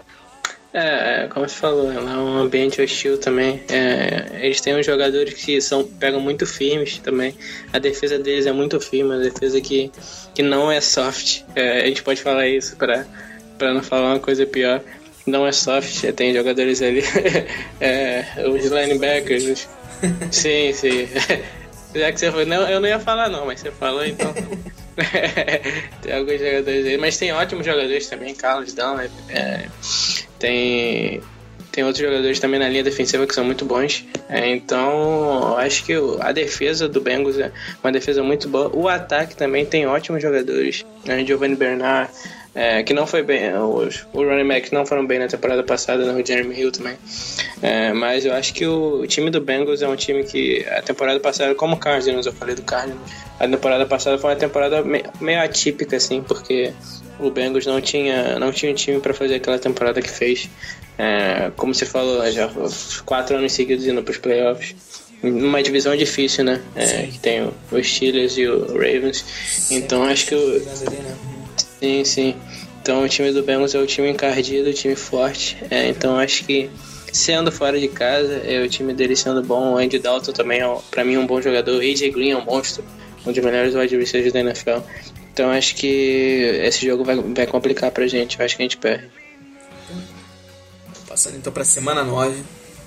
É, 0.72 1.24
é, 1.24 1.28
como 1.28 1.48
você 1.48 1.54
falou, 1.56 1.90
é 1.90 1.98
um 1.98 2.38
ambiente 2.38 2.80
hostil 2.80 3.18
também. 3.18 3.60
É, 3.68 4.38
eles 4.40 4.60
têm 4.60 4.76
uns 4.76 4.86
jogadores 4.86 5.34
que 5.34 5.60
são, 5.60 5.82
pegam 5.84 6.20
muito 6.20 6.46
firmes 6.46 6.98
também. 6.98 7.34
A 7.72 7.78
defesa 7.80 8.18
deles 8.18 8.46
é 8.46 8.52
muito 8.52 8.80
firme, 8.80 9.14
a 9.14 9.18
defesa 9.18 9.60
que, 9.60 9.90
que 10.32 10.42
não 10.42 10.70
é 10.70 10.80
soft. 10.80 11.42
É, 11.56 11.82
a 11.82 11.86
gente 11.86 12.02
pode 12.04 12.22
falar 12.22 12.46
isso 12.46 12.76
pra, 12.76 13.04
pra 13.58 13.74
não 13.74 13.82
falar 13.82 14.10
uma 14.12 14.20
coisa 14.20 14.46
pior. 14.46 14.80
Não 15.26 15.44
é 15.46 15.50
soft, 15.50 16.04
é, 16.04 16.12
tem 16.12 16.32
jogadores 16.32 16.80
ali. 16.82 17.02
é, 17.80 18.24
os 18.48 18.64
linebackers. 18.66 19.44
os- 19.44 19.68
sim, 20.30 20.72
sim. 20.72 21.08
Já 21.94 22.12
que 22.12 22.20
você 22.20 22.30
falou, 22.30 22.46
não, 22.46 22.68
eu 22.70 22.78
não 22.80 22.88
ia 22.88 23.00
falar 23.00 23.28
não, 23.28 23.44
mas 23.46 23.58
você 23.58 23.72
falou 23.72 24.04
então. 24.06 24.32
tem 26.02 26.12
alguns 26.12 26.38
jogadores 26.38 26.86
aí, 26.86 26.98
mas 26.98 27.16
tem 27.16 27.32
ótimos 27.32 27.66
jogadores 27.66 28.08
também, 28.08 28.34
Carlos 28.34 28.72
Dunlap, 28.74 29.10
é, 29.28 29.66
tem 30.38 31.22
tem 31.72 31.84
outros 31.84 32.04
jogadores 32.04 32.38
também 32.40 32.58
na 32.58 32.68
linha 32.68 32.82
defensiva 32.82 33.26
que 33.26 33.34
são 33.34 33.44
muito 33.44 33.64
bons. 33.64 34.04
É, 34.28 34.48
então, 34.50 35.56
acho 35.56 35.84
que 35.84 35.94
a 36.20 36.32
defesa 36.32 36.88
do 36.88 37.00
Bengals 37.00 37.38
é 37.38 37.52
uma 37.82 37.92
defesa 37.92 38.22
muito 38.22 38.48
boa. 38.48 38.70
O 38.74 38.88
ataque 38.88 39.36
também 39.36 39.64
tem 39.64 39.86
ótimos 39.86 40.22
jogadores. 40.22 40.84
Né? 41.04 41.24
Giovanni 41.24 41.54
Bernard, 41.54 42.10
é, 42.54 42.82
que 42.82 42.92
não 42.92 43.06
foi 43.06 43.22
bem. 43.22 43.54
Os, 43.56 44.06
os 44.12 44.26
running 44.26 44.62
não 44.72 44.84
foram 44.84 45.06
bem 45.06 45.18
na 45.18 45.28
temporada 45.28 45.62
passada, 45.62 46.04
né? 46.04 46.20
o 46.20 46.26
Jeremy 46.26 46.58
Hill 46.58 46.72
também. 46.72 46.96
É, 47.62 47.92
mas 47.92 48.24
eu 48.24 48.32
acho 48.32 48.52
que 48.52 48.66
o, 48.66 49.06
time 49.06 49.30
do 49.30 49.40
Bengals 49.40 49.82
é 49.82 49.88
um 49.88 49.96
time 49.96 50.24
que 50.24 50.66
a 50.68 50.82
temporada 50.82 51.20
passada, 51.20 51.54
como 51.54 51.76
o 51.76 51.78
Cardinals, 51.78 52.26
eu 52.26 52.32
falei 52.32 52.54
do 52.54 52.62
Cardinals, 52.62 53.00
a 53.38 53.46
temporada 53.46 53.86
passada 53.86 54.18
foi 54.18 54.30
uma 54.30 54.36
temporada 54.36 54.82
me- 54.82 55.04
meio 55.20 55.40
atípica, 55.40 55.96
assim, 55.96 56.22
porque 56.22 56.72
o 57.20 57.30
Bengals 57.30 57.66
não 57.66 57.80
tinha, 57.80 58.38
não 58.38 58.52
tinha 58.52 58.72
um 58.72 58.74
time 58.74 59.00
para 59.00 59.14
fazer 59.14 59.36
aquela 59.36 59.58
temporada 59.58 60.00
que 60.00 60.10
fez. 60.10 60.48
É, 60.98 61.50
como 61.56 61.74
você 61.74 61.86
falou, 61.86 62.30
já 62.30 62.50
quatro 63.04 63.36
anos 63.36 63.52
seguidos 63.52 63.86
indo 63.86 64.02
para 64.02 64.12
os 64.12 64.18
playoffs. 64.18 64.74
Uma 65.22 65.62
divisão 65.62 65.94
difícil, 65.96 66.44
né? 66.44 66.62
É, 66.74 67.02
que 67.06 67.18
tem 67.18 67.42
o, 67.42 67.52
o 67.70 67.82
Steelers 67.82 68.38
e 68.38 68.46
o 68.46 68.66
Ravens. 68.72 69.68
Então 69.70 70.02
acho 70.04 70.26
que 70.26 70.34
o, 70.34 70.60
né? 70.60 71.16
Sim, 71.78 72.04
sim. 72.04 72.34
Então 72.82 73.02
o 73.02 73.08
time 73.08 73.30
do 73.32 73.42
Bengals 73.42 73.74
é 73.74 73.78
o 73.78 73.86
time 73.86 74.10
encardido, 74.10 74.70
o 74.70 74.72
time 74.72 74.96
forte. 74.96 75.56
É, 75.70 75.88
então 75.88 76.18
acho 76.18 76.44
que 76.44 76.70
sendo 77.12 77.50
fora 77.50 77.78
de 77.78 77.88
casa, 77.88 78.42
é 78.44 78.62
o 78.62 78.68
time 78.68 78.92
dele 78.94 79.16
sendo 79.16 79.42
bom. 79.42 79.74
O 79.74 79.76
Andy 79.76 79.98
Dalton 79.98 80.32
também 80.32 80.60
é, 80.60 80.78
pra 80.90 81.04
mim, 81.04 81.16
um 81.16 81.26
bom 81.26 81.40
jogador. 81.40 81.76
O 81.76 81.80
AJ 81.80 82.10
Green 82.12 82.30
é 82.30 82.36
um 82.36 82.44
monstro, 82.44 82.84
um 83.26 83.32
dos 83.32 83.44
melhores 83.44 83.74
wide 83.74 83.96
receivers 83.96 84.32
da 84.32 84.40
NFL. 84.40 84.80
Então 85.40 85.50
acho 85.50 85.74
que 85.74 86.60
esse 86.62 86.84
jogo 86.84 87.02
vai, 87.02 87.16
vai 87.16 87.46
complicar 87.46 87.90
pra 87.90 88.06
gente. 88.06 88.40
Acho 88.42 88.56
que 88.56 88.62
a 88.62 88.64
gente 88.64 88.76
perde. 88.76 89.08
Passando 91.08 91.38
então 91.38 91.50
para 91.50 91.64
semana 91.64 92.04
9. 92.04 92.42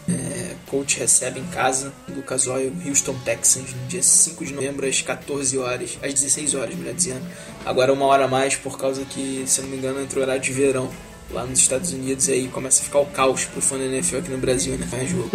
É, 0.07 0.53
coach 0.67 0.99
recebe 0.99 1.39
em 1.39 1.47
casa 1.47 1.91
Lucas 2.13 2.45
Oil, 2.45 2.71
Houston 2.85 3.15
Texans, 3.25 3.73
no 3.73 3.87
dia 3.87 4.03
5 4.03 4.45
de 4.45 4.53
novembro, 4.53 4.85
às 4.85 5.01
14 5.01 5.57
horas, 5.57 5.97
às 6.03 6.13
16 6.13 6.53
horas, 6.53 6.75
melhor 6.75 6.93
dizendo. 6.93 7.25
Agora 7.65 7.91
uma 7.91 8.05
hora 8.05 8.25
a 8.25 8.27
mais, 8.27 8.55
por 8.55 8.77
causa 8.77 9.03
que, 9.05 9.43
se 9.47 9.61
não 9.61 9.69
me 9.69 9.77
engano, 9.77 9.99
entrou 9.99 10.23
horário 10.23 10.41
de 10.41 10.51
verão 10.51 10.91
lá 11.31 11.45
nos 11.45 11.57
Estados 11.57 11.91
Unidos, 11.93 12.27
e 12.27 12.33
aí 12.33 12.47
começa 12.49 12.81
a 12.81 12.85
ficar 12.85 12.99
o 12.99 13.05
caos 13.07 13.45
pro 13.45 13.61
fã 13.61 13.77
da 13.77 13.85
NFL 13.85 14.17
aqui 14.17 14.29
no 14.29 14.37
Brasil, 14.37 14.77
né? 14.77 14.85
Faz 14.85 15.09
jogo. 15.09 15.31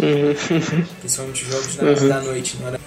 Principalmente 0.99 1.43
os 1.43 1.49
jogos 1.49 1.75
da, 1.75 2.15
da 2.15 2.21
noite, 2.21 2.57
na 2.57 2.67
hora. 2.67 2.79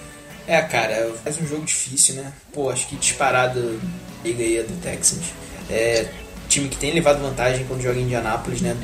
É, 0.47 0.61
cara, 0.61 1.11
faz 1.21 1.39
um 1.39 1.45
jogo 1.45 1.65
difícil, 1.65 2.15
né? 2.15 2.31
Pô, 2.53 2.69
acho 2.69 2.87
que 2.87 2.95
disparado 2.95 3.79
liga 4.23 4.43
aí 4.43 4.63
do 4.63 4.81
Texans. 4.81 5.25
É, 5.69 6.07
time 6.49 6.69
que 6.69 6.77
tem 6.77 6.93
levado 6.93 7.21
vantagem 7.21 7.65
quando 7.65 7.81
joga 7.81 7.99
em 7.99 8.03
Indianápolis, 8.03 8.61
né? 8.61 8.75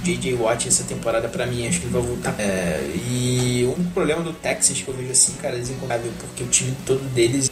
O 0.00 0.04
J.J. 0.04 0.34
Watt 0.34 0.68
essa 0.68 0.84
temporada 0.84 1.28
pra 1.28 1.46
mim, 1.46 1.66
acho 1.66 1.80
que 1.80 1.86
ele 1.86 1.92
vai 1.92 2.02
voltar. 2.02 2.34
É, 2.38 2.80
e 3.10 3.64
o 3.68 3.74
único 3.74 3.90
problema 3.92 4.22
do 4.22 4.32
Texans 4.32 4.80
que 4.82 4.88
eu 4.88 4.94
vejo 4.94 5.10
assim, 5.10 5.32
cara, 5.42 5.56
é 5.56 5.58
desencontrável, 5.58 6.10
porque 6.20 6.44
o 6.44 6.46
time 6.46 6.74
todo 6.86 7.00
deles 7.14 7.50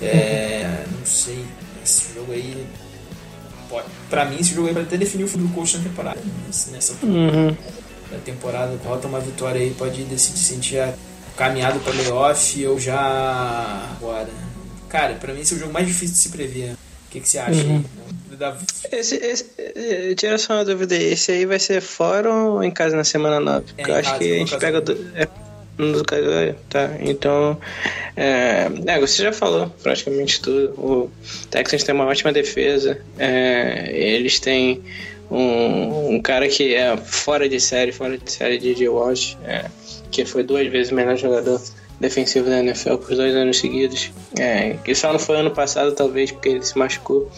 é. 0.00 0.84
Não 0.98 1.04
sei, 1.06 1.44
esse 1.84 2.14
jogo 2.14 2.32
aí. 2.32 2.66
Pode, 3.68 3.86
pra 4.08 4.24
mim, 4.24 4.36
esse 4.40 4.54
jogo 4.54 4.68
aí 4.68 4.74
pode 4.74 4.86
até 4.86 4.96
definir 4.96 5.24
o 5.24 5.28
futuro 5.28 5.48
do 5.48 5.54
coach 5.54 5.76
na 5.78 5.82
temporada. 5.84 6.20
Nesse- 6.46 6.70
Nessa 6.70 6.94
Uhum. 7.02 7.54
da 8.10 8.18
temporada, 8.24 8.78
falta 8.84 9.08
uma 9.08 9.18
vitória 9.20 9.60
aí, 9.60 9.70
pode 9.76 10.04
decidir 10.04 10.38
sentir 10.38 10.78
a 10.78 10.94
caminhada 11.36 11.78
para 11.80 11.92
playoff 11.92 12.66
ou 12.66 12.78
já 12.78 12.96
agora. 13.96 14.28
Cara, 14.88 15.14
pra 15.14 15.32
mim 15.32 15.40
esse 15.40 15.54
é 15.54 15.56
o 15.56 15.60
jogo 15.60 15.72
mais 15.72 15.86
difícil 15.86 16.14
de 16.14 16.20
se 16.20 16.28
prever. 16.30 16.72
O 16.72 17.10
que, 17.10 17.20
que 17.20 17.28
você 17.28 17.38
acha 17.38 17.62
Uhum. 17.64 17.84
Da- 18.38 18.56
Esse, 18.92 19.16
esse, 19.16 19.46
eh, 19.58 20.14
tira 20.14 20.36
só 20.36 20.52
uma 20.54 20.64
dúvida 20.64 20.94
aí, 20.94 21.12
esse 21.12 21.32
aí 21.32 21.46
vai 21.46 21.58
ser 21.58 21.80
fora 21.80 22.30
ou 22.30 22.62
em 22.62 22.70
casa 22.70 22.94
na 22.96 23.04
semana 23.04 23.40
9? 23.40 23.66
Porque 23.74 23.90
É, 23.90 23.94
eu 23.94 23.98
acho 23.98 24.10
casa, 24.10 24.18
que 24.18 24.24
a 24.24 24.32
no 24.32 24.38
gente 24.46 24.58
pega. 24.58 24.80
do- 24.82 25.06
é, 25.14 25.28
no 25.78 26.04
caso, 26.04 26.22
tá. 26.68 26.90
Então. 27.00 27.58
É, 28.14 28.68
é, 28.86 29.00
você 29.00 29.22
já 29.22 29.32
falou 29.32 29.70
praticamente 29.82 30.40
tudo. 30.42 30.68
O 30.78 31.10
Texans 31.50 31.82
tem 31.84 31.94
uma 31.94 32.04
ótima 32.04 32.30
defesa. 32.32 32.98
é, 33.18 33.90
eles 33.92 34.38
têm 34.38 34.82
um, 35.30 36.16
um 36.16 36.20
cara 36.20 36.46
que 36.48 36.74
é 36.74 36.94
fora 36.98 37.48
de 37.48 37.58
série, 37.58 37.90
fora 37.92 38.18
de 38.18 38.30
série 38.30 38.58
de 38.58 38.74
DJ 38.74 38.88
Watt, 38.90 39.38
é, 39.44 39.64
que 40.10 40.24
foi 40.26 40.42
duas 40.42 40.66
vezes 40.68 40.92
o 40.92 40.94
melhor 40.94 41.16
jogador 41.16 41.60
defensivo 42.00 42.48
da 42.48 42.58
NFL 42.60 42.96
por 42.96 43.14
dois 43.14 43.34
anos 43.34 43.58
seguidos. 43.58 44.10
É, 44.38 44.76
que 44.84 44.94
só 44.94 45.12
não 45.12 45.18
foi 45.18 45.36
ano 45.36 45.50
passado, 45.50 45.92
talvez, 45.92 46.30
porque 46.30 46.48
ele 46.50 46.62
se 46.62 46.76
machucou. 46.78 47.30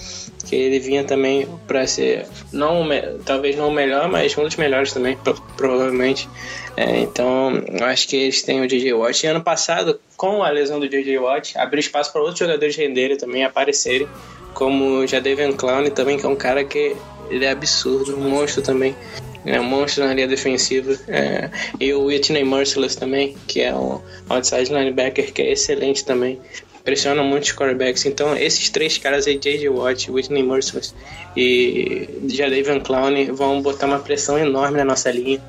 Que 0.46 0.56
ele 0.56 0.78
vinha 0.78 1.04
também 1.04 1.46
para 1.66 1.86
ser, 1.86 2.26
não, 2.52 2.86
talvez 3.24 3.54
não 3.56 3.68
o 3.68 3.72
melhor, 3.72 4.08
mas 4.08 4.36
um 4.38 4.44
dos 4.44 4.56
melhores 4.56 4.92
também, 4.92 5.16
pro- 5.16 5.40
provavelmente. 5.56 6.28
É, 6.76 7.00
então, 7.00 7.62
eu 7.78 7.84
acho 7.84 8.08
que 8.08 8.16
eles 8.16 8.42
têm 8.42 8.62
o 8.62 8.66
DJ 8.66 8.94
Watt. 8.94 9.24
E 9.24 9.26
ano 9.28 9.42
passado, 9.42 10.00
com 10.16 10.42
a 10.42 10.48
lesão 10.48 10.80
do 10.80 10.88
DJ 10.88 11.18
Watt, 11.18 11.58
abriu 11.58 11.80
espaço 11.80 12.12
para 12.12 12.22
outros 12.22 12.38
jogadores 12.38 12.74
renderem 12.76 13.18
também, 13.18 13.44
aparecerem, 13.44 14.08
como 14.54 15.00
o 15.00 15.06
Jadavion 15.06 15.52
Clown 15.52 15.90
também, 15.90 16.16
que 16.16 16.24
é 16.24 16.28
um 16.28 16.36
cara 16.36 16.64
que 16.64 16.96
ele 17.28 17.44
é 17.44 17.50
absurdo, 17.50 18.16
um 18.16 18.30
monstro 18.30 18.62
também. 18.62 18.96
É 19.44 19.60
um 19.60 19.64
monstro 19.64 20.04
na 20.04 20.14
linha 20.14 20.26
defensiva. 20.26 20.98
É, 21.08 21.50
e 21.80 21.92
o 21.92 22.06
Whitney 22.06 22.44
Merciless 22.44 22.96
também, 22.96 23.36
que 23.46 23.60
é 23.60 23.74
um 23.74 24.00
outside 24.28 24.72
linebacker 24.72 25.32
que 25.32 25.42
é 25.42 25.52
excelente 25.52 26.04
também. 26.04 26.38
Pressiona 26.84 27.22
muito 27.22 27.44
os 27.44 27.52
quarterbacks. 27.52 28.06
Então, 28.06 28.34
esses 28.36 28.70
três 28.70 28.96
caras 28.96 29.26
aí, 29.26 29.36
J.J. 29.36 29.68
Watt, 29.68 30.10
Whitney 30.10 30.42
Merciless 30.42 30.94
e 31.36 32.08
Jadavion 32.26 32.80
Clown, 32.80 33.34
vão 33.34 33.60
botar 33.60 33.86
uma 33.86 33.98
pressão 33.98 34.38
enorme 34.38 34.78
na 34.78 34.84
nossa 34.86 35.10
linha. 35.10 35.40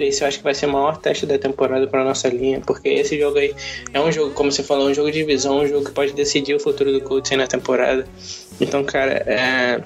Esse 0.00 0.22
eu 0.22 0.28
acho 0.28 0.38
que 0.38 0.44
vai 0.44 0.54
ser 0.54 0.66
o 0.66 0.72
maior 0.72 0.96
teste 0.96 1.26
da 1.26 1.38
temporada 1.38 1.86
para 1.86 2.02
nossa 2.02 2.28
linha, 2.28 2.62
porque 2.64 2.88
esse 2.88 3.18
jogo 3.18 3.38
aí 3.38 3.54
é 3.92 4.00
um 4.00 4.10
jogo, 4.10 4.32
como 4.32 4.50
você 4.50 4.62
falou, 4.62 4.88
um 4.88 4.94
jogo 4.94 5.10
de 5.10 5.18
divisão, 5.18 5.60
um 5.60 5.66
jogo 5.66 5.84
que 5.84 5.92
pode 5.92 6.12
decidir 6.12 6.54
o 6.54 6.60
futuro 6.60 6.92
do 6.92 7.00
Colts 7.02 7.30
na 7.36 7.46
temporada. 7.46 8.06
Então, 8.60 8.82
cara, 8.82 9.22
é, 9.26 9.82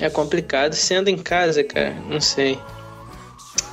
é 0.00 0.10
complicado. 0.10 0.74
Sendo 0.74 1.08
em 1.08 1.16
casa, 1.16 1.64
cara, 1.64 1.94
não 2.08 2.20
sei. 2.20 2.58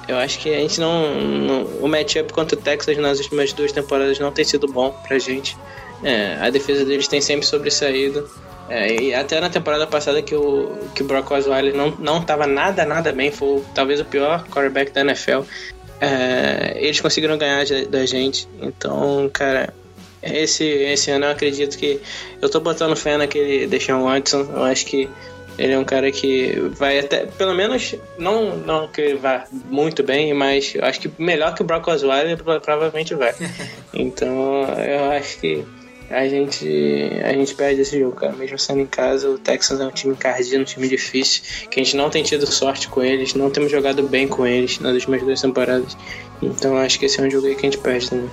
Eu 0.09 0.17
acho 0.17 0.39
que 0.39 0.51
a 0.51 0.57
gente 0.57 0.79
não. 0.79 1.13
não 1.21 1.63
o 1.81 1.87
matchup 1.87 2.33
contra 2.33 2.57
o 2.57 2.61
Texas 2.61 2.97
nas 2.97 3.19
últimas 3.19 3.53
duas 3.53 3.71
temporadas 3.71 4.17
não 4.17 4.31
tem 4.31 4.43
sido 4.43 4.65
bom 4.65 4.89
pra 5.07 5.19
gente. 5.19 5.55
É, 6.03 6.35
a 6.41 6.49
defesa 6.49 6.83
deles 6.83 7.07
tem 7.07 7.21
sempre 7.21 7.45
sobressaído. 7.45 8.27
É, 8.67 8.91
e 8.99 9.13
até 9.13 9.39
na 9.39 9.51
temporada 9.51 9.85
passada 9.85 10.19
que 10.23 10.33
o, 10.33 10.75
que 10.95 11.03
o 11.03 11.05
Brock 11.05 11.29
Osweiler 11.29 11.75
não, 11.75 11.91
não 11.99 12.23
tava 12.23 12.47
nada, 12.47 12.85
nada 12.85 13.11
bem, 13.11 13.31
foi 13.31 13.63
talvez 13.75 13.99
o 13.99 14.05
pior 14.05 14.43
quarterback 14.47 14.91
da 14.91 15.01
NFL. 15.01 15.41
É, 16.01 16.75
eles 16.77 16.99
conseguiram 16.99 17.37
ganhar 17.37 17.63
da 17.87 18.03
gente. 18.03 18.47
Então, 18.59 19.29
cara, 19.31 19.71
esse, 20.23 20.65
esse 20.65 21.11
ano 21.11 21.25
eu 21.25 21.31
acredito 21.31 21.77
que. 21.77 22.01
Eu 22.41 22.49
tô 22.49 22.59
botando 22.59 22.95
fé 22.95 23.15
naquele 23.15 23.67
Deshaun 23.67 24.05
Watson. 24.05 24.49
Eu 24.55 24.63
acho 24.63 24.87
que 24.87 25.07
ele 25.59 25.73
é 25.73 25.77
um 25.79 25.83
cara 25.83 26.11
que 26.11 26.53
vai 26.77 26.97
até. 26.99 27.25
Pelo 27.25 27.53
menos, 27.53 27.95
não, 28.17 28.55
não 28.57 28.87
que 28.87 29.13
vá 29.15 29.45
muito 29.69 30.01
bem, 30.01 30.33
mas 30.33 30.73
eu 30.73 30.83
acho 30.85 30.99
que 31.01 31.11
melhor 31.19 31.53
que 31.53 31.61
o 31.61 31.65
Brock 31.65 31.87
Osweiler 31.87 32.37
pro- 32.37 32.59
provavelmente 32.61 33.13
vai. 33.15 33.33
Então, 33.93 34.63
eu 34.77 35.11
acho 35.11 35.39
que. 35.39 35.65
A 36.11 36.27
gente, 36.27 36.67
a 37.23 37.31
gente 37.33 37.53
perde 37.53 37.81
esse 37.81 37.99
jogo, 37.99 38.15
cara. 38.15 38.33
Mesmo 38.33 38.57
sendo 38.57 38.79
em 38.79 38.85
casa, 38.87 39.29
o 39.29 39.37
Texans 39.37 39.79
é 39.79 39.85
um 39.85 39.91
time 39.91 40.13
encardido, 40.13 40.59
um 40.59 40.63
time 40.65 40.87
difícil, 40.87 41.43
que 41.69 41.79
a 41.79 41.83
gente 41.83 41.95
não 41.95 42.09
tem 42.09 42.23
tido 42.23 42.47
sorte 42.47 42.87
com 42.87 43.03
eles, 43.03 43.35
não 43.35 43.51
temos 43.51 43.69
jogado 43.71 44.01
bem 44.01 44.27
com 44.27 44.43
eles 44.47 44.79
nas 44.79 44.93
últimas 44.95 45.21
duas 45.21 45.39
temporadas. 45.39 45.95
Então 46.41 46.75
acho 46.77 46.97
que 46.97 47.05
esse 47.05 47.19
é 47.19 47.23
um 47.23 47.29
jogo 47.29 47.45
aí 47.45 47.53
que 47.53 47.59
a 47.67 47.69
gente 47.69 47.77
perde 47.77 48.09
também. 48.09 48.29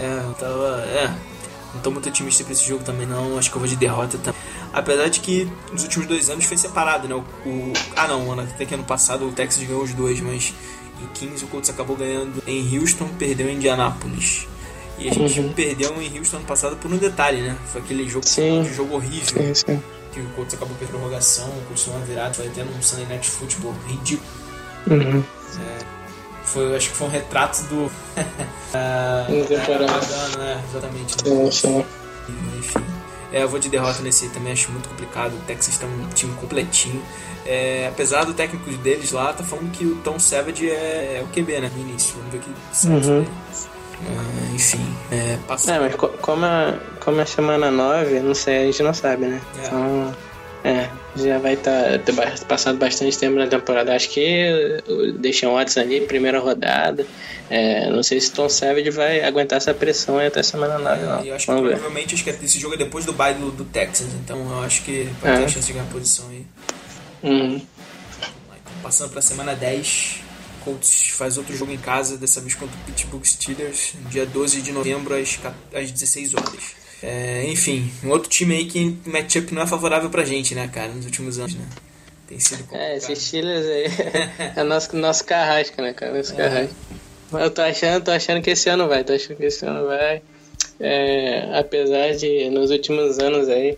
É, 0.00 0.18
eu 0.26 0.32
tava. 0.34 0.84
É. 0.88 1.31
Não 1.74 1.80
tô 1.80 1.90
muito 1.90 2.08
otimista 2.08 2.44
pra 2.44 2.52
esse 2.52 2.66
jogo 2.68 2.84
também, 2.84 3.06
não. 3.06 3.38
Acho 3.38 3.50
que 3.50 3.56
eu 3.56 3.60
vou 3.60 3.68
de 3.68 3.76
derrota 3.76 4.18
também. 4.18 4.40
Apesar 4.72 5.08
de 5.08 5.20
que 5.20 5.50
nos 5.72 5.82
últimos 5.82 6.06
dois 6.06 6.28
anos 6.30 6.44
foi 6.44 6.56
separado, 6.56 7.08
né? 7.08 7.14
O, 7.14 7.18
o- 7.48 7.72
ah, 7.96 8.06
não, 8.08 8.38
até 8.40 8.64
que 8.66 8.74
ano 8.74 8.84
passado 8.84 9.26
o 9.28 9.32
Texas 9.32 9.62
ganhou 9.64 9.82
os 9.82 9.92
dois, 9.94 10.20
mas 10.20 10.52
em 11.02 11.06
15 11.14 11.44
o 11.44 11.48
Colts 11.48 11.70
acabou 11.70 11.96
ganhando 11.96 12.42
em 12.46 12.78
Houston, 12.78 13.08
perdeu 13.18 13.48
em 13.48 13.56
Indianápolis. 13.56 14.46
E 14.98 15.08
a 15.08 15.12
gente 15.12 15.40
Uhum. 15.40 15.52
perdeu 15.52 16.00
em 16.00 16.18
Houston 16.18 16.36
ano 16.36 16.46
passado 16.46 16.76
por 16.76 16.92
um 16.92 16.96
detalhe, 16.96 17.40
né? 17.40 17.56
Foi 17.72 17.80
aquele 17.80 18.08
jogo, 18.08 18.24
um 18.38 18.64
jogo 18.74 18.94
horrível 18.96 19.42
Sim, 19.42 19.54
sim. 19.54 19.82
que 20.12 20.20
o 20.20 20.24
Colts 20.36 20.54
acabou 20.54 20.76
perdendo 20.76 20.98
prorrogação, 20.98 21.48
o 21.48 21.62
Colts 21.66 21.86
uma 21.88 21.98
virada, 22.00 22.34
foi 22.34 22.46
até 22.46 22.62
num 22.62 22.80
Sunday 22.82 23.06
Night 23.06 23.28
Football 23.28 23.74
ridículo. 23.88 24.28
Uhum. 24.90 25.24
Foi, 26.52 26.76
acho 26.76 26.90
que 26.90 26.96
foi 26.96 27.06
um 27.06 27.10
retrato 27.10 27.62
do. 27.64 27.90
ah, 28.74 29.26
Da 29.28 29.44
temporada. 29.58 29.86
da- 29.86 30.38
né? 30.38 30.62
Exatamente. 30.70 31.14
Sim. 31.54 31.84
Enfim. 32.58 32.84
É, 33.32 33.42
eu 33.44 33.48
vou 33.48 33.58
de 33.58 33.68
derrota 33.70 34.02
nesse 34.02 34.26
aí 34.26 34.30
também, 34.30 34.52
acho 34.52 34.70
muito 34.70 34.88
complicado. 34.90 35.32
O 35.32 35.38
Texas 35.46 35.78
tem 35.78 35.88
um 35.88 36.08
time 36.14 36.34
completinho. 36.34 37.02
É, 37.46 37.88
apesar 37.88 38.24
do 38.24 38.34
técnico 38.34 38.70
deles 38.78 39.10
lá, 39.12 39.32
tá 39.32 39.42
falando 39.42 39.70
que 39.72 39.84
o 39.86 39.96
Tom 39.96 40.18
Savage 40.18 40.68
é, 40.68 41.18
é 41.20 41.24
o 41.24 41.26
QB, 41.28 41.60
né? 41.60 41.70
No 41.74 41.80
início. 41.80 42.14
Vamos 42.18 42.32
ver 42.32 42.38
o 42.38 42.40
que 42.42 43.08
Uhum. 43.08 43.26
Ah, 44.04 44.54
enfim, 44.54 44.96
é, 45.10 45.38
passa. 45.46 45.72
É, 45.72 45.78
mas 45.80 45.94
co- 45.94 46.08
como 46.08 46.44
é, 46.44 46.78
como 47.00 47.20
é 47.20 47.24
semana 47.24 47.70
9, 47.70 48.18
não 48.20 48.34
sei, 48.34 48.62
a 48.62 48.64
gente 48.66 48.82
não 48.82 48.92
sabe, 48.92 49.26
né? 49.26 49.40
É. 49.62 49.66
Então, 49.66 50.14
é, 50.64 50.88
já 51.16 51.38
vai 51.38 51.56
tá, 51.56 51.98
ter 52.04 52.12
ba- 52.12 52.32
passado 52.48 52.78
bastante 52.78 53.18
tempo 53.18 53.36
na 53.36 53.46
temporada. 53.46 53.94
Acho 53.94 54.08
que 54.10 54.82
o 54.88 55.12
Deshaun 55.12 55.54
Watson 55.54 55.80
ali, 55.80 56.00
primeira 56.02 56.38
rodada. 56.38 57.06
É, 57.50 57.90
não 57.90 58.02
sei 58.02 58.20
se 58.20 58.30
Tom 58.32 58.48
Savage 58.48 58.90
vai 58.90 59.22
aguentar 59.22 59.56
essa 59.58 59.74
pressão 59.74 60.18
aí 60.18 60.28
até 60.28 60.42
semana 60.42 60.78
9, 60.78 61.04
não. 61.04 61.24
E 61.24 61.28
eu 61.28 61.34
acho 61.34 61.46
que 61.46 61.52
Vamos 61.52 61.68
ver. 61.68 61.74
provavelmente 61.76 62.14
acho 62.14 62.24
que 62.24 62.30
esse 62.30 62.58
jogo 62.58 62.74
é 62.74 62.78
depois 62.78 63.04
do 63.04 63.12
bye 63.12 63.34
do, 63.34 63.50
do 63.50 63.64
Texas, 63.64 64.06
então 64.22 64.38
eu 64.38 64.62
acho 64.62 64.82
que 64.84 65.08
pode 65.20 65.36
ter 65.36 65.42
É. 65.42 65.44
a 65.44 65.48
chance 65.48 65.66
de 65.66 65.72
ganhar 65.74 65.86
posição 65.86 66.28
aí. 66.30 66.46
Uhum. 67.22 67.56
Então, 67.56 68.72
passando 68.82 69.10
pra 69.10 69.20
semana 69.20 69.54
10, 69.54 70.20
Colts 70.64 71.08
faz 71.10 71.36
outro 71.36 71.54
jogo 71.56 71.72
em 71.72 71.76
casa, 71.78 72.16
dessa 72.16 72.40
vez 72.40 72.54
contra 72.54 72.74
o 72.74 72.78
Pittsburgh 72.86 73.24
Steelers, 73.24 73.94
dia 74.08 74.24
12 74.24 74.62
de 74.62 74.72
novembro, 74.72 75.14
às, 75.14 75.38
às 75.74 75.90
16 75.90 76.34
horas. 76.34 76.81
É, 77.02 77.44
enfim, 77.48 77.90
um 78.04 78.10
outro 78.10 78.28
time 78.28 78.54
aí 78.56 78.64
que 78.66 78.96
o 79.06 79.10
matchup 79.10 79.52
não 79.52 79.62
é 79.62 79.66
favorável 79.66 80.08
pra 80.08 80.24
gente, 80.24 80.54
né, 80.54 80.68
cara, 80.72 80.88
nos 80.92 81.04
últimos 81.04 81.38
anos, 81.38 81.54
né? 81.54 81.64
Tem 82.28 82.38
sido 82.38 82.58
complicado. 82.64 82.80
É, 82.80 82.96
esses 82.96 83.18
Steelers 83.22 83.66
aí 83.66 83.86
é 84.56 84.62
nosso, 84.62 84.96
nosso 84.96 85.24
carrasco, 85.24 85.82
né, 85.82 85.92
cara? 85.92 86.14
Nosso 86.16 86.34
carrasco. 86.34 86.74
Mas 87.30 87.42
eu 87.42 87.50
tô 87.50 87.62
achando, 87.62 88.04
tô 88.04 88.10
achando 88.10 88.40
que 88.42 88.50
esse 88.50 88.68
ano 88.68 88.86
vai, 88.88 89.02
tô 89.04 89.12
achando 89.12 89.36
que 89.36 89.44
esse 89.44 89.64
ano 89.66 89.86
vai. 89.86 90.22
É, 90.80 91.58
apesar 91.58 92.12
de 92.14 92.48
nos 92.50 92.70
últimos 92.70 93.18
anos 93.18 93.48
aí. 93.48 93.76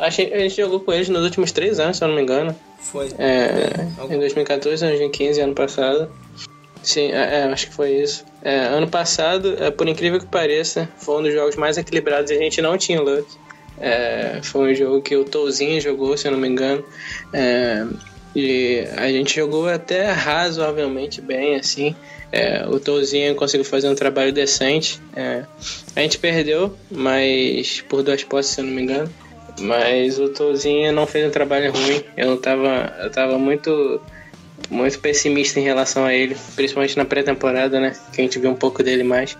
Achei, 0.00 0.32
a 0.32 0.38
gente 0.38 0.56
jogou 0.56 0.80
com 0.80 0.92
eles 0.92 1.08
nos 1.08 1.24
últimos 1.24 1.50
três 1.50 1.80
anos, 1.80 1.96
se 1.96 2.04
eu 2.04 2.08
não 2.08 2.14
me 2.14 2.22
engano. 2.22 2.54
Foi. 2.78 3.08
É, 3.18 3.70
Algum- 3.98 4.14
em 4.14 4.18
2014, 4.20 4.84
2015, 4.86 5.40
ano 5.40 5.54
passado. 5.54 6.10
Sim, 6.84 7.10
é, 7.12 7.40
é, 7.40 7.42
acho 7.44 7.68
que 7.68 7.74
foi 7.74 7.92
isso. 7.92 8.24
É, 8.42 8.56
ano 8.58 8.86
passado, 8.86 9.56
é, 9.58 9.70
por 9.70 9.88
incrível 9.88 10.20
que 10.20 10.26
pareça, 10.26 10.88
foi 10.98 11.18
um 11.18 11.22
dos 11.22 11.32
jogos 11.32 11.56
mais 11.56 11.78
equilibrados 11.78 12.30
e 12.30 12.34
a 12.34 12.38
gente 12.38 12.60
não 12.60 12.76
tinha 12.76 13.00
luck. 13.00 13.26
É, 13.80 14.38
foi 14.42 14.72
um 14.72 14.74
jogo 14.74 15.00
que 15.00 15.16
o 15.16 15.24
Touzinho 15.24 15.80
jogou, 15.80 16.16
se 16.16 16.28
eu 16.28 16.32
não 16.32 16.38
me 16.38 16.46
engano. 16.46 16.84
É, 17.32 17.86
e 18.36 18.84
a 18.96 19.08
gente 19.08 19.34
jogou 19.34 19.66
até 19.66 20.10
razoavelmente 20.10 21.20
bem, 21.20 21.56
assim. 21.56 21.96
O 22.68 22.80
Touzinho 22.80 23.32
conseguiu 23.36 23.64
fazer 23.64 23.88
um 23.88 23.94
trabalho 23.94 24.32
decente. 24.32 25.00
A 25.94 26.00
gente 26.00 26.18
perdeu, 26.18 26.76
mas 26.90 27.80
por 27.88 28.02
duas 28.02 28.24
posses, 28.24 28.52
se 28.52 28.60
eu 28.60 28.64
não 28.64 28.72
me 28.72 28.82
engano. 28.82 29.08
Mas 29.60 30.18
o 30.18 30.28
Touzinho 30.30 30.92
não 30.92 31.06
fez 31.06 31.28
um 31.28 31.30
trabalho 31.30 31.70
ruim. 31.70 32.02
Eu 32.16 32.26
não 32.26 32.36
tava, 32.36 32.92
eu 33.04 33.10
tava 33.12 33.38
muito 33.38 34.00
muito 34.70 34.98
pessimista 34.98 35.60
em 35.60 35.62
relação 35.62 36.04
a 36.04 36.14
ele, 36.14 36.36
principalmente 36.56 36.96
na 36.96 37.04
pré-temporada, 37.04 37.80
né? 37.80 37.94
Que 38.12 38.20
a 38.20 38.24
gente 38.24 38.38
viu 38.38 38.50
um 38.50 38.56
pouco 38.56 38.82
dele 38.82 39.02
mais. 39.02 39.36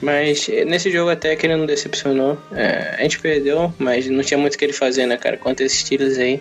Mas 0.00 0.48
eh, 0.48 0.64
nesse 0.64 0.90
jogo 0.90 1.10
até 1.10 1.34
que 1.36 1.46
ele 1.46 1.56
não 1.56 1.66
decepcionou. 1.66 2.38
É, 2.52 2.96
a 2.98 3.02
gente 3.02 3.18
perdeu, 3.20 3.72
mas 3.78 4.06
não 4.08 4.22
tinha 4.22 4.38
muito 4.38 4.54
o 4.54 4.58
que 4.58 4.64
ele 4.64 4.72
fazer, 4.72 5.06
né, 5.06 5.16
cara? 5.16 5.36
Contra 5.36 5.64
esses 5.64 5.82
tiros 5.82 6.18
aí. 6.18 6.40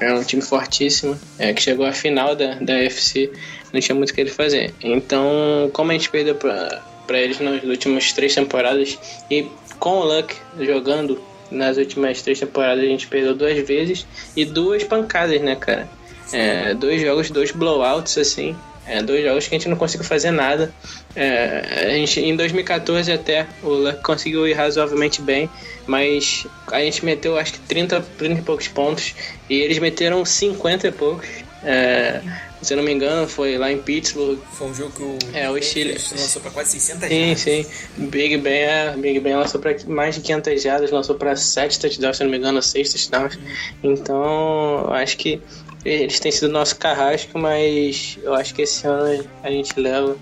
É 0.00 0.12
um 0.12 0.22
time 0.22 0.42
fortíssimo, 0.42 1.18
é, 1.38 1.52
que 1.52 1.60
chegou 1.60 1.84
à 1.84 1.92
final 1.92 2.36
da, 2.36 2.54
da 2.54 2.74
UFC, 2.74 3.32
não 3.72 3.80
tinha 3.80 3.96
muito 3.96 4.10
o 4.10 4.14
que 4.14 4.20
ele 4.20 4.30
fazer. 4.30 4.72
Então, 4.80 5.68
como 5.72 5.90
a 5.90 5.94
gente 5.94 6.08
perdeu 6.08 6.36
pra, 6.36 6.82
pra 7.04 7.18
eles 7.18 7.40
nas 7.40 7.64
últimas 7.64 8.12
três 8.12 8.32
temporadas, 8.32 8.96
e 9.28 9.48
com 9.80 9.98
o 9.98 10.04
Luck 10.04 10.36
jogando 10.60 11.20
nas 11.50 11.78
últimas 11.78 12.22
três 12.22 12.38
temporadas, 12.38 12.84
a 12.84 12.86
gente 12.86 13.08
perdeu 13.08 13.34
duas 13.34 13.58
vezes 13.66 14.06
e 14.36 14.44
duas 14.44 14.84
pancadas, 14.84 15.40
né, 15.40 15.56
cara? 15.56 15.88
É, 16.32 16.74
dois 16.74 17.00
jogos, 17.00 17.30
dois 17.30 17.50
blowouts, 17.50 18.16
assim. 18.18 18.56
É, 18.86 19.02
dois 19.02 19.22
jogos 19.22 19.46
que 19.46 19.54
a 19.54 19.58
gente 19.58 19.68
não 19.68 19.76
conseguiu 19.76 20.06
fazer 20.06 20.30
nada. 20.30 20.72
É, 21.14 21.88
a 21.88 21.94
gente, 21.94 22.20
em 22.20 22.34
2014 22.34 23.12
até 23.12 23.46
o 23.62 23.68
Luck 23.68 24.02
conseguiu 24.02 24.46
ir 24.48 24.54
razoavelmente 24.54 25.20
bem, 25.20 25.48
mas 25.86 26.46
a 26.72 26.80
gente 26.80 27.04
meteu 27.04 27.36
acho 27.38 27.52
que 27.54 27.58
30, 27.60 28.00
30 28.16 28.40
e 28.40 28.42
poucos 28.42 28.66
pontos 28.68 29.14
e 29.50 29.56
eles 29.56 29.78
meteram 29.78 30.24
50 30.24 30.88
e 30.88 30.92
poucos. 30.92 31.28
É, 31.62 32.20
se 32.62 32.72
eu 32.72 32.78
não 32.78 32.84
me 32.84 32.92
engano, 32.92 33.28
foi 33.28 33.58
lá 33.58 33.70
em 33.70 33.78
Pittsburgh. 33.78 34.38
Foi 34.54 34.68
um 34.68 34.74
jogo 34.74 34.90
que 34.92 35.02
o, 35.02 35.18
É, 35.36 35.50
o 35.50 35.60
Steelers. 35.62 36.10
lançou 36.12 36.40
pra 36.40 36.50
quase 36.50 36.70
600 36.80 37.08
Sim, 37.08 37.20
jardas. 37.26 37.40
sim. 37.40 37.66
Big 38.08 38.36
Ben, 38.38 38.52
é, 38.62 38.94
Big 38.96 39.20
Ben 39.20 39.36
lançou 39.36 39.60
para 39.60 39.76
mais 39.86 40.14
de 40.14 40.22
500 40.22 40.62
jardas, 40.62 40.90
lançou 40.90 41.14
para 41.16 41.36
7 41.36 41.78
touchdowns, 41.78 42.16
se 42.16 42.22
eu 42.22 42.24
não 42.24 42.32
me 42.32 42.38
engano, 42.38 42.62
6 42.62 42.90
touchdowns. 42.90 43.38
Então, 43.82 44.84
eu 44.86 44.92
acho 44.94 45.16
que 45.18 45.40
eles 45.88 46.20
têm 46.20 46.30
sido 46.30 46.48
nosso 46.50 46.76
carrasco, 46.76 47.38
mas 47.38 48.18
eu 48.22 48.34
acho 48.34 48.54
que 48.54 48.62
esse 48.62 48.86
ano 48.86 49.24
a 49.42 49.50
gente 49.50 49.78
leva 49.78 50.16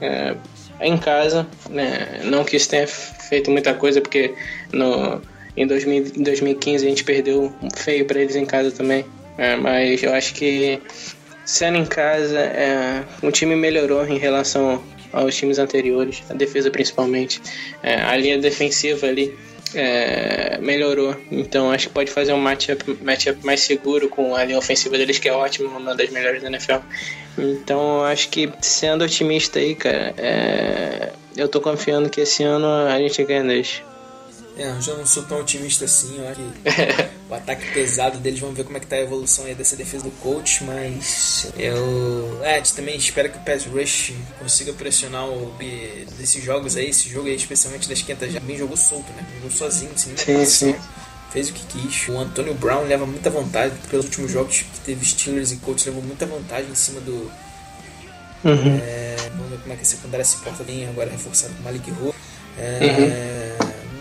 é, 0.00 0.34
em 0.80 0.96
casa. 0.96 1.46
Né? 1.68 2.20
Não 2.24 2.44
que 2.44 2.56
isso 2.56 2.68
tenha 2.68 2.86
feito 2.86 3.50
muita 3.50 3.74
coisa, 3.74 4.00
porque 4.00 4.34
no, 4.72 5.20
em, 5.56 5.66
2000, 5.66 6.12
em 6.16 6.22
2015 6.22 6.86
a 6.86 6.88
gente 6.88 7.04
perdeu 7.04 7.52
feio 7.76 8.04
para 8.04 8.20
eles 8.20 8.36
em 8.36 8.46
casa 8.46 8.70
também. 8.70 9.04
É, 9.38 9.56
mas 9.56 10.02
eu 10.02 10.12
acho 10.12 10.34
que 10.34 10.80
sendo 11.44 11.78
em 11.78 11.86
casa, 11.86 12.38
é, 12.38 13.04
o 13.22 13.30
time 13.30 13.56
melhorou 13.56 14.06
em 14.06 14.18
relação 14.18 14.82
aos 15.12 15.34
times 15.34 15.58
anteriores, 15.58 16.22
a 16.28 16.34
defesa 16.34 16.70
principalmente. 16.70 17.40
É, 17.82 17.96
a 17.96 18.16
linha 18.16 18.38
defensiva 18.38 19.06
ali 19.06 19.36
é, 19.74 20.58
melhorou, 20.58 21.16
então 21.30 21.70
acho 21.70 21.88
que 21.88 21.94
pode 21.94 22.10
fazer 22.10 22.32
um 22.32 22.38
matchup, 22.38 22.98
matchup 23.02 23.44
mais 23.44 23.60
seguro 23.60 24.08
com 24.08 24.34
a 24.34 24.44
linha 24.44 24.58
ofensiva 24.58 24.96
deles, 24.96 25.18
que 25.18 25.28
é 25.28 25.32
ótima, 25.32 25.70
uma 25.76 25.94
das 25.94 26.10
melhores 26.10 26.42
da 26.42 26.48
NFL. 26.48 26.78
Então 27.38 28.02
acho 28.04 28.28
que 28.28 28.52
sendo 28.60 29.04
otimista 29.04 29.58
aí, 29.58 29.74
cara, 29.74 30.14
é, 30.16 31.12
eu 31.36 31.48
tô 31.48 31.60
confiando 31.60 32.10
que 32.10 32.20
esse 32.20 32.42
ano 32.42 32.66
a 32.66 32.98
gente 32.98 33.22
ganha 33.24 33.44
dois. 33.44 33.82
É, 34.56 34.68
eu 34.68 34.80
já 34.80 34.94
não 34.94 35.06
sou 35.06 35.22
tão 35.22 35.40
otimista 35.40 35.84
assim, 35.84 36.18
eu 36.18 36.28
acho 36.28 36.40
que 36.40 37.10
o 37.30 37.34
ataque 37.34 37.72
pesado 37.72 38.18
deles, 38.18 38.40
vamos 38.40 38.56
ver 38.56 38.64
como 38.64 38.76
é 38.76 38.80
que 38.80 38.86
tá 38.86 38.96
a 38.96 39.00
evolução 39.00 39.44
aí 39.44 39.54
dessa 39.54 39.76
defesa 39.76 40.04
do 40.04 40.10
coach, 40.20 40.64
mas 40.64 41.46
eu... 41.56 42.40
É, 42.42 42.60
também 42.60 42.96
espera 42.96 43.28
que 43.28 43.38
o 43.38 43.40
Pass 43.42 43.64
Rush 43.66 44.12
consiga 44.38 44.72
pressionar 44.72 45.26
o 45.28 45.52
B 45.56 46.06
desses 46.18 46.42
jogos 46.42 46.76
aí, 46.76 46.90
esse 46.90 47.08
jogo 47.08 47.28
aí, 47.28 47.36
especialmente 47.36 47.88
das 47.88 48.02
500 48.02 48.32
já 48.32 48.40
bem 48.40 48.58
jogou 48.58 48.76
solto, 48.76 49.10
né? 49.12 49.24
Jogou 49.36 49.50
sozinho, 49.50 49.92
sem 49.96 50.16
Sim, 50.16 50.32
marcação. 50.32 50.72
sim. 50.72 50.76
Fez 51.32 51.48
o 51.48 51.52
que 51.52 51.64
quis. 51.66 52.08
O 52.08 52.18
Antonio 52.18 52.52
Brown 52.54 52.82
leva 52.88 53.06
muita 53.06 53.30
vantagem. 53.30 53.78
Pelos 53.88 54.06
últimos 54.06 54.32
jogos 54.32 54.62
que 54.62 54.80
teve 54.84 55.04
Steelers 55.06 55.52
e 55.52 55.56
Colts, 55.58 55.84
levou 55.86 56.02
muita 56.02 56.26
vantagem 56.26 56.70
em 56.70 56.74
cima 56.74 57.00
do, 57.00 57.30
Uhum. 58.42 58.80
é, 58.82 59.16
vamos 59.36 59.50
ver 59.50 59.58
como 59.58 59.72
é 59.72 59.76
que 59.76 59.82
a 59.82 59.84
secundária 59.84 60.24
se 60.24 60.36
porta 60.38 60.64
bem 60.64 60.88
agora 60.88 61.10
reforçado 61.10 61.52
com 61.54 61.60
o 61.60 61.64
Malik 61.64 61.90
Ru. 61.90 62.14
É, 62.58 63.54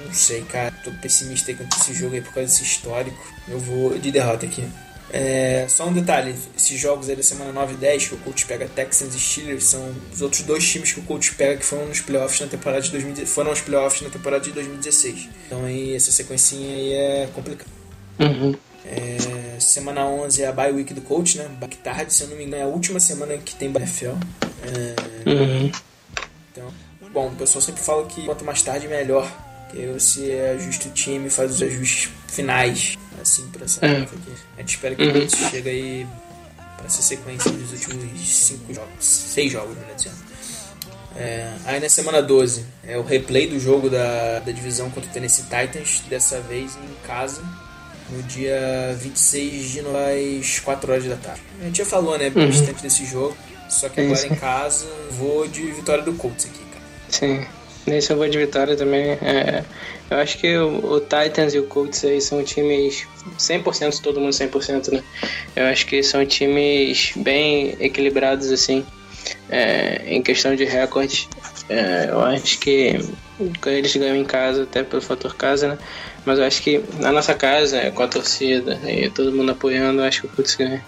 Não 0.09 0.15
sei, 0.15 0.41
cara. 0.41 0.73
Tô 0.83 0.89
pessimista 0.91 1.51
aí 1.51 1.57
com 1.57 1.63
esse 1.63 1.93
jogo 1.93 2.15
aí 2.15 2.21
por 2.21 2.33
causa 2.33 2.49
desse 2.49 2.63
histórico. 2.63 3.17
Eu 3.47 3.59
vou 3.59 3.97
de 3.97 4.11
derrota 4.11 4.47
aqui. 4.47 4.67
É, 5.11 5.65
só 5.69 5.87
um 5.87 5.93
detalhe, 5.93 6.35
esses 6.55 6.79
jogos 6.79 7.09
aí 7.09 7.15
da 7.15 7.23
semana 7.23 7.51
9 7.51 7.73
e 7.73 7.77
10 7.77 8.07
que 8.09 8.13
o 8.15 8.17
coach 8.17 8.45
pega 8.45 8.67
Texans 8.67 9.15
e 9.15 9.19
Steelers 9.19 9.63
são 9.63 9.91
os 10.13 10.21
outros 10.21 10.43
dois 10.43 10.67
times 10.67 10.93
que 10.93 10.99
o 10.99 11.03
coach 11.03 11.33
pega 11.33 11.57
que 11.57 11.65
foram 11.65 11.87
nos 11.87 11.99
playoffs 11.99 12.39
na 12.41 12.47
temporada 12.47 12.81
de 12.81 12.91
2000, 12.91 13.25
foram 13.25 13.49
aos 13.49 13.59
playoffs 13.61 14.01
na 14.03 14.09
temporada 14.09 14.43
de 14.43 14.51
2016. 14.51 15.29
Então 15.47 15.65
aí 15.65 15.95
essa 15.95 16.11
sequencinha 16.11 16.75
aí 16.75 16.93
é 16.93 17.29
complicada. 17.33 17.71
Uhum. 18.19 18.55
É, 18.85 19.59
semana 19.59 20.05
11 20.05 20.43
é 20.43 20.47
a 20.47 20.51
bye 20.51 20.71
week 20.71 20.93
do 20.93 21.01
coach, 21.01 21.37
né? 21.39 21.47
Back 21.59 21.77
tarde, 21.77 22.13
se 22.13 22.23
eu 22.23 22.27
não 22.27 22.37
me 22.37 22.45
engano, 22.45 22.61
é 22.61 22.65
a 22.65 22.69
última 22.69 22.99
semana 22.99 23.35
que 23.37 23.55
tem 23.55 23.71
bye 23.71 23.81
NFL. 23.81 24.11
É, 24.63 25.29
Uhum. 25.29 25.71
então, 26.51 26.73
bom, 27.11 27.27
o 27.29 27.35
pessoal 27.35 27.61
sempre 27.61 27.81
fala 27.81 28.05
que 28.05 28.25
quanto 28.25 28.45
mais 28.45 28.61
tarde 28.61 28.87
melhor. 28.87 29.27
Que 29.69 29.81
aí 29.83 29.93
você 29.93 30.55
ajusta 30.57 30.87
o 30.87 30.91
time 30.91 31.27
e 31.27 31.29
faz 31.29 31.51
os 31.55 31.61
ajustes 31.61 32.09
finais, 32.27 32.97
assim, 33.21 33.47
pra 33.49 33.65
essa 33.65 33.85
É. 33.85 34.01
aqui. 34.01 34.15
A 34.57 34.61
gente 34.61 34.69
espera 34.75 34.95
que 34.95 35.03
Uhum. 35.03 35.17
isso 35.25 35.37
chegue 35.49 35.69
aí 35.69 36.07
pra 36.77 36.85
essa 36.87 37.01
sequência 37.01 37.51
dos 37.51 37.71
últimos 37.71 38.27
cinco 38.35 38.73
jogos. 38.73 38.89
Seis 38.99 39.51
jogos, 39.51 39.77
melhor 39.77 39.95
dizendo. 39.95 40.15
É, 41.15 41.51
aí 41.65 41.79
na 41.79 41.89
semana 41.89 42.21
12 42.21 42.65
é 42.83 42.97
o 42.97 43.03
replay 43.03 43.47
do 43.47 43.59
jogo 43.59 43.89
da, 43.89 44.39
da 44.39 44.51
divisão 44.51 44.89
contra 44.89 45.09
o 45.09 45.13
Tennessee 45.13 45.43
Titans, 45.43 46.01
dessa 46.07 46.39
vez 46.39 46.75
em 46.75 47.07
casa, 47.07 47.41
no 48.09 48.23
dia 48.23 48.95
26 48.99 49.69
de 49.71 49.81
novembro, 49.81 50.39
às 50.39 50.59
4 50.59 50.91
horas 50.91 51.05
da 51.05 51.15
tarde. 51.17 51.41
A 51.61 51.65
gente 51.65 51.77
já 51.79 51.85
falou, 51.85 52.17
né, 52.17 52.29
bastante 52.29 52.81
desse 52.81 53.05
jogo, 53.05 53.35
só 53.69 53.89
que 53.89 53.99
agora 54.01 54.15
sim. 54.17 54.27
em 54.33 54.35
casa 54.35 54.87
vou 55.11 55.47
de 55.47 55.63
vitória 55.71 56.03
do 56.03 56.13
Colts 56.13 56.45
aqui, 56.45 56.63
cara. 56.71 56.85
Sim. 57.09 57.45
Nesse 57.85 58.11
eu 58.11 58.17
vou 58.17 58.27
de 58.27 58.37
vitória 58.37 58.75
também. 58.75 59.11
É, 59.11 59.63
eu 60.09 60.17
acho 60.17 60.37
que 60.37 60.57
o, 60.57 60.93
o 60.93 60.99
Titans 60.99 61.53
e 61.53 61.59
o 61.59 61.65
Colts 61.65 62.03
aí 62.03 62.21
são 62.21 62.43
times 62.43 63.07
100%, 63.37 64.01
todo 64.01 64.19
mundo 64.19 64.33
100%, 64.33 64.91
né? 64.91 65.03
Eu 65.55 65.65
acho 65.65 65.85
que 65.85 66.01
são 66.03 66.25
times 66.25 67.13
bem 67.15 67.75
equilibrados, 67.79 68.51
assim, 68.51 68.85
é, 69.49 70.03
em 70.05 70.21
questão 70.21 70.55
de 70.55 70.65
recorde. 70.65 71.29
É, 71.67 72.07
eu 72.09 72.21
acho 72.21 72.59
que 72.59 72.99
eles 73.65 73.95
ganham 73.95 74.15
em 74.15 74.25
casa, 74.25 74.63
até 74.63 74.83
pelo 74.83 75.01
fator 75.01 75.35
casa, 75.35 75.69
né? 75.69 75.77
Mas 76.25 76.39
eu 76.39 76.45
acho 76.45 76.61
que 76.61 76.83
na 76.99 77.11
nossa 77.11 77.33
casa, 77.33 77.91
com 77.91 78.03
a 78.03 78.07
torcida 78.07 78.79
e 78.89 79.09
todo 79.09 79.31
mundo 79.31 79.51
apoiando, 79.51 80.01
eu 80.01 80.05
acho 80.05 80.21
que 80.21 80.27
o 80.27 80.29
Colts 80.31 80.55
ganha. 80.55 80.83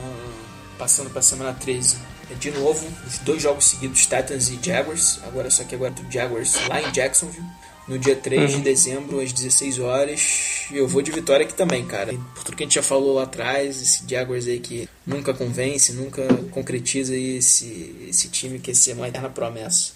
Ah, 0.00 0.30
passando 0.78 1.10
pra 1.10 1.22
semana 1.22 1.52
13. 1.54 2.13
É 2.34 2.36
de 2.36 2.50
novo, 2.50 2.86
os 3.06 3.18
dois 3.18 3.40
jogos 3.40 3.64
seguidos, 3.66 4.00
Titans 4.02 4.48
e 4.48 4.58
Jaguars. 4.60 5.20
Agora 5.24 5.48
só 5.50 5.62
que 5.62 5.74
agora 5.74 5.92
do 5.92 6.10
Jaguars 6.10 6.56
lá 6.68 6.82
em 6.82 6.90
Jacksonville. 6.90 7.46
No 7.86 7.98
dia 7.98 8.16
3 8.16 8.52
de 8.52 8.60
dezembro, 8.60 9.20
às 9.20 9.30
16 9.32 9.78
horas. 9.78 10.66
E 10.72 10.78
eu 10.78 10.88
vou 10.88 11.02
de 11.02 11.12
vitória 11.12 11.44
aqui 11.44 11.54
também, 11.54 11.84
cara. 11.84 12.14
Por 12.34 12.42
tudo 12.42 12.56
que 12.56 12.64
a 12.64 12.66
gente 12.66 12.74
já 12.74 12.82
falou 12.82 13.14
lá 13.14 13.24
atrás, 13.24 13.80
esse 13.80 14.02
Jaguars 14.08 14.46
aí 14.46 14.58
que 14.58 14.88
nunca 15.06 15.34
convence, 15.34 15.92
nunca 15.92 16.26
concretiza 16.50 17.14
esse, 17.14 17.94
esse 18.08 18.28
time 18.28 18.58
que 18.58 18.70
esse 18.70 18.90
é 18.90 18.94
uma 18.94 19.06
eterna 19.06 19.28
promessa. 19.28 19.92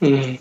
Uhum. 0.00 0.38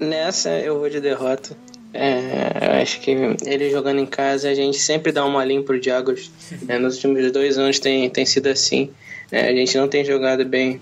Nessa 0.00 0.50
eu 0.58 0.78
vou 0.78 0.90
de 0.90 1.00
derrota. 1.00 1.56
É, 1.94 2.66
eu 2.68 2.82
acho 2.82 3.00
que 3.00 3.12
ele 3.46 3.70
jogando 3.70 4.00
em 4.00 4.06
casa, 4.06 4.50
a 4.50 4.54
gente 4.54 4.78
sempre 4.78 5.12
dá 5.12 5.24
uma 5.24 5.44
linha 5.44 5.62
pro 5.62 5.80
Jaguars. 5.80 6.30
É, 6.68 6.78
nos 6.78 6.96
últimos 6.96 7.30
dois 7.30 7.56
anos 7.56 7.78
tem, 7.78 8.10
tem 8.10 8.26
sido 8.26 8.48
assim. 8.48 8.90
É, 9.30 9.48
a 9.48 9.52
gente 9.54 9.76
não 9.76 9.88
tem 9.88 10.04
jogado 10.04 10.44
bem 10.44 10.80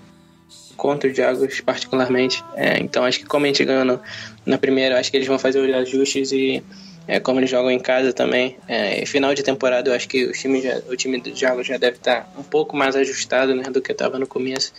contra 0.77 1.09
o 1.09 1.13
Jaguars, 1.13 1.61
particularmente. 1.61 2.43
É, 2.55 2.79
então 2.79 3.03
acho 3.05 3.19
que 3.19 3.25
como 3.25 3.45
a 3.45 3.47
gente 3.47 3.63
ganhou 3.65 3.85
no- 3.85 3.99
na 4.45 4.57
primeira, 4.57 4.99
acho 4.99 5.09
que 5.09 5.17
eles 5.17 5.27
vão 5.27 5.39
fazer 5.39 5.59
os 5.59 5.73
ajustes 5.73 6.31
e 6.31 6.63
é, 7.07 7.19
como 7.19 7.39
eles 7.39 7.49
jogam 7.49 7.71
em 7.71 7.79
casa 7.79 8.11
também. 8.11 8.57
É, 8.67 9.05
final 9.05 9.33
de 9.33 9.43
temporada, 9.43 9.89
eu 9.89 9.93
acho 9.95 10.07
que 10.07 10.25
o 10.25 10.31
time, 10.31 10.61
já, 10.61 10.77
o 10.89 10.95
time 10.95 11.19
do 11.19 11.35
Jaguars 11.35 11.67
já 11.67 11.77
deve 11.77 11.97
estar 11.97 12.31
um 12.37 12.43
pouco 12.43 12.75
mais 12.75 12.95
ajustado 12.95 13.53
né, 13.55 13.63
do 13.63 13.81
que 13.81 13.91
estava 13.91 14.17
no 14.19 14.27
começo. 14.27 14.73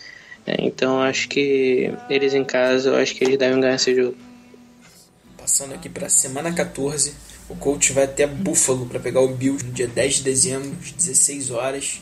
É, 0.45 0.55
então 0.59 1.01
acho 1.01 1.27
que 1.27 1.91
eles 2.09 2.33
em 2.33 2.43
casa, 2.43 2.89
eu 2.89 2.95
acho 2.95 3.13
que 3.15 3.23
eles 3.23 3.37
devem 3.37 3.59
ganhar 3.59 3.75
esse 3.75 3.93
jogo. 3.95 4.15
Passando 5.37 5.73
aqui 5.73 5.89
pra 5.89 6.09
semana 6.09 6.53
14, 6.53 7.13
o 7.49 7.55
coach 7.55 7.93
vai 7.93 8.03
até 8.03 8.27
Buffalo 8.27 8.85
para 8.85 8.99
pegar 8.99 9.21
o 9.21 9.29
Bills 9.29 9.65
no 9.65 9.71
dia 9.71 9.87
10 9.87 10.15
de 10.15 10.23
dezembro, 10.23 10.71
às 10.81 10.91
16 10.91 11.51
horas. 11.51 12.01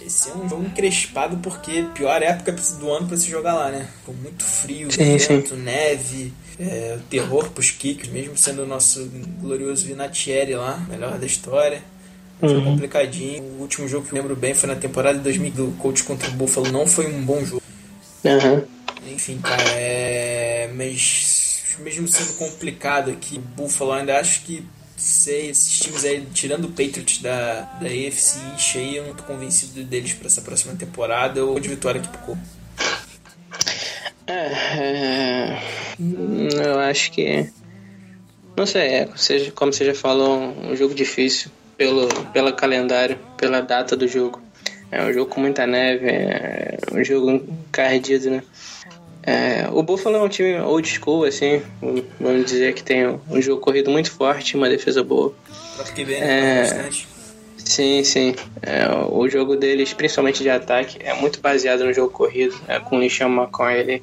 Esse 0.00 0.30
é 0.30 0.34
um 0.34 0.48
jogo 0.48 0.64
encrespado 0.64 1.36
porque 1.38 1.86
pior 1.94 2.20
época 2.22 2.52
do 2.52 2.90
ano 2.92 3.06
para 3.06 3.16
se 3.16 3.30
jogar 3.30 3.54
lá, 3.54 3.70
né? 3.70 3.88
Com 4.04 4.12
muito 4.12 4.42
frio, 4.44 4.90
Sim, 4.90 5.16
vento, 5.16 5.54
neve, 5.54 6.32
é, 6.58 6.98
terror 7.08 7.50
pros 7.50 7.70
kickers, 7.70 8.08
mesmo 8.08 8.36
sendo 8.36 8.62
o 8.62 8.66
nosso 8.66 9.08
glorioso 9.40 9.86
Vinatieri 9.86 10.54
lá, 10.54 10.78
melhor 10.88 11.18
da 11.18 11.26
história. 11.26 11.82
Foi 12.40 12.54
Uhum. 12.54 12.64
complicadinho. 12.64 13.44
O 13.44 13.60
último 13.60 13.86
jogo 13.86 14.04
que 14.04 14.12
eu 14.12 14.18
lembro 14.20 14.34
bem 14.34 14.52
foi 14.54 14.68
na 14.68 14.74
temporada 14.74 15.16
de 15.18 15.22
2000 15.24 15.52
do 15.52 15.72
coach 15.78 16.02
contra 16.02 16.28
o 16.28 16.32
Buffalo. 16.32 16.72
Não 16.72 16.84
foi 16.88 17.06
um 17.06 17.22
bom 17.24 17.44
jogo. 17.44 17.62
Aham. 18.26 18.64
Enfim, 19.06 19.38
cara, 19.38 19.62
é. 19.74 20.68
Mas 20.74 21.76
mesmo 21.78 22.08
sendo 22.08 22.32
complicado 22.38 23.10
aqui, 23.12 23.36
o 23.36 23.40
Buffalo 23.40 23.92
ainda 23.92 24.18
acho 24.18 24.42
que 24.42 24.66
esses 25.02 25.80
times 25.80 26.04
aí, 26.04 26.26
tirando 26.32 26.66
o 26.66 26.68
Patriots 26.68 27.18
da, 27.18 27.62
da 27.80 27.86
AFC 27.86 28.38
aí, 28.76 28.96
eu 28.96 29.06
não 29.06 29.14
tô 29.14 29.22
convencido 29.24 29.82
deles 29.84 30.12
pra 30.12 30.26
essa 30.26 30.40
próxima 30.40 30.74
temporada. 30.74 31.44
Vou 31.44 31.58
de 31.58 31.68
vitória 31.68 32.00
aqui 32.00 32.08
pro 32.08 32.18
Colts. 32.20 32.62
É, 34.26 34.52
é, 34.78 35.62
eu 36.64 36.78
acho 36.78 37.10
que. 37.10 37.50
Não 38.56 38.66
sei, 38.66 38.82
é, 38.82 39.08
seja, 39.16 39.50
como 39.50 39.72
você 39.72 39.84
já 39.84 39.94
falou, 39.94 40.38
um 40.38 40.76
jogo 40.76 40.94
difícil 40.94 41.50
pelo, 41.76 42.08
pelo 42.32 42.52
calendário, 42.52 43.18
pela 43.36 43.60
data 43.60 43.96
do 43.96 44.06
jogo. 44.06 44.40
É 44.90 45.02
um 45.02 45.12
jogo 45.12 45.30
com 45.30 45.40
muita 45.40 45.66
neve, 45.66 46.06
é 46.06 46.78
um 46.92 47.02
jogo 47.02 47.30
encardido, 47.30 48.30
né? 48.30 48.42
É, 49.24 49.68
o 49.70 49.82
Buffalo 49.82 50.16
é 50.16 50.22
um 50.22 50.28
time 50.28 50.58
old 50.58 50.88
school, 50.88 51.24
assim, 51.24 51.62
vamos 52.20 52.44
dizer 52.44 52.74
que 52.74 52.82
tem 52.82 53.06
um 53.30 53.40
jogo 53.40 53.60
corrido 53.60 53.90
muito 53.90 54.10
forte, 54.10 54.56
uma 54.56 54.68
defesa 54.68 55.02
boa. 55.04 55.32
É. 55.98 56.04
né? 56.04 56.62
Bastante. 56.62 57.08
Sim, 57.56 58.02
sim. 58.02 58.34
É, 58.60 58.88
o 59.08 59.28
jogo 59.28 59.56
deles, 59.56 59.92
principalmente 59.92 60.42
de 60.42 60.50
ataque, 60.50 60.98
é 61.00 61.14
muito 61.14 61.40
baseado 61.40 61.84
no 61.84 61.92
jogo 61.92 62.12
corrido. 62.12 62.54
É, 62.66 62.80
com 62.80 62.96
o 62.96 63.00
Lixão 63.00 63.30
McCoy, 63.30 63.74
ele 63.74 64.02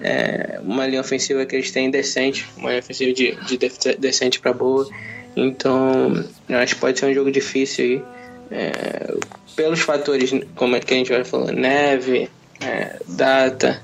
é 0.00 0.60
uma 0.62 0.86
linha 0.86 1.00
ofensiva 1.00 1.46
que 1.46 1.54
eles 1.54 1.70
têm 1.70 1.90
decente, 1.90 2.46
uma 2.56 2.70
linha 2.70 2.80
ofensiva 2.80 3.12
de, 3.12 3.36
de 3.46 3.96
decente 3.98 4.40
para 4.40 4.52
boa. 4.52 4.88
Então, 5.36 6.24
eu 6.48 6.58
acho 6.58 6.74
que 6.74 6.80
pode 6.80 6.98
ser 6.98 7.06
um 7.06 7.14
jogo 7.14 7.30
difícil 7.30 7.84
aí. 7.84 8.02
É, 8.50 9.14
pelos 9.54 9.80
fatores, 9.80 10.30
como 10.54 10.76
é 10.76 10.80
que 10.80 10.92
a 10.92 10.96
gente 10.96 11.10
vai 11.10 11.24
falando, 11.24 11.52
neve, 11.52 12.28
é, 12.60 12.96
data, 13.08 13.82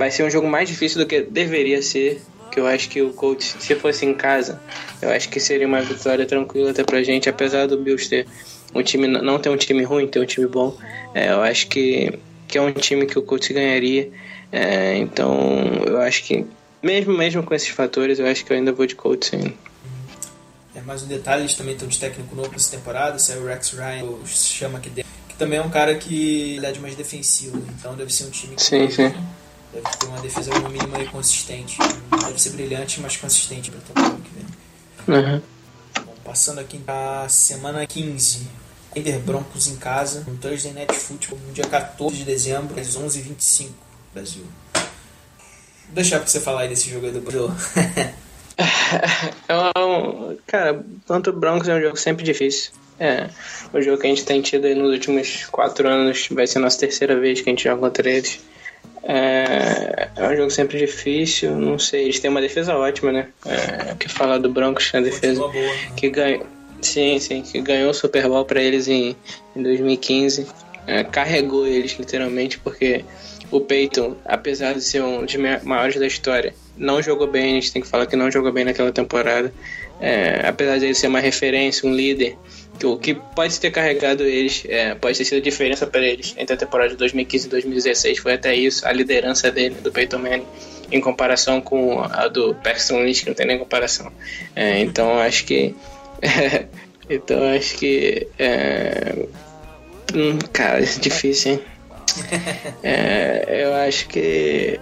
vai 0.00 0.10
ser 0.10 0.24
um 0.24 0.30
jogo 0.30 0.48
mais 0.48 0.66
difícil 0.66 0.98
do 0.98 1.06
que 1.06 1.20
deveria 1.20 1.82
ser. 1.82 2.22
Que 2.50 2.58
eu 2.58 2.66
acho 2.66 2.88
que 2.88 3.00
o 3.00 3.12
Colts, 3.12 3.54
se 3.60 3.76
fosse 3.76 4.04
em 4.04 4.12
casa, 4.12 4.60
eu 5.00 5.10
acho 5.10 5.28
que 5.28 5.38
seria 5.38 5.68
uma 5.68 5.80
vitória 5.82 6.26
tranquila 6.26 6.72
até 6.72 6.82
pra 6.82 7.00
gente, 7.00 7.28
apesar 7.28 7.66
do 7.66 7.76
Bills 7.76 8.08
ter 8.08 8.26
um 8.74 8.82
time, 8.82 9.06
não 9.06 9.38
ter 9.38 9.50
um 9.50 9.56
time 9.56 9.84
ruim, 9.84 10.08
ter 10.08 10.18
um 10.18 10.24
time 10.24 10.48
bom. 10.48 10.76
É, 11.14 11.30
eu 11.30 11.42
acho 11.42 11.68
que, 11.68 12.18
que 12.48 12.58
é 12.58 12.62
um 12.62 12.72
time 12.72 13.06
que 13.06 13.16
o 13.16 13.22
Colts 13.22 13.50
ganharia. 13.50 14.10
É, 14.50 14.96
então, 14.96 15.32
eu 15.86 16.00
acho 16.00 16.24
que, 16.24 16.44
mesmo, 16.82 17.16
mesmo 17.16 17.40
com 17.44 17.54
esses 17.54 17.68
fatores, 17.68 18.18
eu 18.18 18.26
acho 18.26 18.44
que 18.44 18.52
eu 18.52 18.56
ainda 18.56 18.72
vou 18.72 18.84
de 18.84 18.96
Colts 18.96 19.32
ainda. 19.32 19.52
É, 20.74 20.80
mais 20.80 21.04
um 21.04 21.06
detalhe, 21.06 21.42
eles 21.42 21.54
também 21.54 21.74
estão 21.74 21.86
de 21.86 22.00
técnico 22.00 22.34
novo 22.34 22.50
essa 22.56 22.76
temporada, 22.76 23.16
saiu 23.20 23.42
o 23.42 23.46
Rex 23.46 23.70
Ryan, 23.74 24.04
o 24.06 24.26
chama 24.26 24.78
aqui 24.78 24.90
dentro, 24.90 25.10
que 25.28 25.36
também 25.36 25.60
é 25.60 25.62
um 25.62 25.70
cara 25.70 25.94
que 25.94 26.58
é 26.64 26.72
de 26.72 26.80
mais 26.80 26.96
defensivo, 26.96 27.62
então 27.78 27.94
deve 27.94 28.12
ser 28.12 28.24
um 28.24 28.30
time 28.30 28.56
que 28.56 28.62
Sim, 28.62 28.90
sim. 28.90 29.14
Deve 29.72 29.88
ter 29.96 30.06
uma 30.06 30.20
defesa 30.20 30.50
no 30.58 30.68
mínimo 30.68 30.96
aí 30.96 31.06
consistente. 31.06 31.78
Não 32.10 32.18
deve 32.18 32.40
ser 32.40 32.50
brilhante, 32.50 33.00
mas 33.00 33.16
consistente 33.16 33.70
para 33.70 33.80
temporada 33.80 34.16
que 34.16 34.30
vem. 34.34 35.16
Uhum. 35.16 35.42
Bom, 36.04 36.14
passando 36.24 36.58
aqui 36.58 36.78
para 36.78 37.28
semana 37.28 37.86
15. 37.86 38.60
Denver 38.94 39.20
Broncos 39.20 39.68
em 39.68 39.76
casa, 39.76 40.24
no 40.26 40.36
Thursday 40.36 40.72
Night 40.72 40.92
Football, 40.92 41.38
no 41.46 41.52
dia 41.52 41.64
14 41.64 42.16
de 42.16 42.24
dezembro, 42.24 42.78
às 42.80 42.96
11h25, 42.96 43.68
Brasil. 44.12 44.42
Vou 44.74 45.94
deixar 45.94 46.18
pra 46.18 46.26
você 46.26 46.40
falar 46.40 46.62
aí 46.62 46.68
desse 46.68 46.90
jogo 46.90 47.06
aí 47.06 47.12
do 47.12 47.20
Brasil. 47.20 47.50
É 49.48 49.78
um, 49.78 50.36
cara, 50.46 50.84
contra 51.06 51.32
o 51.32 51.36
Broncos 51.36 51.68
é 51.68 51.74
um 51.74 51.80
jogo 51.80 51.96
sempre 51.96 52.24
difícil. 52.24 52.72
É, 52.98 53.30
o 53.72 53.80
jogo 53.80 53.98
que 53.98 54.06
a 54.06 54.10
gente 54.10 54.24
tem 54.24 54.42
tido 54.42 54.66
aí 54.66 54.74
nos 54.74 54.90
últimos 54.90 55.46
quatro 55.46 55.88
anos 55.88 56.28
vai 56.30 56.46
ser 56.46 56.58
a 56.58 56.62
nossa 56.62 56.78
terceira 56.78 57.18
vez 57.18 57.40
que 57.40 57.48
a 57.48 57.52
gente 57.52 57.64
joga 57.64 57.80
contra 57.80 58.10
eles. 58.10 58.40
É, 59.02 60.08
é 60.14 60.28
um 60.28 60.36
jogo 60.36 60.50
sempre 60.50 60.78
difícil, 60.78 61.52
não 61.56 61.78
sei, 61.78 62.04
eles 62.04 62.20
têm 62.20 62.30
uma 62.30 62.40
defesa 62.40 62.76
ótima, 62.76 63.10
né? 63.10 63.28
É, 63.46 63.92
o 63.92 63.96
que 63.96 64.08
falar 64.08 64.38
do 64.38 64.50
Broncos 64.50 64.92
na 64.92 65.00
defesa 65.00 65.40
boa. 65.40 65.52
né? 65.52 65.92
que 65.96 66.10
ganhou, 66.10 66.46
sim, 66.82 67.18
sim, 67.18 67.42
que 67.42 67.60
ganhou 67.60 67.90
o 67.90 67.94
Super 67.94 68.28
Bowl 68.28 68.44
para 68.44 68.62
eles 68.62 68.88
em, 68.88 69.16
em 69.56 69.62
2015, 69.62 70.46
É, 70.86 71.04
carregou 71.04 71.66
eles 71.66 71.92
literalmente 71.98 72.58
porque 72.58 73.04
o 73.50 73.60
Peyton, 73.60 74.16
apesar 74.24 74.74
de 74.74 74.82
ser 74.82 75.02
um 75.02 75.24
dos 75.24 75.36
maiores 75.62 75.96
da 75.96 76.06
história, 76.06 76.54
não 76.76 77.02
jogou 77.02 77.26
bem, 77.26 77.52
a 77.52 77.54
gente 77.60 77.72
tem 77.72 77.82
que 77.82 77.88
falar 77.88 78.06
que 78.06 78.16
não 78.16 78.30
jogou 78.30 78.52
bem 78.52 78.64
naquela 78.64 78.90
temporada. 78.92 79.52
É, 80.00 80.46
apesar 80.48 80.78
de 80.78 80.86
ele 80.86 80.94
ser 80.94 81.08
uma 81.08 81.20
referência, 81.20 81.88
um 81.88 81.94
líder, 81.94 82.36
que 82.80 82.86
o 82.86 82.96
que 82.96 83.14
pode 83.14 83.60
ter 83.60 83.70
carregado 83.70 84.24
eles, 84.24 84.64
é, 84.66 84.94
pode 84.94 85.18
ter 85.18 85.24
sido 85.24 85.38
a 85.38 85.42
diferença 85.42 85.86
para 85.86 86.00
eles 86.00 86.34
entre 86.38 86.54
a 86.54 86.56
temporada 86.56 86.88
de 86.88 86.96
2015 86.96 87.46
e 87.46 87.50
2016, 87.50 88.18
foi 88.18 88.32
até 88.32 88.54
isso, 88.54 88.88
a 88.88 88.92
liderança 88.92 89.50
dele, 89.50 89.74
do 89.74 89.92
Peyton 89.92 90.18
Manning, 90.18 90.46
em 90.90 91.00
comparação 91.00 91.60
com 91.60 92.00
a 92.00 92.26
do 92.26 92.54
Paxton 92.54 93.02
Lynch, 93.02 93.22
que 93.22 93.28
não 93.28 93.34
tem 93.34 93.46
nem 93.46 93.58
comparação. 93.58 94.10
É, 94.56 94.80
então 94.80 95.18
acho 95.18 95.44
que 95.44 95.74
então 97.08 97.44
acho 97.54 97.76
que 97.76 98.26
é, 98.38 99.26
hum, 100.14 100.38
cara, 100.50 100.78
é 100.78 100.84
difícil, 100.84 101.52
hein? 101.52 101.60
É, 102.82 103.62
eu 103.62 103.74
acho 103.74 104.08
que 104.08 104.80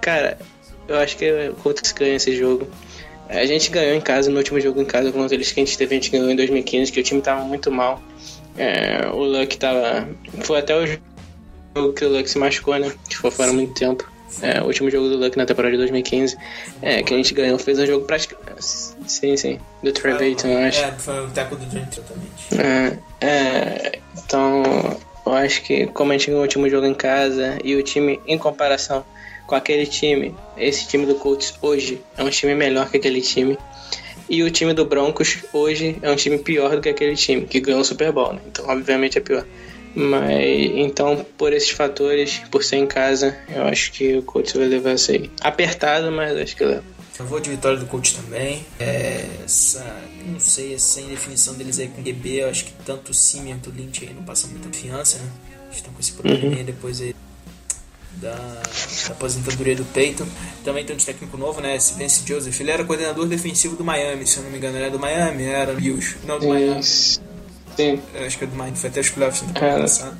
cara, 0.00 0.36
eu 0.88 0.98
acho 0.98 1.16
que 1.16 1.30
o 1.48 1.54
Colts 1.54 1.92
ganha 1.92 2.16
esse 2.16 2.36
jogo. 2.36 2.68
A 3.34 3.46
gente 3.46 3.70
ganhou 3.70 3.94
em 3.94 4.00
casa, 4.00 4.30
no 4.30 4.38
último 4.38 4.60
jogo 4.60 4.80
em 4.80 4.84
casa 4.84 5.10
contra 5.12 5.34
eles 5.34 5.52
que 5.52 5.60
a 5.60 5.64
gente 5.64 5.76
teve, 5.76 5.94
a 5.94 5.98
gente 5.98 6.10
ganhou 6.10 6.30
em 6.30 6.36
2015, 6.36 6.92
que 6.92 7.00
o 7.00 7.02
time 7.02 7.20
tava 7.20 7.44
muito 7.44 7.70
mal. 7.70 8.02
É, 8.56 9.06
o 9.12 9.24
Luck 9.24 9.56
tava. 9.56 10.08
Foi 10.42 10.58
até 10.58 10.76
o 10.76 10.86
jogo 10.86 11.92
que 11.92 12.04
o 12.04 12.08
Luck 12.08 12.30
se 12.30 12.38
machucou, 12.38 12.78
né? 12.78 12.92
Que 13.08 13.16
foi 13.16 13.30
fora 13.30 13.52
muito 13.52 13.74
tempo. 13.74 14.08
É, 14.42 14.60
o 14.60 14.66
último 14.66 14.90
jogo 14.90 15.08
do 15.08 15.16
Luck 15.16 15.36
na 15.36 15.46
temporada 15.46 15.72
de 15.72 15.78
2015. 15.78 16.36
É, 16.82 17.02
que 17.02 17.14
a 17.14 17.16
gente 17.16 17.34
ganhou, 17.34 17.58
fez 17.58 17.78
um 17.78 17.86
jogo 17.86 18.06
praticamente. 18.06 18.62
Sim, 19.06 19.36
sim. 19.36 19.58
Do 19.82 19.92
Payton, 19.92 20.48
eu 20.48 20.58
acho. 20.58 20.80
É, 20.80 20.92
foi 20.92 21.24
o 21.24 21.30
teco 21.30 21.56
do 21.56 21.66
Dream 21.66 21.86
totalmente. 21.86 22.58
É, 22.58 22.98
é, 23.20 23.98
então, 24.16 24.62
eu 25.26 25.32
acho 25.32 25.62
que 25.62 25.86
como 25.88 26.12
a 26.12 26.16
gente 26.16 26.26
ganhou 26.26 26.40
o 26.40 26.42
último 26.42 26.68
jogo 26.68 26.86
em 26.86 26.94
casa 26.94 27.58
e 27.62 27.74
o 27.74 27.82
time, 27.82 28.20
em 28.26 28.38
comparação 28.38 29.04
com 29.46 29.54
aquele 29.54 29.86
time, 29.86 30.34
esse 30.56 30.86
time 30.86 31.06
do 31.06 31.14
Colts 31.16 31.54
hoje 31.60 32.00
é 32.16 32.22
um 32.22 32.30
time 32.30 32.54
melhor 32.54 32.90
que 32.90 32.96
aquele 32.96 33.20
time. 33.20 33.58
E 34.28 34.42
o 34.42 34.50
time 34.50 34.72
do 34.72 34.86
Broncos 34.86 35.38
hoje 35.52 35.98
é 36.00 36.10
um 36.10 36.16
time 36.16 36.38
pior 36.38 36.74
do 36.76 36.80
que 36.80 36.88
aquele 36.88 37.14
time, 37.14 37.44
que 37.44 37.60
ganhou 37.60 37.80
o 37.80 37.84
Super 37.84 38.10
Bowl, 38.10 38.32
né? 38.32 38.40
Então, 38.46 38.66
obviamente, 38.68 39.18
é 39.18 39.20
pior. 39.20 39.46
Mas, 39.94 40.70
então, 40.74 41.24
por 41.36 41.52
esses 41.52 41.70
fatores, 41.70 42.40
por 42.50 42.64
ser 42.64 42.76
em 42.76 42.86
casa, 42.86 43.36
eu 43.48 43.64
acho 43.64 43.92
que 43.92 44.16
o 44.16 44.22
Colts 44.22 44.52
vai 44.54 44.66
levar 44.66 44.94
isso 44.94 45.10
aí. 45.10 45.30
Apertado, 45.40 46.10
mas 46.10 46.36
acho 46.36 46.56
que 46.56 46.64
leva. 46.64 46.94
Eu 47.16 47.26
vou 47.26 47.38
de 47.38 47.48
vitória 47.48 47.78
do 47.78 47.86
coach 47.86 48.16
também. 48.16 48.66
É, 48.80 49.24
essa, 49.44 49.84
não 50.26 50.40
sei, 50.40 50.74
essa 50.74 51.00
indefinição 51.00 51.54
deles 51.54 51.78
aí 51.78 51.86
com 51.86 52.00
o 52.00 52.04
QB, 52.04 52.40
eu 52.40 52.48
acho 52.48 52.64
que 52.64 52.72
tanto 52.84 53.12
o 53.12 53.14
Simeon 53.14 53.54
quanto 53.54 53.70
o 53.70 53.72
Lynch 53.72 54.04
aí 54.04 54.12
não 54.12 54.24
passam 54.24 54.50
muita 54.50 54.66
confiança, 54.66 55.18
né? 55.18 55.30
Estão 55.70 55.92
com 55.92 56.00
esse 56.00 56.12
probleminha 56.12 56.56
aí 56.58 56.64
depois 56.64 57.00
aí 57.00 57.14
da, 58.20 58.32
da 58.34 59.12
aposentadoria 59.12 59.76
do 59.76 59.84
Peyton. 59.86 60.26
Também 60.64 60.84
tem 60.84 60.94
um 60.96 60.98
técnico 60.98 61.36
novo, 61.36 61.60
né? 61.60 61.76
Esse 61.76 61.94
Vance 61.94 62.22
Joseph. 62.26 62.58
Ele 62.60 62.70
era 62.70 62.84
coordenador 62.84 63.26
defensivo 63.26 63.76
do 63.76 63.84
Miami, 63.84 64.26
se 64.26 64.36
eu 64.38 64.42
não 64.44 64.50
me 64.50 64.58
engano. 64.58 64.76
Ele 64.76 64.84
era 64.84 64.92
do 64.92 64.98
Miami, 64.98 65.44
era 65.44 65.72
Bills. 65.74 66.16
Não, 66.26 66.38
do 66.38 66.48
Miami. 66.48 66.82
Sim. 66.82 68.00
Eu 68.14 68.26
acho 68.26 68.38
que 68.38 68.44
é 68.44 68.46
do 68.46 68.56
Miami, 68.56 68.76
foi 68.76 68.90
até 68.90 69.00
os 69.00 69.10
playoffs 69.10 69.42
na 69.42 69.48
É. 69.50 69.52
temporada 69.54 69.80
passada. 69.80 70.18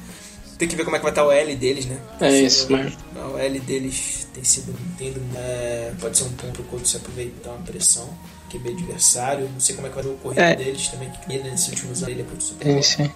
Tem 0.59 0.68
que 0.68 0.76
ver 0.76 0.84
como 0.84 0.95
é 0.97 0.99
que 1.01 1.03
vai 1.03 1.11
estar 1.12 1.26
o 1.26 1.32
L 1.32 1.57
deles, 1.57 1.86
né? 1.86 1.99
É 2.20 2.30
Se 2.30 2.45
isso, 2.45 2.68
o- 2.68 2.72
mano. 2.72 2.92
O 3.34 3.38
L 3.38 3.59
deles 3.61 4.28
tem 4.32 4.45
sido. 4.45 4.72
Tem, 4.97 5.09
ido, 5.09 5.20
é, 5.36 5.92
pode 6.01 6.16
ser 6.16 6.24
um 6.24 6.30
ponto 6.32 6.53
pro 6.53 6.62
Colts 6.64 6.90
se 6.90 6.97
aproveitar 6.97 7.51
uma 7.51 7.64
pressão. 7.64 8.09
QB 8.51 8.68
adversário. 8.70 9.49
Não 9.53 9.59
sei 9.59 9.74
como 9.74 9.88
é 9.88 9.90
que 9.90 9.97
vai 9.97 10.05
ser 10.05 10.11
o 10.11 10.16
corrido 10.18 10.40
É. 10.40 10.55
deles 10.55 10.86
também. 10.88 11.11
Que 11.11 11.32
ele 11.32 11.51
nesses 11.51 11.68
últimos 11.70 11.99
anos 12.05 12.09
aí 12.09 12.14
depois 12.14 12.38
do 12.38 12.45
Super 12.45 12.64
Sim, 12.66 12.72
Bowl. 12.72 12.82
sim. 12.84 13.11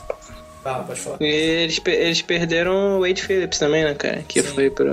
Fala, 0.68 0.84
pode 0.84 1.00
falar. 1.00 1.16
E 1.22 1.24
eles, 1.24 1.80
eles 1.86 2.20
perderam 2.20 2.98
o 2.98 3.00
Wade 3.00 3.22
Phillips 3.22 3.58
também, 3.58 3.84
né, 3.84 3.94
cara? 3.94 4.22
Que 4.28 4.42
Sim. 4.42 4.48
foi 4.48 4.68
pro, 4.68 4.90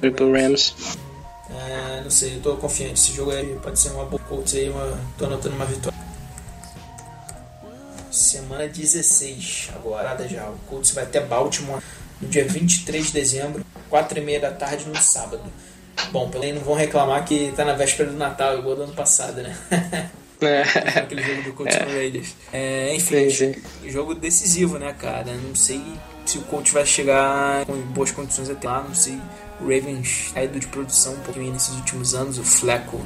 foi 0.00 0.10
pro 0.10 0.32
Rams. 0.32 0.74
É, 1.50 2.00
não 2.02 2.10
sei, 2.10 2.36
eu 2.36 2.40
tô 2.40 2.56
confiante. 2.56 2.94
Esse 2.94 3.12
jogo 3.12 3.30
aí 3.30 3.54
pode 3.62 3.78
ser 3.78 3.90
uma 3.90 4.06
boa 4.06 4.22
Colts 4.22 4.54
aí, 4.54 4.70
uma, 4.70 4.98
tô 5.18 5.26
anotando 5.26 5.56
uma 5.56 5.66
vitória. 5.66 5.98
Semana 8.10 8.66
16, 8.66 9.72
agora 9.74 10.26
já. 10.26 10.48
O 10.48 10.56
Colts 10.66 10.92
vai 10.92 11.04
até 11.04 11.20
Baltimore 11.20 11.82
no 12.22 12.26
dia 12.26 12.46
23 12.46 13.08
de 13.08 13.12
dezembro, 13.12 13.66
4 13.90 14.18
e 14.18 14.22
meia 14.22 14.40
da 14.40 14.50
tarde 14.52 14.86
no 14.86 14.96
sábado. 14.96 15.42
Bom, 16.10 16.30
pelo 16.30 16.44
menos 16.44 16.60
não 16.60 16.66
vão 16.66 16.74
reclamar 16.74 17.26
que 17.26 17.52
tá 17.54 17.62
na 17.62 17.74
véspera 17.74 18.10
do 18.10 18.16
Natal, 18.16 18.58
igual 18.58 18.74
do 18.74 18.82
ano 18.84 18.94
passado, 18.94 19.42
né? 19.42 19.54
É. 20.40 20.62
Aquele 21.00 21.22
jogo 21.22 21.42
do 21.42 21.52
Colts 21.52 21.76
o 21.76 21.94
Raiders. 21.94 22.36
É, 22.52 22.94
enfim, 22.94 23.30
Sim, 23.30 23.54
jogo 23.86 24.14
decisivo, 24.14 24.78
né, 24.78 24.94
cara? 24.98 25.34
Não 25.34 25.54
sei 25.54 25.82
se 26.24 26.38
o 26.38 26.42
Colts 26.42 26.72
vai 26.72 26.86
chegar 26.86 27.64
com 27.66 27.76
boas 27.92 28.10
condições 28.10 28.48
até 28.48 28.68
lá. 28.68 28.82
Não 28.82 28.94
sei. 28.94 29.18
O 29.60 29.64
Ravens 29.64 30.30
tá 30.32 30.42
ido 30.42 30.60
de 30.60 30.68
produção 30.68 31.14
um 31.14 31.20
pouquinho 31.20 31.52
nesses 31.52 31.74
últimos 31.74 32.14
anos. 32.14 32.38
O 32.38 32.44
Fleco, 32.44 33.00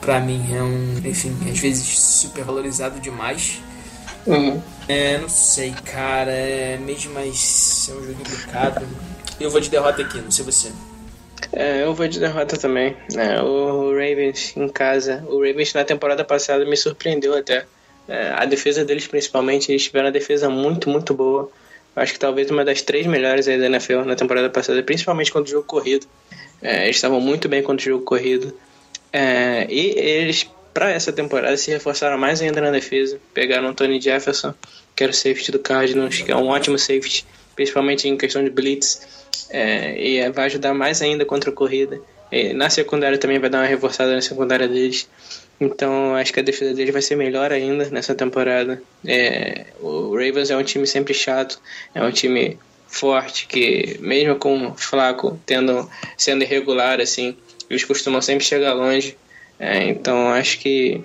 pra 0.00 0.18
mim, 0.18 0.44
é 0.52 0.62
um, 0.62 0.98
enfim, 1.04 1.36
às 1.48 1.58
vezes 1.58 1.86
super 1.98 2.44
valorizado 2.44 2.98
demais. 2.98 3.60
Uhum. 4.26 4.60
É, 4.88 5.18
não 5.18 5.28
sei, 5.28 5.72
cara. 5.84 6.32
É 6.32 6.76
mesmo, 6.78 7.14
mas 7.14 7.88
é 7.88 7.92
um 7.92 8.04
jogo 8.04 8.14
complicado. 8.14 8.86
Eu 9.38 9.50
vou 9.50 9.60
de 9.60 9.70
derrota 9.70 10.02
aqui, 10.02 10.20
não 10.20 10.30
sei 10.30 10.44
você. 10.44 10.72
É, 11.52 11.82
eu 11.82 11.94
vou 11.94 12.06
de 12.06 12.20
derrota 12.20 12.56
também. 12.56 12.96
É, 13.16 13.40
o 13.42 13.90
Ravens 13.90 14.56
em 14.56 14.68
casa. 14.68 15.24
O 15.28 15.38
Ravens 15.38 15.72
na 15.74 15.84
temporada 15.84 16.24
passada 16.24 16.64
me 16.64 16.76
surpreendeu 16.76 17.36
até. 17.36 17.64
É, 18.08 18.32
a 18.36 18.44
defesa 18.44 18.84
deles, 18.84 19.06
principalmente, 19.06 19.70
eles 19.70 19.84
tiveram 19.84 20.06
uma 20.06 20.12
defesa 20.12 20.48
muito, 20.48 20.88
muito 20.88 21.14
boa. 21.14 21.50
Acho 21.94 22.14
que 22.14 22.18
talvez 22.18 22.50
uma 22.50 22.64
das 22.64 22.82
três 22.82 23.06
melhores 23.06 23.46
aí 23.48 23.58
da 23.58 23.66
NFL 23.66 24.00
na 24.04 24.16
temporada 24.16 24.48
passada, 24.48 24.82
principalmente 24.82 25.30
contra 25.30 25.48
o 25.48 25.52
jogo 25.52 25.66
corrido. 25.66 26.06
É, 26.62 26.84
eles 26.84 26.96
estavam 26.96 27.20
muito 27.20 27.48
bem 27.48 27.62
contra 27.62 27.82
o 27.82 27.92
jogo 27.92 28.04
corrido. 28.04 28.56
É, 29.12 29.66
e 29.68 29.98
eles, 29.98 30.48
para 30.72 30.90
essa 30.90 31.12
temporada, 31.12 31.56
se 31.56 31.70
reforçaram 31.70 32.16
mais 32.16 32.40
ainda 32.40 32.60
na 32.60 32.70
defesa. 32.70 33.20
Pegaram 33.34 33.70
o 33.70 33.74
Tony 33.74 34.00
Jefferson, 34.00 34.54
que 34.96 35.02
era 35.02 35.10
o 35.10 35.14
safety 35.14 35.52
do 35.52 35.58
Cardinals, 35.58 36.22
que 36.22 36.32
é 36.32 36.36
um 36.36 36.48
ótimo 36.48 36.78
safety, 36.78 37.26
principalmente 37.54 38.08
em 38.08 38.16
questão 38.16 38.42
de 38.42 38.50
blitz. 38.50 39.21
É, 39.52 39.94
e 40.02 40.30
vai 40.30 40.46
ajudar 40.46 40.72
mais 40.72 41.02
ainda 41.02 41.24
contra 41.24 41.50
a 41.50 41.52
corrida. 41.52 42.00
E 42.32 42.54
na 42.54 42.70
secundária 42.70 43.18
também 43.18 43.38
vai 43.38 43.50
dar 43.50 43.58
uma 43.58 43.66
reforçada 43.66 44.14
na 44.14 44.22
secundária 44.22 44.66
deles. 44.66 45.06
Então 45.60 46.16
acho 46.16 46.32
que 46.32 46.40
a 46.40 46.42
defesa 46.42 46.74
deles 46.74 46.92
vai 46.92 47.02
ser 47.02 47.14
melhor 47.14 47.52
ainda 47.52 47.84
nessa 47.90 48.14
temporada. 48.14 48.82
É, 49.06 49.66
o 49.80 50.14
Ravens 50.14 50.50
é 50.50 50.56
um 50.56 50.64
time 50.64 50.86
sempre 50.86 51.12
chato, 51.14 51.60
é 51.94 52.02
um 52.02 52.10
time 52.10 52.58
forte 52.88 53.46
que 53.46 53.96
mesmo 54.00 54.36
com 54.36 54.74
Flaco 54.74 55.40
tendo 55.46 55.88
sendo 56.16 56.42
irregular 56.42 57.00
assim, 57.00 57.36
eles 57.70 57.84
costumam 57.84 58.20
sempre 58.20 58.44
chegar 58.44 58.72
longe. 58.72 59.16
É, 59.60 59.84
então 59.84 60.30
acho 60.30 60.58
que 60.58 61.04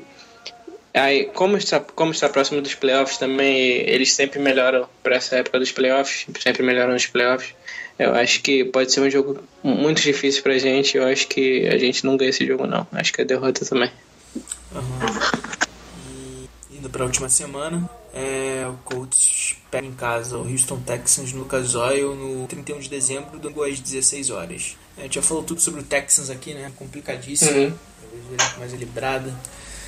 aí 0.94 1.26
como 1.26 1.58
está 1.58 1.80
como 1.80 2.12
está 2.12 2.28
próximo 2.28 2.62
dos 2.62 2.74
playoffs 2.74 3.18
também 3.18 3.60
eles 3.88 4.14
sempre 4.14 4.40
melhoram 4.40 4.88
para 5.04 5.18
essa 5.18 5.36
época 5.36 5.60
dos 5.60 5.72
playoffs, 5.72 6.26
sempre 6.42 6.64
melhoram 6.64 6.94
nos 6.94 7.06
playoffs. 7.06 7.54
Eu 8.00 8.14
acho 8.14 8.42
que 8.42 8.64
pode 8.66 8.92
ser 8.92 9.02
um 9.02 9.10
jogo 9.10 9.40
muito 9.64 10.02
difícil 10.02 10.44
pra 10.44 10.58
gente. 10.58 10.98
Eu 10.98 11.08
acho 11.08 11.28
que 11.28 11.68
a 11.68 11.78
gente 11.78 12.06
não 12.06 12.16
ganha 12.16 12.30
esse 12.30 12.46
jogo, 12.46 12.68
não. 12.68 12.86
Acho 12.92 13.12
que 13.12 13.22
é 13.22 13.26
derrota 13.26 13.66
também. 13.66 13.92
Uhum. 14.72 16.48
E 16.72 16.78
indo 16.78 16.90
para 16.90 17.04
a 17.04 17.06
última 17.06 17.28
semana, 17.28 17.90
é, 18.14 18.68
o 18.68 18.74
Colts 18.84 19.56
pega 19.72 19.88
em 19.88 19.94
casa 19.94 20.38
o 20.38 20.48
Houston 20.50 20.80
Texans 20.82 21.34
no 21.34 21.40
Lucas 21.40 21.74
Oil 21.74 22.16
no 22.16 22.48
31 22.48 22.80
de 22.80 22.90
dezembro, 22.90 23.40
do 23.40 23.64
às 23.64 23.80
16 23.80 24.30
horas. 24.30 24.78
A 24.98 25.02
gente 25.02 25.16
já 25.16 25.22
falou 25.22 25.44
tudo 25.44 25.60
sobre 25.60 25.82
o 25.82 25.84
Texans 25.84 26.30
aqui, 26.30 26.54
né? 26.54 26.72
Complicadíssimo. 26.76 27.60
Uhum. 27.60 27.74
Mais 28.60 28.74
equilibrada. 28.74 29.34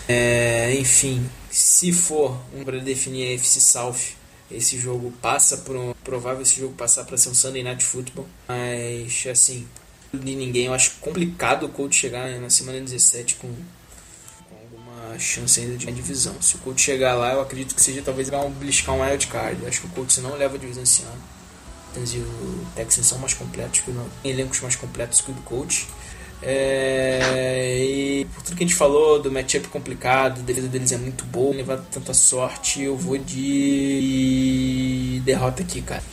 É, 0.08 0.76
enfim, 0.80 1.30
se 1.52 1.92
for 1.92 2.36
um 2.56 2.64
para 2.64 2.80
definir 2.80 3.28
a 3.28 3.36
FC 3.36 3.60
South, 3.60 4.19
esse 4.52 4.78
jogo 4.80 5.12
passa 5.22 5.58
por 5.58 5.76
um 5.76 5.94
provável 6.04 6.42
esse 6.42 6.60
jogo 6.60 6.74
passar 6.74 7.04
para 7.06 7.18
ser 7.18 7.30
um 7.30 7.34
Sunday 7.34 7.64
Night 7.64 7.84
Football, 7.84 8.28
mas 8.48 9.26
assim, 9.28 9.68
de 10.14 10.36
ninguém, 10.36 10.66
eu 10.66 10.74
acho 10.74 10.94
complicado 11.00 11.66
o 11.66 11.70
Colts 11.70 11.98
chegar 11.98 12.30
na 12.40 12.50
semana 12.50 12.80
17 12.80 13.36
com, 13.36 13.48
com 13.48 14.56
alguma 14.56 15.20
chance 15.20 15.60
ainda 15.60 15.78
de 15.78 15.92
divisão. 15.92 16.42
Se 16.42 16.56
o 16.56 16.60
Colts 16.60 16.84
chegar 16.84 17.14
lá, 17.16 17.34
eu 17.34 17.42
acredito 17.42 17.76
que 17.76 17.82
seja 17.82 18.02
talvez 18.02 18.30
um 18.30 18.50
beliscar 18.50 18.96
um 18.96 19.02
wild 19.02 19.28
card. 19.28 19.62
Eu 19.62 19.68
acho 19.68 19.82
que 19.82 19.88
o 19.88 19.90
Colts 19.92 20.18
não 20.18 20.36
leva 20.36 20.56
a 20.56 20.60
divisão 20.60 20.84
esse 20.84 21.04
ano. 21.04 21.22
E 21.96 22.18
o 22.18 22.68
Texans 22.76 23.08
são 23.08 23.18
mais 23.18 23.34
completos 23.34 23.82
que 23.82 23.92
o 23.92 24.10
elencos 24.24 24.62
mais 24.62 24.76
completos 24.76 25.22
que 25.22 25.32
o 25.32 25.34
do 25.34 25.42
Colts. 25.42 25.88
É, 26.42 27.86
e 27.86 28.26
por 28.26 28.44
tudo 28.44 28.56
que 28.56 28.64
a 28.64 28.68
gente 28.68 28.78
falou 28.78 29.20
do 29.20 29.32
matchup 29.32 29.68
complicado, 29.68 30.40
a 30.40 30.44
defesa 30.44 30.68
deles 30.68 30.92
é 30.92 30.98
muito 30.98 31.26
boa, 31.26 31.56
levado 31.56 31.86
tanta 31.92 32.14
sorte, 32.14 32.84
eu 32.84 32.96
vou 32.96 33.18
de 33.18 35.22
derrota 35.26 35.62
aqui, 35.62 35.82
cara. 35.82 36.04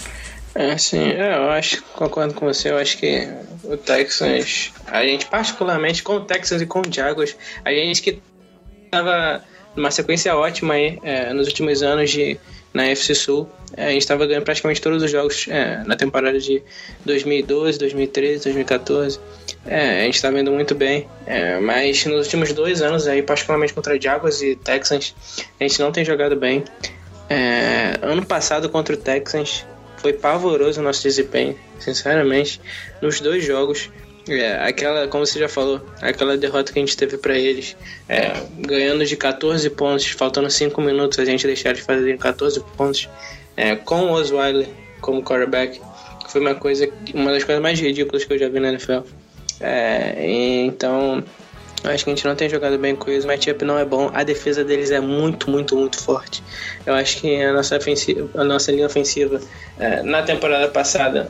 É, 0.55 0.77
sim, 0.79 1.11
é, 1.11 1.37
eu 1.37 1.51
acho, 1.51 1.83
concordo 1.95 2.35
com 2.35 2.47
você, 2.47 2.71
eu 2.71 2.79
acho 2.79 2.99
que 2.99 3.29
o 3.63 3.77
Texans, 3.77 4.73
a 4.87 5.05
gente 5.05 5.27
particularmente 5.27 6.03
com 6.03 6.15
o 6.15 6.25
Texans 6.25 6.63
e 6.63 6.67
com 6.67 6.81
o 6.81 6.85
Jaguars, 6.91 7.37
a 7.65 7.71
gente 7.71 8.03
que 8.03 8.21
tava 8.91 9.45
numa 9.77 9.91
sequência 9.91 10.35
ótima 10.35 10.75
aí 10.75 10.99
é, 11.03 11.33
nos 11.33 11.47
últimos 11.47 11.83
anos 11.83 12.11
de 12.11 12.41
na 12.77 12.87
FC 12.89 13.15
Sul. 13.15 13.49
É, 13.77 13.87
a 13.87 13.91
gente 13.91 14.03
estava 14.03 14.27
ganhando 14.27 14.45
praticamente 14.45 14.81
todos 14.81 15.03
os 15.03 15.11
jogos 15.11 15.49
é, 15.49 15.83
na 15.85 15.97
temporada 15.97 16.39
de 16.39 16.63
2012, 17.05 17.79
2013, 17.79 18.45
2014. 18.45 19.19
É, 19.67 20.03
a 20.03 20.05
gente 20.05 20.15
está 20.15 20.31
vendo 20.31 20.53
muito 20.53 20.75
bem, 20.75 21.09
é, 21.27 21.59
mas 21.59 22.05
nos 22.07 22.27
últimos 22.27 22.53
dois 22.53 22.83
anos, 22.83 23.09
aí, 23.09 23.21
particularmente 23.21 23.75
contra 23.75 24.01
Jaguars 24.01 24.41
e 24.41 24.55
Texans, 24.55 25.15
a 25.59 25.65
gente 25.65 25.81
não 25.81 25.91
tem 25.91 26.05
jogado 26.05 26.37
bem. 26.37 26.63
É, 27.29 27.99
ano 28.03 28.25
passado 28.25 28.69
contra 28.69 28.95
o 28.95 28.99
Texans 28.99 29.67
foi 29.97 30.13
pavoroso 30.13 30.81
o 30.81 30.85
nosso 30.85 31.03
desempenho, 31.03 31.59
sinceramente, 31.81 32.61
nos 33.03 33.21
dois 33.21 33.45
jogos. 33.45 33.91
É, 34.29 34.57
aquela, 34.57 35.09
como 35.09 35.27
você 35.27 35.39
já 35.39 35.49
falou, 35.49 35.81
aquela 36.01 36.37
derrota 36.37 36.73
que 36.73 36.79
a 36.79 36.83
gente 36.83 36.97
teve 36.97 37.17
para 37.17 37.37
eles, 37.37 37.77
é, 38.09 38.33
ganhando 38.59 39.05
de 39.05 39.17
14 39.17 39.69
pontos, 39.71 40.07
faltando 40.07 40.51
5 40.51 40.81
minutos, 40.81 41.19
a 41.19 41.25
gente 41.25 41.47
deixar 41.47 41.73
de 41.73 41.83
fazer 41.83 42.19
14 42.19 42.61
pontos, 42.77 43.09
é, 43.57 43.75
com 43.77 44.07
o 44.07 44.13
Osweiler 44.13 44.69
como 45.01 45.23
quarterback, 45.23 45.81
foi 46.29 46.41
uma 46.41 46.55
coisa, 46.55 46.89
uma 47.15 47.33
das 47.33 47.45
coisas 47.45 47.63
mais 47.63 47.81
ridículas 47.81 48.25
que 48.25 48.33
eu 48.33 48.39
já 48.39 48.49
vi 48.49 48.61
na 48.61 48.69
NFL. 48.69 49.01
É, 49.61 50.15
então, 50.65 51.23
acho 51.85 52.05
que 52.05 52.11
a 52.11 52.15
gente 52.15 52.27
não 52.27 52.35
tem 52.35 52.49
jogado 52.49 52.79
bem 52.79 52.95
com 52.95 53.11
isso. 53.11 53.27
O 53.27 53.31
matchup 53.31 53.65
não 53.65 53.79
é 53.79 53.85
bom. 53.85 54.11
A 54.13 54.23
defesa 54.23 54.65
deles 54.65 54.91
é 54.91 55.01
muito, 55.01 55.51
muito, 55.51 55.77
muito 55.77 55.99
forte. 55.99 56.43
Eu 56.85 56.95
acho 56.95 57.19
que 57.19 57.43
a 57.43 57.53
nossa, 57.53 57.77
ofensiva, 57.77 58.29
a 58.35 58.45
nossa 58.45 58.73
linha 58.73 58.87
ofensiva 58.87 59.41
é, 59.79 60.03
na 60.03 60.23
temporada 60.23 60.69
passada 60.69 61.29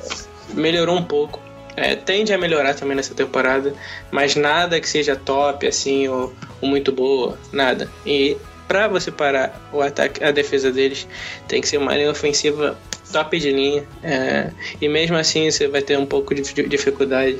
melhorou 0.54 0.96
um 0.96 1.04
pouco. 1.04 1.40
É, 1.76 1.94
tende 1.94 2.32
a 2.32 2.38
melhorar 2.38 2.72
também 2.74 2.96
nessa 2.96 3.14
temporada, 3.14 3.74
mas 4.10 4.34
nada 4.34 4.80
que 4.80 4.88
seja 4.88 5.14
top 5.14 5.66
assim 5.66 6.08
ou, 6.08 6.32
ou 6.62 6.68
muito 6.68 6.90
boa, 6.90 7.38
nada. 7.52 7.90
E 8.06 8.34
para 8.66 8.88
você 8.88 9.10
parar 9.10 9.68
o 9.72 9.82
ataque, 9.82 10.24
a 10.24 10.30
defesa 10.30 10.72
deles 10.72 11.06
tem 11.46 11.60
que 11.60 11.68
ser 11.68 11.76
uma 11.76 11.94
linha 11.94 12.10
ofensiva 12.10 12.78
top 13.12 13.38
de 13.38 13.52
linha. 13.52 13.84
É, 14.02 14.50
e 14.80 14.88
mesmo 14.88 15.16
assim 15.16 15.50
você 15.50 15.68
vai 15.68 15.82
ter 15.82 15.98
um 15.98 16.06
pouco 16.06 16.34
de 16.34 16.42
dificuldade. 16.64 17.38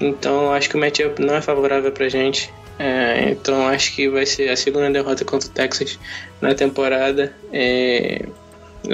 Então 0.00 0.52
acho 0.52 0.68
que 0.68 0.76
o 0.76 0.80
matchup 0.80 1.20
não 1.20 1.34
é 1.34 1.42
favorável 1.42 1.90
pra 1.92 2.08
gente. 2.08 2.52
É, 2.78 3.30
então 3.30 3.66
acho 3.66 3.94
que 3.94 4.08
vai 4.08 4.24
ser 4.24 4.48
a 4.50 4.56
segunda 4.56 4.88
derrota 4.90 5.24
contra 5.24 5.48
o 5.48 5.52
Texas 5.52 5.98
na 6.40 6.54
temporada. 6.54 7.34
É, 7.52 8.24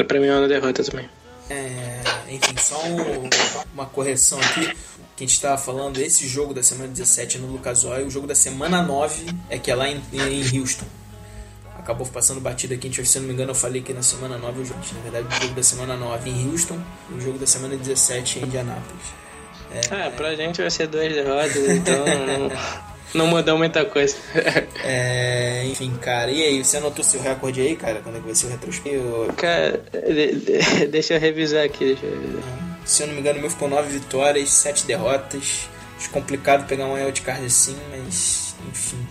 pra 0.09 0.19
mim 0.19 0.27
é 0.27 0.37
uma 0.37 0.49
derrota 0.49 0.83
também. 0.83 1.09
É, 1.51 2.01
enfim, 2.29 2.55
só 2.59 2.83
um, 2.87 3.29
uma 3.75 3.87
correção 3.87 4.39
aqui. 4.41 4.75
Que 5.17 5.23
a 5.23 5.27
gente 5.29 5.37
estava 5.37 5.57
falando, 5.57 5.99
esse 5.99 6.27
jogo 6.27 6.53
da 6.53 6.61
semana 6.61 6.89
17 6.89 7.37
é 7.37 7.41
no 7.41 7.47
Lucas 7.47 7.85
Oil, 7.85 8.07
o 8.07 8.11
jogo 8.11 8.27
da 8.27 8.35
semana 8.35 8.83
9 8.83 9.27
é 9.49 9.57
que 9.57 9.71
é 9.71 9.75
lá 9.75 9.89
em, 9.89 10.03
em 10.13 10.59
Houston. 10.59 10.87
Acabou 11.79 12.05
passando 12.05 12.41
batida 12.41 12.75
aqui, 12.75 12.91
se 13.07 13.21
não 13.21 13.29
me 13.29 13.33
engano, 13.33 13.53
eu 13.53 13.55
falei 13.55 13.81
que 13.81 13.93
na 13.93 14.03
semana 14.03 14.37
9 14.39 14.63
o 14.63 14.65
jogo, 14.65 14.81
na 14.93 15.01
verdade, 15.03 15.29
o 15.29 15.43
jogo 15.43 15.55
da 15.55 15.63
semana 15.63 15.97
9 15.97 16.31
em 16.31 16.51
Houston, 16.51 16.81
o 17.15 17.21
jogo 17.21 17.39
da 17.39 17.47
semana 17.47 17.77
17 17.77 18.41
em 18.41 18.43
Indianápolis. 18.43 19.24
É, 19.75 20.07
é 20.07 20.11
pra 20.11 20.35
gente 20.35 20.61
vai 20.61 20.71
ser 20.71 20.87
duas 20.87 21.13
derrotas, 21.13 21.57
então 21.57 22.05
não, 22.05 22.51
não 23.15 23.27
mudou 23.27 23.59
muita 23.59 23.85
coisa. 23.85 24.17
é, 24.85 25.65
enfim, 25.67 25.93
cara, 26.01 26.31
e 26.31 26.43
aí, 26.43 26.65
você 26.65 26.77
anotou 26.77 27.05
seu 27.05 27.21
recorde 27.21 27.61
aí, 27.61 27.75
cara? 27.75 28.01
Quando 28.03 28.17
é 28.17 28.21
que 28.21 28.27
vai 28.27 28.35
ser 28.35 28.47
o 28.47 28.51
retrospectivo? 28.51 29.33
Cara, 29.35 29.85
de, 29.93 30.35
de, 30.37 30.87
deixa 30.91 31.15
eu 31.15 31.21
revisar 31.21 31.65
aqui, 31.65 31.87
deixa 31.87 32.07
eu 32.07 32.21
revisar. 32.21 32.75
Se 32.85 33.03
eu 33.03 33.07
não 33.07 33.15
me 33.15 33.21
engano, 33.21 33.39
o 33.39 33.41
meu 33.41 33.51
ficou 33.51 33.69
9 33.69 33.89
vitórias, 33.89 34.51
7 34.51 34.87
derrotas. 34.87 35.69
Acho 35.97 36.11
complicado 36.11 36.67
pegar 36.67 36.87
um 36.87 36.95
wildcard 36.95 37.45
assim, 37.45 37.77
mas 37.91 38.55
enfim. 38.69 39.07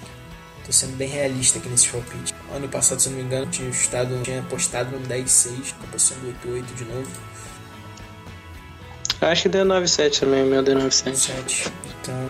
Tô 0.65 0.71
sendo 0.71 0.95
bem 0.95 1.09
realista 1.09 1.59
aqui 1.59 1.67
nesse 1.67 1.89
palpite. 1.89 2.33
Ano 2.53 2.69
passado, 2.69 3.01
se 3.01 3.07
eu 3.07 3.11
não 3.11 3.19
me 3.19 3.25
engano, 3.25 3.47
tinha, 3.47 3.69
estado, 3.69 4.21
tinha 4.23 4.39
apostado 4.39 4.97
no 4.97 5.05
10-6, 5.07 5.73
acabou 5.77 5.99
sendo 5.99 6.33
8-8 6.45 6.75
de 6.75 6.85
novo. 6.85 7.07
Acho 9.27 9.43
que 9.43 9.49
deu 9.49 9.65
9-7 9.65 10.19
também, 10.19 10.43
o 10.43 10.45
meu 10.47 10.61
deu 10.63 10.75
9-7. 10.75 11.15
7. 11.15 11.71
Então. 12.01 12.29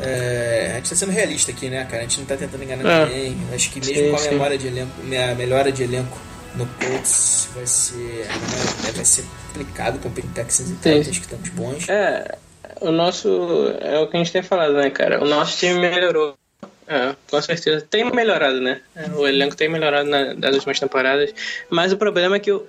É, 0.00 0.70
a 0.72 0.76
gente 0.76 0.90
tá 0.90 0.96
sendo 0.96 1.10
realista 1.12 1.50
aqui, 1.50 1.68
né, 1.68 1.84
cara? 1.84 1.98
A 1.98 2.02
gente 2.02 2.20
não 2.20 2.26
tá 2.26 2.36
tentando 2.36 2.62
enganar 2.62 2.88
É. 2.88 3.06
ninguém. 3.06 3.36
Acho 3.52 3.70
que 3.70 3.80
mesmo 3.80 3.94
Sim, 4.04 4.10
com 4.10 4.16
a 4.16 4.18
sim. 4.18 4.30
memória 4.30 4.56
de 4.58 4.66
elenco, 4.68 4.92
a 5.00 5.34
melhora 5.34 5.72
de 5.72 5.82
elenco 5.82 6.18
no 6.54 6.66
Colts 6.66 7.48
vai 7.54 7.66
ser, 7.66 7.98
né, 8.26 8.92
vai 8.94 9.04
ser 9.04 9.24
complicado 9.52 9.98
com 9.98 10.10
Texans 10.10 10.70
e 10.70 10.74
Titans 10.74 11.08
que 11.08 11.24
estão 11.24 11.38
muito 11.38 11.52
bons. 11.52 11.88
É, 11.88 12.36
o 12.80 12.90
nosso. 12.92 13.28
É 13.80 13.98
o 13.98 14.06
que 14.06 14.16
a 14.16 14.20
gente 14.20 14.32
tem 14.32 14.42
falado, 14.42 14.74
né, 14.74 14.88
cara? 14.90 15.22
O 15.22 15.26
nosso 15.28 15.58
time 15.58 15.78
melhorou. 15.80 16.34
É, 16.86 17.14
com 17.30 17.42
certeza. 17.42 17.84
Tem 17.90 18.10
melhorado, 18.10 18.60
né? 18.60 18.80
É, 18.96 19.10
O 19.10 19.26
elenco 19.28 19.54
tem 19.54 19.68
melhorado 19.68 20.08
na, 20.08 20.32
das 20.34 20.54
últimas 20.54 20.80
temporadas. 20.80 21.34
Mas 21.68 21.92
o 21.92 21.98
problema 21.98 22.36
é 22.36 22.38
que 22.38 22.50
o 22.50 22.64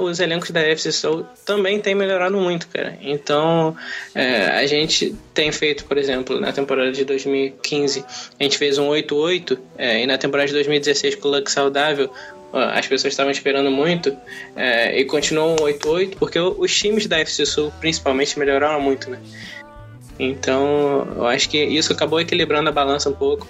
os 0.00 0.18
elencos 0.18 0.50
da 0.50 0.60
FC 0.60 0.90
Soul 0.90 1.26
também 1.44 1.78
têm 1.78 1.94
melhorado 1.94 2.36
muito, 2.38 2.66
cara. 2.68 2.98
Então, 3.02 3.76
é, 4.14 4.46
a 4.46 4.66
gente 4.66 5.14
tem 5.34 5.52
feito, 5.52 5.84
por 5.84 5.98
exemplo, 5.98 6.40
na 6.40 6.52
temporada 6.52 6.90
de 6.90 7.04
2015, 7.04 8.04
a 8.40 8.42
gente 8.42 8.56
fez 8.56 8.78
um 8.78 8.88
8-8, 8.88 9.58
é, 9.76 10.02
e 10.02 10.06
na 10.06 10.16
temporada 10.16 10.46
de 10.46 10.54
2016, 10.54 11.16
com 11.16 11.28
o 11.28 11.30
Luck 11.32 11.50
saudável, 11.50 12.10
as 12.50 12.86
pessoas 12.86 13.12
estavam 13.12 13.30
esperando 13.30 13.70
muito, 13.70 14.16
é, 14.56 14.98
e 14.98 15.04
continuou 15.04 15.52
um 15.52 15.64
8-8, 15.66 16.16
porque 16.18 16.38
os 16.38 16.74
times 16.74 17.06
da 17.06 17.18
FC 17.18 17.44
Sul, 17.44 17.72
principalmente, 17.78 18.38
melhoraram 18.38 18.80
muito, 18.80 19.10
né? 19.10 19.18
Então, 20.18 21.06
eu 21.16 21.26
acho 21.26 21.48
que 21.48 21.62
isso 21.62 21.92
acabou 21.92 22.20
equilibrando 22.20 22.68
a 22.68 22.72
balança 22.72 23.08
um 23.08 23.12
pouco. 23.12 23.46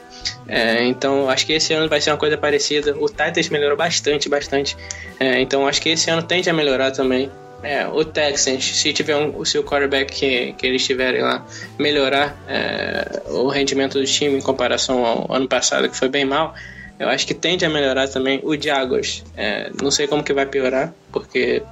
É, 0.46 0.84
então, 0.84 1.28
acho 1.30 1.46
que 1.46 1.52
esse 1.54 1.72
ano 1.72 1.88
vai 1.88 2.00
ser 2.00 2.10
uma 2.10 2.18
coisa 2.18 2.36
parecida. 2.36 2.94
O 2.98 3.06
Titans 3.06 3.48
melhorou 3.48 3.76
bastante, 3.76 4.28
bastante. 4.28 4.76
É, 5.18 5.40
então, 5.40 5.66
acho 5.66 5.80
que 5.80 5.88
esse 5.88 6.10
ano 6.10 6.22
tende 6.22 6.50
a 6.50 6.52
melhorar 6.52 6.90
também. 6.90 7.30
É, 7.62 7.86
o 7.88 8.04
Texans, 8.04 8.64
se 8.64 8.92
tiver 8.92 9.16
um, 9.16 9.36
o 9.36 9.44
seu 9.44 9.64
quarterback 9.64 10.12
que, 10.12 10.52
que 10.52 10.66
eles 10.66 10.84
tiverem 10.86 11.22
lá, 11.22 11.44
melhorar 11.78 12.36
é, 12.46 13.22
o 13.26 13.48
rendimento 13.48 13.98
do 13.98 14.04
time 14.04 14.36
em 14.36 14.42
comparação 14.42 15.04
ao 15.04 15.34
ano 15.34 15.48
passado, 15.48 15.88
que 15.88 15.96
foi 15.96 16.08
bem 16.08 16.24
mal, 16.24 16.54
eu 16.99 17.09
acho 17.09 17.26
que 17.26 17.34
tende 17.34 17.64
a 17.64 17.70
melhorar 17.70 18.09
também. 18.09 18.40
O 18.42 18.61
Jaguars, 18.61 19.24
é, 19.36 19.70
não 19.80 19.90
sei 19.90 20.07
como 20.07 20.24
que 20.24 20.32
vai 20.32 20.46
piorar, 20.46 20.92
porque, 21.12 21.62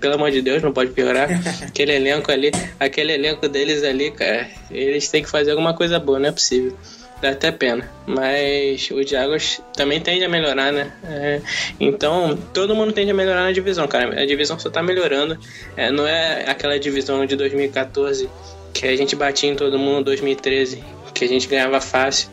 pelo 0.00 0.14
amor 0.14 0.30
de 0.30 0.40
Deus, 0.40 0.62
não 0.62 0.72
pode 0.72 0.92
piorar. 0.92 1.28
aquele 1.66 1.92
elenco 1.92 2.32
ali, 2.32 2.50
aquele 2.80 3.12
elenco 3.12 3.48
deles 3.48 3.82
ali, 3.82 4.10
cara, 4.10 4.48
eles 4.70 5.08
têm 5.08 5.22
que 5.22 5.28
fazer 5.28 5.50
alguma 5.50 5.74
coisa 5.74 5.98
boa, 5.98 6.18
não 6.18 6.28
é 6.28 6.32
possível. 6.32 6.74
Dá 7.20 7.30
até 7.30 7.52
pena. 7.52 7.88
Mas 8.06 8.90
o 8.90 9.02
Jaguars 9.02 9.60
também 9.76 10.00
tende 10.00 10.24
a 10.24 10.28
melhorar, 10.28 10.72
né? 10.72 10.92
É, 11.04 11.40
então, 11.78 12.36
todo 12.52 12.74
mundo 12.74 12.92
tende 12.92 13.10
a 13.10 13.14
melhorar 13.14 13.44
na 13.44 13.52
divisão, 13.52 13.86
cara. 13.86 14.20
A 14.20 14.26
divisão 14.26 14.58
só 14.58 14.68
tá 14.68 14.82
melhorando. 14.82 15.38
É, 15.76 15.90
não 15.90 16.06
é 16.06 16.44
aquela 16.48 16.78
divisão 16.78 17.24
de 17.24 17.36
2014 17.36 18.28
que 18.74 18.86
a 18.86 18.96
gente 18.96 19.14
batia 19.14 19.50
em 19.50 19.54
todo 19.54 19.78
mundo 19.78 20.06
2013, 20.06 20.82
que 21.14 21.24
a 21.24 21.28
gente 21.28 21.46
ganhava 21.46 21.80
fácil. 21.80 22.28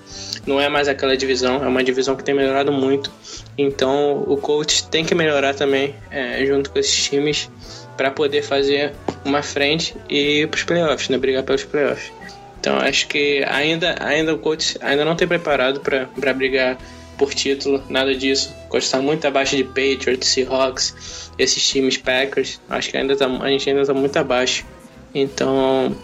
Não 0.46 0.60
é 0.60 0.68
mais 0.68 0.88
aquela 0.88 1.16
divisão, 1.16 1.64
é 1.64 1.68
uma 1.68 1.84
divisão 1.84 2.16
que 2.16 2.24
tem 2.24 2.34
melhorado 2.34 2.72
muito. 2.72 3.12
Então 3.58 4.24
o 4.28 4.36
coach 4.38 4.88
tem 4.88 5.06
que 5.06 5.14
melhorar 5.14 5.54
também 5.54 5.96
é, 6.10 6.44
junto 6.46 6.72
com 6.72 6.80
esses 6.80 7.04
times 7.04 7.50
para 7.96 8.10
poder 8.10 8.42
fazer 8.42 8.94
uma 9.24 9.44
frente 9.44 9.96
e 10.10 10.42
ir 10.42 10.48
para 10.48 10.58
os 10.58 10.64
playoffs, 10.64 11.10
né? 11.10 11.18
Brigar 11.18 11.44
pelos 11.44 11.64
playoffs. 11.64 12.12
Então 12.60 12.78
acho 12.78 13.08
que 13.08 13.44
ainda, 13.48 13.96
ainda 14.00 14.34
o 14.34 14.40
coach 14.40 14.78
ainda 14.82 15.06
não 15.06 15.16
tem 15.16 15.28
preparado 15.28 15.80
para 15.80 16.34
brigar 16.34 16.78
por 17.18 17.34
título, 17.34 17.84
nada 17.88 18.16
disso. 18.16 18.56
Coach 18.70 18.84
está 18.84 19.00
muito 19.00 19.28
abaixo 19.28 19.56
de 19.56 19.64
Patriots, 19.64 20.28
Seahawks, 20.28 21.32
esses 21.38 21.64
times 21.68 21.98
Packers. 21.98 22.60
Acho 22.68 22.90
que 22.90 22.98
ainda 22.98 23.16
tá, 23.16 23.28
a 23.28 23.50
gente 23.50 23.70
ainda 23.70 23.82
está 23.82 23.94
muito 23.94 24.18
abaixo. 24.18 24.66
Então 25.14 25.96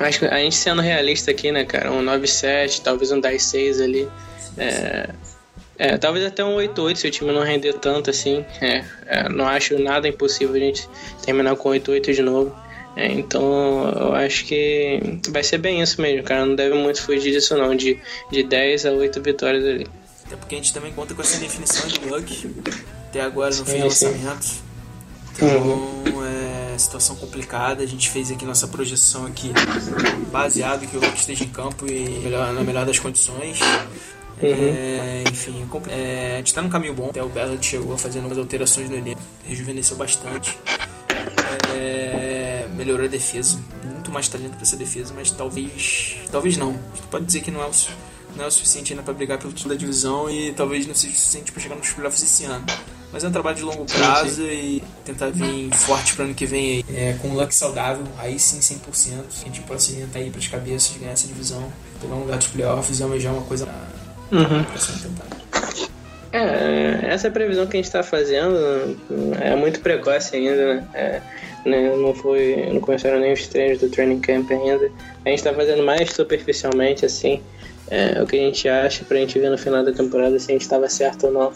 Acho 0.00 0.20
que 0.20 0.26
a 0.26 0.38
gente 0.38 0.56
sendo 0.56 0.80
realista 0.80 1.30
aqui, 1.30 1.50
né, 1.50 1.64
cara? 1.64 1.90
Um 1.90 2.04
9-7, 2.04 2.82
talvez 2.82 3.10
um 3.10 3.20
10-6 3.20 3.82
ali. 3.82 4.08
É, 4.56 5.10
é, 5.78 5.96
talvez 5.96 6.24
até 6.24 6.44
um 6.44 6.56
8-8 6.56 6.96
se 6.96 7.06
o 7.06 7.10
time 7.10 7.32
não 7.32 7.42
render 7.42 7.74
tanto 7.74 8.10
assim. 8.10 8.44
É, 8.60 8.84
é, 9.06 9.28
não 9.28 9.46
acho 9.46 9.78
nada 9.78 10.08
impossível 10.08 10.54
a 10.54 10.58
gente 10.58 10.88
terminar 11.24 11.56
com 11.56 11.70
8-8 11.70 12.12
de 12.12 12.22
novo. 12.22 12.54
É, 12.96 13.06
então 13.06 13.88
eu 13.96 14.14
acho 14.14 14.44
que 14.44 15.20
vai 15.28 15.42
ser 15.42 15.58
bem 15.58 15.80
isso 15.80 16.00
mesmo, 16.00 16.24
cara. 16.24 16.44
Não 16.44 16.56
deve 16.56 16.74
muito 16.74 17.02
fugir 17.02 17.32
disso 17.32 17.56
não, 17.56 17.74
de, 17.76 18.00
de 18.30 18.42
10 18.42 18.86
a 18.86 18.90
8 18.90 19.22
vitórias 19.22 19.64
ali. 19.64 19.86
Até 20.26 20.36
porque 20.36 20.54
a 20.56 20.58
gente 20.58 20.74
também 20.74 20.92
conta 20.92 21.14
com 21.14 21.22
essa 21.22 21.38
definição 21.38 21.88
de 21.88 22.00
luck 22.00 22.50
até 23.08 23.20
agora 23.20 23.54
no 23.54 23.64
fim 23.64 23.78
do 23.78 23.84
lançamento. 23.84 24.67
Então, 25.38 26.14
uhum. 26.14 26.24
é 26.24 26.76
situação 26.78 27.14
complicada. 27.16 27.82
A 27.82 27.86
gente 27.86 28.10
fez 28.10 28.30
aqui 28.30 28.44
nossa 28.44 28.66
projeção 28.66 29.26
aqui 29.26 29.52
baseado 30.30 30.86
que 30.86 30.96
o 30.96 31.00
Hulk 31.00 31.16
esteja 31.16 31.44
em 31.44 31.48
campo 31.48 31.86
e 31.86 32.20
melhor, 32.20 32.52
na 32.52 32.62
melhor 32.62 32.84
das 32.84 32.98
condições. 32.98 33.60
Uhum. 33.60 34.48
É, 34.50 35.24
enfim, 35.28 35.66
é, 35.88 36.34
a 36.34 36.36
gente 36.38 36.48
está 36.48 36.62
no 36.62 36.68
caminho 36.68 36.94
bom. 36.94 37.10
Até 37.10 37.22
o 37.22 37.28
Ballard 37.28 37.64
chegou 37.64 37.94
a 37.94 37.98
fazer 37.98 38.20
novas 38.20 38.38
alterações 38.38 38.88
no 38.90 38.96
elenco, 38.96 39.20
rejuvenesceu 39.44 39.96
bastante. 39.96 40.56
É, 41.74 42.66
melhorou 42.74 43.06
a 43.06 43.08
defesa, 43.08 43.58
muito 43.84 44.10
mais 44.10 44.28
talento 44.28 44.52
para 44.52 44.62
essa 44.62 44.76
defesa, 44.76 45.12
mas 45.14 45.30
talvez, 45.30 46.16
talvez 46.30 46.56
não. 46.56 46.70
A 46.70 46.96
gente 46.96 47.06
pode 47.10 47.24
dizer 47.24 47.40
que 47.40 47.50
não 47.50 47.62
é 47.62 47.66
o, 47.66 47.70
não 48.36 48.44
é 48.44 48.46
o 48.46 48.50
suficiente 48.50 48.92
ainda 48.92 49.02
para 49.02 49.14
brigar 49.14 49.38
pelo 49.38 49.52
título 49.52 49.74
da 49.74 49.78
divisão 49.78 50.30
e 50.30 50.52
talvez 50.52 50.86
não 50.86 50.94
seja 50.94 51.14
o 51.14 51.16
suficiente 51.16 51.52
para 51.52 51.62
chegar 51.62 51.76
nos 51.76 51.90
playoffs 51.90 52.22
esse 52.22 52.44
ano. 52.44 52.64
Mas 53.12 53.24
é 53.24 53.28
um 53.28 53.32
trabalho 53.32 53.56
de 53.56 53.62
longo 53.62 53.86
prazo 53.86 54.42
sim, 54.42 54.48
sim. 54.48 54.52
e 54.52 54.82
tentar 55.04 55.30
vir 55.30 55.74
forte 55.74 56.14
para 56.14 56.26
ano 56.26 56.34
que 56.34 56.44
vem 56.44 56.84
aí. 56.88 56.94
É, 56.94 57.12
com 57.14 57.28
o 57.28 57.34
luck 57.34 57.54
saudável, 57.54 58.04
aí 58.18 58.38
sim 58.38 58.58
100%. 58.58 59.12
A 59.40 59.44
gente 59.46 59.60
pode 59.62 59.82
se 59.82 59.92
orientar 59.92 60.20
aí 60.20 60.30
para 60.30 60.38
as 60.38 60.48
cabeças, 60.48 60.96
ganhar 60.98 61.12
essa 61.12 61.26
divisão, 61.26 61.72
pegar 62.00 62.14
um 62.14 62.20
lugar 62.20 62.36
dos 62.36 62.48
playoffs 62.48 63.00
e 63.00 63.02
almejar 63.02 63.32
uma 63.32 63.44
coisa 63.44 63.66
pra, 63.66 64.38
uhum. 64.38 64.64
pra 64.64 64.78
ser 64.78 64.92
tentada. 64.92 65.38
É, 66.30 67.06
essa 67.06 67.30
previsão 67.30 67.66
que 67.66 67.76
a 67.76 67.78
gente 67.78 67.86
está 67.86 68.02
fazendo 68.02 68.98
é 69.40 69.56
muito 69.56 69.80
precoce 69.80 70.36
ainda, 70.36 70.74
né? 70.74 70.88
É, 70.92 71.22
né? 71.64 71.96
Não 71.96 72.14
foi, 72.14 72.68
não 72.70 72.80
começaram 72.80 73.18
nem 73.18 73.32
os 73.32 73.46
treinos 73.46 73.78
do 73.78 73.88
training 73.88 74.20
camp 74.20 74.50
ainda. 74.50 74.90
A 75.24 75.30
gente 75.30 75.38
está 75.38 75.54
fazendo 75.54 75.82
mais 75.82 76.12
superficialmente 76.12 77.06
assim, 77.06 77.40
é, 77.90 78.22
o 78.22 78.26
que 78.26 78.36
a 78.36 78.40
gente 78.40 78.68
acha 78.68 79.04
para 79.04 79.16
a 79.16 79.20
gente 79.20 79.38
ver 79.38 79.50
no 79.50 79.56
final 79.56 79.82
da 79.82 79.92
temporada 79.92 80.38
se 80.38 80.50
a 80.50 80.52
gente 80.52 80.62
estava 80.62 80.88
certo 80.88 81.26
ou 81.26 81.32
não. 81.32 81.52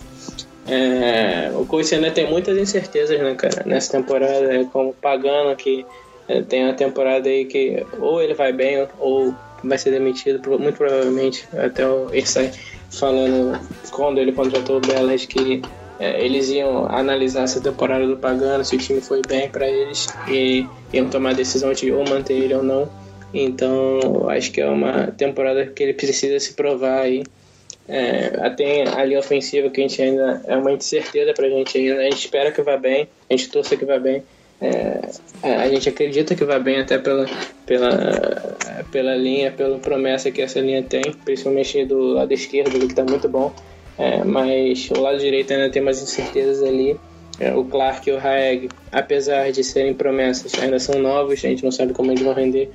É, 0.67 1.51
o 1.55 1.67
coach 1.67 1.95
ainda 1.95 2.11
tem 2.11 2.29
muitas 2.29 2.57
incertezas, 2.57 3.19
né, 3.19 3.35
cara? 3.35 3.63
Nessa 3.67 3.93
temporada, 3.93 4.55
é 4.55 4.65
como 4.65 4.95
Pagano, 4.95 5.57
que 5.57 5.85
é, 6.29 6.41
tem 6.43 6.65
uma 6.65 6.75
temporada 6.75 7.29
aí 7.29 7.45
que 7.47 7.85
ou 7.99 8.23
ele 8.23 8.35
vai 8.35 8.53
bem 8.53 8.87
ou 8.99 9.35
vai 9.63 9.79
ser 9.79 9.91
demitido, 9.91 10.41
muito 10.59 10.77
provavelmente. 10.77 11.47
Até 11.53 11.87
o 11.87 12.15
Irsay 12.15 12.51
falando 12.91 13.59
quando 13.91 14.19
ele 14.19 14.33
contratou 14.33 14.77
o 14.77 14.81
Bellas 14.81 15.25
que 15.25 15.63
é, 15.99 16.25
eles 16.25 16.49
iam 16.51 16.87
analisar 16.87 17.45
essa 17.45 17.61
temporada 17.61 18.07
do 18.07 18.17
Pagano, 18.17 18.65
se 18.65 18.75
o 18.75 18.79
time 18.79 19.01
foi 19.01 19.23
bem 19.27 19.49
para 19.49 19.69
eles 19.69 20.09
e 20.29 20.67
iam 20.93 21.09
tomar 21.09 21.31
a 21.31 21.35
decisão 21.35 21.73
de 21.73 21.93
ou 21.93 22.05
manter 22.09 22.35
ele 22.35 22.55
ou 22.55 22.63
não. 22.63 22.89
Então, 23.33 24.29
acho 24.29 24.53
que 24.53 24.61
é 24.61 24.69
uma 24.69 25.07
temporada 25.07 25.65
que 25.67 25.83
ele 25.83 25.95
precisa 25.95 26.39
se 26.39 26.55
provar 26.55 27.01
aí. 27.01 27.23
É, 27.89 28.49
tem 28.51 28.87
a 28.87 29.05
linha 29.05 29.19
ofensiva 29.19 29.69
que 29.69 29.81
a 29.81 29.89
gente 29.89 30.01
ainda 30.01 30.43
é 30.47 30.57
uma 30.57 30.73
incerteza 30.73 31.33
pra 31.35 31.49
gente 31.49 31.77
ainda. 31.79 32.01
A 32.01 32.05
gente 32.05 32.19
espera 32.19 32.53
que 32.53 32.63
vá 32.63 32.77
bem, 32.77 33.09
a 33.29 33.37
gente 33.37 33.51
torce 33.51 33.77
que 33.77 33.85
vá 33.85 33.99
bem. 33.99 34.23
É, 34.61 35.01
é, 35.43 35.57
a 35.57 35.69
gente 35.69 35.89
acredita 35.89 36.37
que 36.37 36.45
vá 36.45 36.59
bem 36.59 36.79
até 36.79 36.97
pela, 36.97 37.27
pela, 37.67 38.57
pela 38.93 39.17
linha, 39.17 39.51
pela 39.51 39.79
promessa 39.79 40.31
que 40.31 40.41
essa 40.41 40.61
linha 40.61 40.83
tem, 40.83 41.03
principalmente 41.25 41.85
do 41.85 42.15
lado 42.15 42.33
esquerdo, 42.33 42.79
que 42.79 42.87
está 42.87 43.05
muito 43.05 43.29
bom. 43.29 43.53
É, 43.99 44.23
mas 44.23 44.89
o 44.91 45.01
lado 45.01 45.19
direito 45.19 45.53
ainda 45.53 45.69
tem 45.69 45.83
mais 45.83 46.01
incertezas 46.01 46.63
ali. 46.63 46.97
É, 47.41 47.53
o 47.53 47.65
Clark 47.65 48.09
e 48.09 48.13
o 48.13 48.19
Haeg, 48.19 48.69
apesar 48.93 49.51
de 49.51 49.65
serem 49.65 49.95
promessas, 49.95 50.53
ainda 50.63 50.79
são 50.79 51.01
novos, 51.01 51.45
a 51.45 51.49
gente 51.49 51.65
não 51.65 51.73
sabe 51.73 51.93
como 51.93 52.13
eles 52.13 52.23
vão 52.23 52.35
render. 52.35 52.71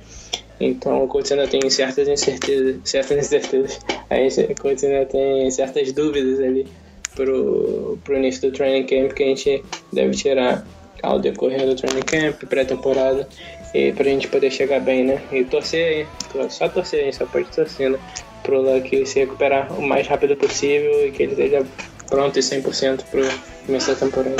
Então 0.60 1.04
o 1.04 1.08
coach 1.08 1.32
ainda 1.32 1.46
tem 1.46 1.68
certas 1.70 2.08
incertezas, 2.08 2.76
certas 2.84 3.26
incertezas. 3.26 3.78
Aí 4.10 4.28
o 4.28 4.60
coach 4.60 4.84
ainda 4.84 5.06
tem 5.06 5.50
certas 5.50 5.92
dúvidas 5.92 6.40
ali 6.40 6.66
pro, 7.14 7.98
pro 8.04 8.16
início 8.16 8.42
do 8.42 8.56
training 8.56 8.86
camp 8.86 9.12
que 9.12 9.22
a 9.22 9.26
gente 9.26 9.64
deve 9.92 10.12
tirar 10.12 10.66
ao 11.02 11.18
decorrer 11.18 11.66
do 11.66 11.76
training 11.76 12.02
camp, 12.02 12.42
pré-temporada, 12.48 13.28
e 13.74 13.92
pra 13.92 14.04
gente 14.04 14.28
poder 14.28 14.50
chegar 14.50 14.80
bem, 14.80 15.04
né? 15.04 15.22
E 15.30 15.44
torcer 15.44 16.06
aí, 16.32 16.50
só 16.50 16.68
torcer 16.68 17.04
aí, 17.04 17.12
só 17.12 17.26
pode 17.26 17.46
torcer, 17.46 17.90
né? 17.90 17.98
Pro 18.42 18.62
Luck 18.62 19.06
se 19.06 19.20
recuperar 19.20 19.72
o 19.78 19.82
mais 19.82 20.06
rápido 20.06 20.36
possível 20.36 21.06
e 21.06 21.12
que 21.12 21.22
ele 21.22 21.32
esteja 21.32 21.66
pronto 22.08 22.38
e 22.38 22.42
100% 22.42 23.04
pro 23.04 23.22
começo 23.66 23.88
da 23.88 23.96
temporada. 23.96 24.36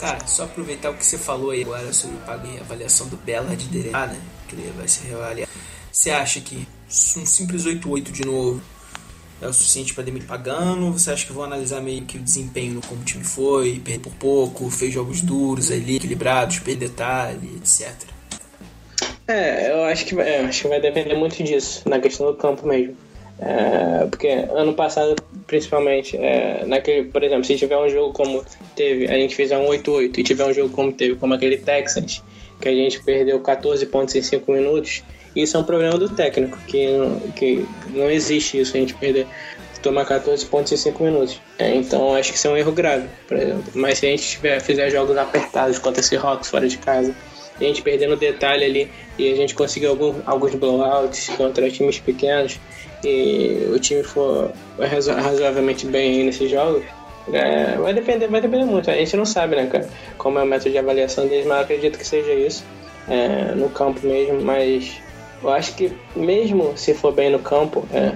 Cara, 0.00 0.26
só 0.26 0.44
aproveitar 0.44 0.90
o 0.90 0.94
que 0.94 1.04
você 1.04 1.18
falou 1.18 1.50
aí 1.50 1.62
agora 1.62 1.92
sobre 1.92 2.16
a 2.26 2.60
avaliação 2.60 3.08
do 3.08 3.16
Bella 3.16 3.54
de 3.54 3.66
Derek, 3.66 3.92
né? 3.92 4.16
Ele 4.54 4.72
vai 4.76 4.88
ser 4.88 5.08
reavaliado. 5.08 5.50
Você 5.90 6.10
acha 6.10 6.40
que 6.40 6.66
um 7.16 7.26
simples 7.26 7.66
8-8 7.66 8.10
de 8.10 8.24
novo 8.24 8.60
é 9.40 9.46
o 9.46 9.52
suficiente 9.52 9.94
para 9.94 10.04
demitir 10.04 10.28
pagando? 10.28 10.92
Você 10.92 11.10
acha 11.10 11.26
que 11.26 11.32
vão 11.32 11.44
analisar 11.44 11.80
meio 11.80 12.02
que 12.02 12.18
o 12.18 12.20
desempenho 12.20 12.80
como 12.86 13.00
o 13.00 13.04
time 13.04 13.24
foi, 13.24 13.80
perdeu 13.84 14.00
por 14.00 14.12
pouco, 14.14 14.70
fez 14.70 14.92
jogos 14.92 15.20
duros 15.20 15.70
ali, 15.70 15.96
equilibrados, 15.96 16.58
perdeu 16.60 16.88
detalhe, 16.88 17.56
etc. 17.56 17.92
É, 19.26 19.70
eu 19.70 19.84
acho 19.84 20.04
que, 20.04 20.14
vai, 20.14 20.44
acho 20.44 20.62
que 20.62 20.68
vai 20.68 20.80
depender 20.80 21.14
muito 21.14 21.42
disso, 21.42 21.88
na 21.88 21.98
questão 21.98 22.26
do 22.26 22.34
campo 22.34 22.66
mesmo. 22.66 22.96
É, 23.38 24.06
porque 24.06 24.28
ano 24.28 24.74
passado, 24.74 25.16
principalmente, 25.46 26.16
é, 26.16 26.64
naquele, 26.66 27.08
por 27.08 27.22
exemplo, 27.22 27.44
se 27.44 27.56
tiver 27.56 27.76
um 27.76 27.88
jogo 27.88 28.12
como 28.12 28.44
teve, 28.76 29.06
a 29.08 29.14
gente 29.14 29.34
fizer 29.34 29.58
um 29.58 29.66
8-8 29.68 30.18
e 30.18 30.22
tiver 30.22 30.44
um 30.44 30.52
jogo 30.52 30.70
como 30.70 30.92
teve, 30.92 31.16
como 31.16 31.34
aquele 31.34 31.56
Texans, 31.56 32.22
que 32.64 32.68
a 32.70 32.74
gente 32.74 33.02
perdeu 33.02 33.38
14 33.40 33.84
pontos 33.86 34.14
em 34.14 34.22
5 34.22 34.50
minutos, 34.50 35.02
isso 35.36 35.54
é 35.54 35.60
um 35.60 35.64
problema 35.64 35.98
do 35.98 36.08
técnico, 36.08 36.56
que, 36.66 36.86
que 37.36 37.66
não 37.90 38.10
existe 38.10 38.58
isso, 38.58 38.74
a 38.74 38.80
gente 38.80 38.94
perder, 38.94 39.26
tomar 39.82 40.06
14 40.06 40.46
pontos 40.46 40.72
em 40.72 40.76
5 40.78 41.04
minutos. 41.04 41.40
É, 41.58 41.74
então 41.74 42.14
acho 42.14 42.32
que 42.32 42.38
isso 42.38 42.48
é 42.48 42.50
um 42.50 42.56
erro 42.56 42.72
grave, 42.72 43.06
por 43.28 43.36
exemplo. 43.36 43.64
Mas 43.74 43.98
se 43.98 44.06
a 44.06 44.08
gente 44.08 44.22
tiver, 44.22 44.60
fizer 44.60 44.88
jogos 44.88 45.14
apertados 45.18 45.78
contra 45.78 46.00
esse 46.00 46.16
Rocks 46.16 46.48
fora 46.48 46.66
de 46.66 46.78
casa, 46.78 47.14
a 47.60 47.62
gente 47.62 47.82
perdendo 47.82 48.16
detalhe 48.16 48.64
ali 48.64 48.90
e 49.18 49.30
a 49.30 49.36
gente 49.36 49.54
conseguir 49.54 49.86
algum, 49.86 50.14
alguns 50.24 50.54
blowouts 50.54 51.28
contra 51.36 51.70
times 51.70 51.98
pequenos 51.98 52.58
e 53.04 53.68
o 53.74 53.78
time 53.78 54.02
for 54.02 54.52
razoavelmente 54.80 55.84
bem 55.84 56.24
nesses 56.24 56.50
jogos, 56.50 56.82
é, 57.32 57.76
vai 57.76 57.94
depender, 57.94 58.28
vai 58.28 58.40
depender 58.40 58.64
muito. 58.64 58.90
A 58.90 58.94
gente 58.94 59.16
não 59.16 59.24
sabe, 59.24 59.56
né, 59.56 59.66
cara, 59.66 59.88
como 60.18 60.38
é 60.38 60.42
o 60.42 60.46
método 60.46 60.70
de 60.70 60.78
avaliação 60.78 61.26
deles, 61.26 61.46
mas 61.46 61.58
eu 61.58 61.62
acredito 61.64 61.98
que 61.98 62.06
seja 62.06 62.32
isso 62.32 62.64
é, 63.08 63.54
no 63.54 63.68
campo 63.70 64.06
mesmo. 64.06 64.40
Mas 64.42 65.00
eu 65.42 65.50
acho 65.50 65.74
que 65.74 65.92
mesmo 66.14 66.76
se 66.76 66.94
for 66.94 67.12
bem 67.12 67.30
no 67.30 67.38
campo, 67.38 67.86
é, 67.92 68.12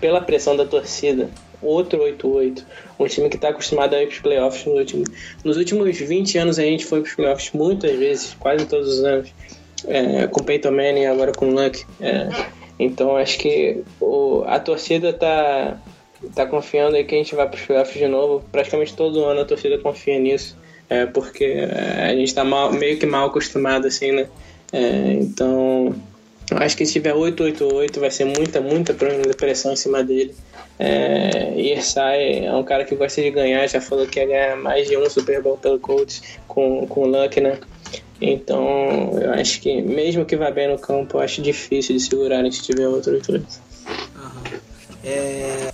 pela 0.00 0.20
pressão 0.20 0.56
da 0.56 0.66
torcida, 0.66 1.30
outro 1.62 2.00
8-8, 2.00 2.64
um 2.98 3.06
time 3.06 3.28
que 3.28 3.36
está 3.36 3.48
acostumado 3.48 3.94
a 3.94 4.02
ir 4.02 4.06
para 4.06 4.14
os 4.14 4.20
playoffs 4.20 4.66
nos 4.66 4.78
últimos, 4.78 5.08
nos 5.44 5.56
últimos 5.56 5.96
20 5.96 6.38
anos 6.38 6.58
a 6.58 6.62
gente 6.62 6.84
foi 6.84 7.00
para 7.00 7.08
os 7.08 7.14
playoffs 7.14 7.52
muitas 7.52 7.96
vezes, 7.96 8.34
quase 8.38 8.66
todos 8.66 8.98
os 8.98 9.04
anos, 9.04 9.32
é, 9.86 10.26
com 10.26 10.42
Peyton 10.42 10.72
Manning 10.72 11.06
agora 11.06 11.32
com 11.32 11.50
Luck. 11.50 11.84
É, 12.00 12.28
então 12.78 13.16
acho 13.16 13.38
que 13.38 13.82
o, 14.00 14.42
a 14.46 14.58
torcida 14.58 15.10
está 15.10 15.78
tá 16.34 16.46
confiando 16.46 16.96
aí 16.96 17.04
que 17.04 17.14
a 17.14 17.18
gente 17.18 17.34
vai 17.34 17.48
pros 17.48 17.62
playoffs 17.62 17.98
de 17.98 18.08
novo. 18.08 18.44
Praticamente 18.50 18.94
todo 18.94 19.24
ano 19.24 19.40
a 19.40 19.44
torcida 19.44 19.78
confia 19.78 20.18
nisso. 20.18 20.56
É, 20.88 21.06
porque 21.06 21.44
é, 21.44 22.10
a 22.10 22.14
gente 22.14 22.34
tá 22.34 22.44
mal, 22.44 22.72
meio 22.72 22.98
que 22.98 23.06
mal 23.06 23.28
acostumado, 23.28 23.86
assim, 23.86 24.12
né? 24.12 24.28
É, 24.72 25.12
então, 25.14 25.94
acho 26.52 26.76
que 26.76 26.84
se 26.84 26.92
tiver 26.92 27.14
8-8-8 27.14 27.98
vai 27.98 28.10
ser 28.10 28.24
muita, 28.24 28.60
muita 28.60 28.94
pressão 29.36 29.72
em 29.72 29.76
cima 29.76 30.02
dele. 30.02 30.34
É, 30.78 31.54
Irsai 31.56 32.46
é 32.46 32.52
um 32.52 32.64
cara 32.64 32.84
que 32.84 32.94
gosta 32.94 33.22
de 33.22 33.30
ganhar, 33.30 33.66
já 33.68 33.80
falou 33.80 34.06
que 34.06 34.18
ia 34.18 34.26
ganhar 34.26 34.56
mais 34.56 34.88
de 34.88 34.96
um 34.96 35.08
Super 35.08 35.40
Bowl 35.42 35.56
pelo 35.56 35.78
Colts 35.78 36.22
com, 36.48 36.86
com 36.86 37.02
o 37.02 37.06
Luck, 37.06 37.40
né? 37.40 37.58
Então, 38.20 39.18
eu 39.20 39.32
acho 39.32 39.60
que 39.60 39.82
mesmo 39.82 40.24
que 40.24 40.36
vá 40.36 40.50
bem 40.50 40.68
no 40.68 40.78
campo, 40.78 41.18
eu 41.18 41.20
acho 41.20 41.42
difícil 41.42 41.96
de 41.96 42.02
segurar 42.02 42.44
se 42.52 42.62
tiver 42.62 42.86
outro 42.86 43.12
8 43.12 43.32
8 43.32 43.46
É, 45.04 45.71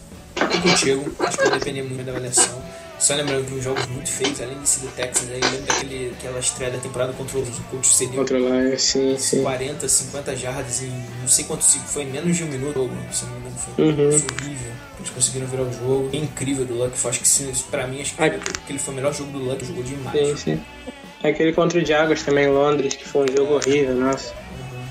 tô 0.63 0.69
contigo, 0.69 1.15
acho 1.21 1.39
que 1.39 1.49
vai 1.49 1.59
depender 1.59 1.83
muito 1.83 2.05
da 2.05 2.13
avaliação. 2.13 2.63
Só 2.99 3.15
lembrando 3.15 3.47
que 3.47 3.55
uns 3.55 3.63
jogos 3.63 3.87
muito 3.87 4.11
feios, 4.11 4.41
além 4.41 4.61
de 4.61 4.69
ser 4.69 4.81
do 4.81 4.89
Texas, 4.89 5.31
aí 5.31 5.41
lembro 5.41 5.61
daquele, 5.67 6.13
aquela 6.19 6.41
estreia 6.41 6.73
da 6.73 6.79
temporada 6.79 7.13
contra 7.13 7.39
os 7.39 7.49
Colts 7.71 7.95
cedeu 7.97 8.15
Controlar, 8.17 8.77
sim, 8.77 9.17
sim. 9.17 9.41
40, 9.43 9.89
50 9.89 10.35
jardas 10.37 10.83
em 10.83 10.91
não 11.21 11.29
sei 11.29 11.45
quanto 11.45 11.63
foi 11.65 12.03
em 12.03 12.07
menos 12.07 12.37
de 12.37 12.43
um 12.43 12.49
minuto, 12.49 12.91
se 13.13 13.25
não 13.27 13.33
me 13.35 13.39
engano, 13.39 13.57
foi, 13.57 13.85
Uhum. 13.85 14.09
horrível. 14.09 14.73
Eles 14.99 15.11
conseguiram 15.11 15.47
virar 15.47 15.63
o 15.63 15.73
jogo. 15.73 16.11
É 16.13 16.17
incrível 16.17 16.65
do 16.65 16.75
Luck. 16.75 16.93
Acho 17.07 17.21
que 17.21 17.29
se- 17.29 17.53
pra 17.71 17.87
mim, 17.87 18.01
acho 18.01 18.17
que 18.17 18.23
aquele 18.25 18.81
foi 18.81 18.93
o 18.95 18.97
melhor 18.97 19.15
jogo 19.15 19.31
do 19.31 19.39
Luck, 19.39 19.65
jogou 19.65 19.85
demais. 19.85 20.19
Sim, 20.31 20.37
sim. 20.37 20.63
Aquele 21.23 21.53
contra 21.53 21.81
o 21.81 21.87
Jaguars 21.87 22.25
também 22.25 22.47
em 22.47 22.51
Londres, 22.51 22.95
que 22.95 23.07
foi 23.09 23.27
um 23.31 23.37
jogo 23.37 23.55
horrível, 23.55 23.95
nossa. 23.95 24.35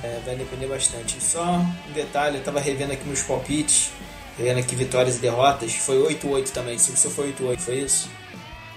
É, 0.01 0.17
vai 0.25 0.35
depender 0.37 0.67
bastante. 0.67 1.17
Só 1.21 1.43
um 1.43 1.91
detalhe, 1.93 2.37
eu 2.37 2.43
tava 2.43 2.61
revendo 2.61 2.93
aqui 2.93 3.05
meus 3.05 3.21
palpites, 3.21 3.89
revendo 4.37 4.59
aqui 4.59 4.75
vitórias 4.75 5.17
e 5.17 5.19
derrotas. 5.19 5.73
Foi 5.73 5.97
8-8 5.97 6.49
também. 6.49 6.77
Se 6.77 6.91
o 6.91 6.97
seu 6.97 7.09
foi 7.09 7.33
8-8, 7.33 7.59
foi 7.59 7.75
isso? 7.79 8.09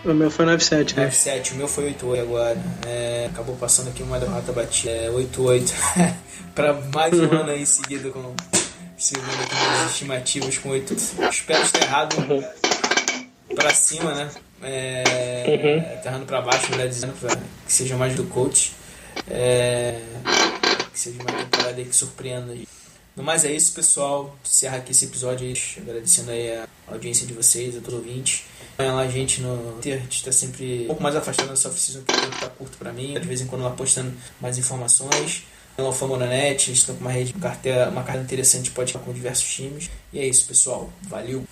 O 0.04 0.14
meu 0.14 0.30
foi 0.30 0.46
9-7, 0.46 0.96
né? 0.96 1.08
9-7, 1.08 1.52
o 1.52 1.54
meu 1.56 1.68
foi 1.68 1.92
8-8 1.92 2.20
agora. 2.22 2.56
É, 2.86 3.28
acabou 3.30 3.54
passando 3.56 3.88
aqui 3.88 4.02
uma 4.02 4.18
derrota 4.18 4.52
batida. 4.52 4.90
É 4.90 5.10
8-8. 5.10 5.72
pra 6.54 6.72
mais 6.72 7.12
um 7.12 7.24
ano 7.24 7.50
aí 7.50 7.66
seguido 7.66 8.10
com. 8.10 8.34
Segundo 8.96 9.30
aqui 9.30 9.54
minhas 9.54 9.90
estimativas 9.90 10.58
com 10.58 10.70
8. 10.70 10.94
Espero 11.30 11.62
estar 11.62 11.82
errado 11.82 12.16
pra 13.54 13.74
cima, 13.74 14.14
né? 14.14 14.30
É, 14.62 15.98
tá 16.02 16.10
errando 16.10 16.26
pra 16.26 16.42
baixo, 16.42 16.70
melhor 16.70 16.88
dizendo, 16.88 17.14
pra 17.14 17.34
que 17.34 17.72
seja 17.72 17.96
mais 17.96 18.14
do 18.14 18.24
coach. 18.24 18.72
É, 19.28 20.00
que 20.92 20.98
seja 20.98 21.18
uma 21.22 21.32
temporada 21.32 21.76
aí 21.78 21.84
que 21.84 21.96
surpreenda. 21.96 22.54
No 23.20 23.26
mais 23.26 23.44
é 23.44 23.52
isso, 23.52 23.74
pessoal. 23.74 24.34
Encerra 24.42 24.78
aqui 24.78 24.92
esse 24.92 25.04
episódio 25.04 25.46
aí, 25.46 25.52
agradecendo 25.76 26.30
aí 26.30 26.54
a 26.54 26.66
audiência 26.88 27.26
de 27.26 27.34
vocês, 27.34 27.76
a 27.76 27.80
todos 27.80 28.00
os 28.00 28.06
ouvintes. 28.06 28.44
Acompanha 28.72 28.94
lá 28.94 29.02
a 29.02 29.08
gente 29.08 29.42
no 29.42 29.72
Twitter, 29.72 29.98
a 29.98 29.98
gente 29.98 30.24
tá 30.24 30.32
sempre 30.32 30.84
um 30.84 30.86
pouco 30.86 31.02
mais 31.02 31.14
afastado 31.14 31.50
dessa 31.50 31.68
off-season, 31.68 32.00
que 32.00 32.14
o 32.14 32.18
tempo 32.18 32.40
tá 32.40 32.48
curto 32.48 32.78
pra 32.78 32.94
mim. 32.94 33.12
De 33.20 33.28
vez 33.28 33.42
em 33.42 33.46
quando 33.46 33.62
lá 33.62 33.70
postando 33.72 34.10
mais 34.40 34.56
informações. 34.56 35.42
Lá 35.76 35.86
o 35.86 35.92
Famonanet, 35.92 36.70
a 36.70 36.74
gente 36.74 36.86
tá 36.86 36.94
com 36.94 37.00
uma 37.00 37.10
rede, 37.10 37.34
uma 37.34 37.42
carteira, 37.42 37.90
uma 37.90 38.02
carteira 38.02 38.24
interessante, 38.24 38.70
pode 38.70 38.94
com 38.94 39.12
diversos 39.12 39.48
times. 39.54 39.90
E 40.14 40.18
é 40.18 40.26
isso, 40.26 40.46
pessoal. 40.46 40.90
Valeu! 41.02 41.44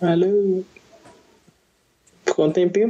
Valeu. 0.00 0.64
Ficou 2.24 2.46
um 2.46 2.50
tempinho 2.50 2.88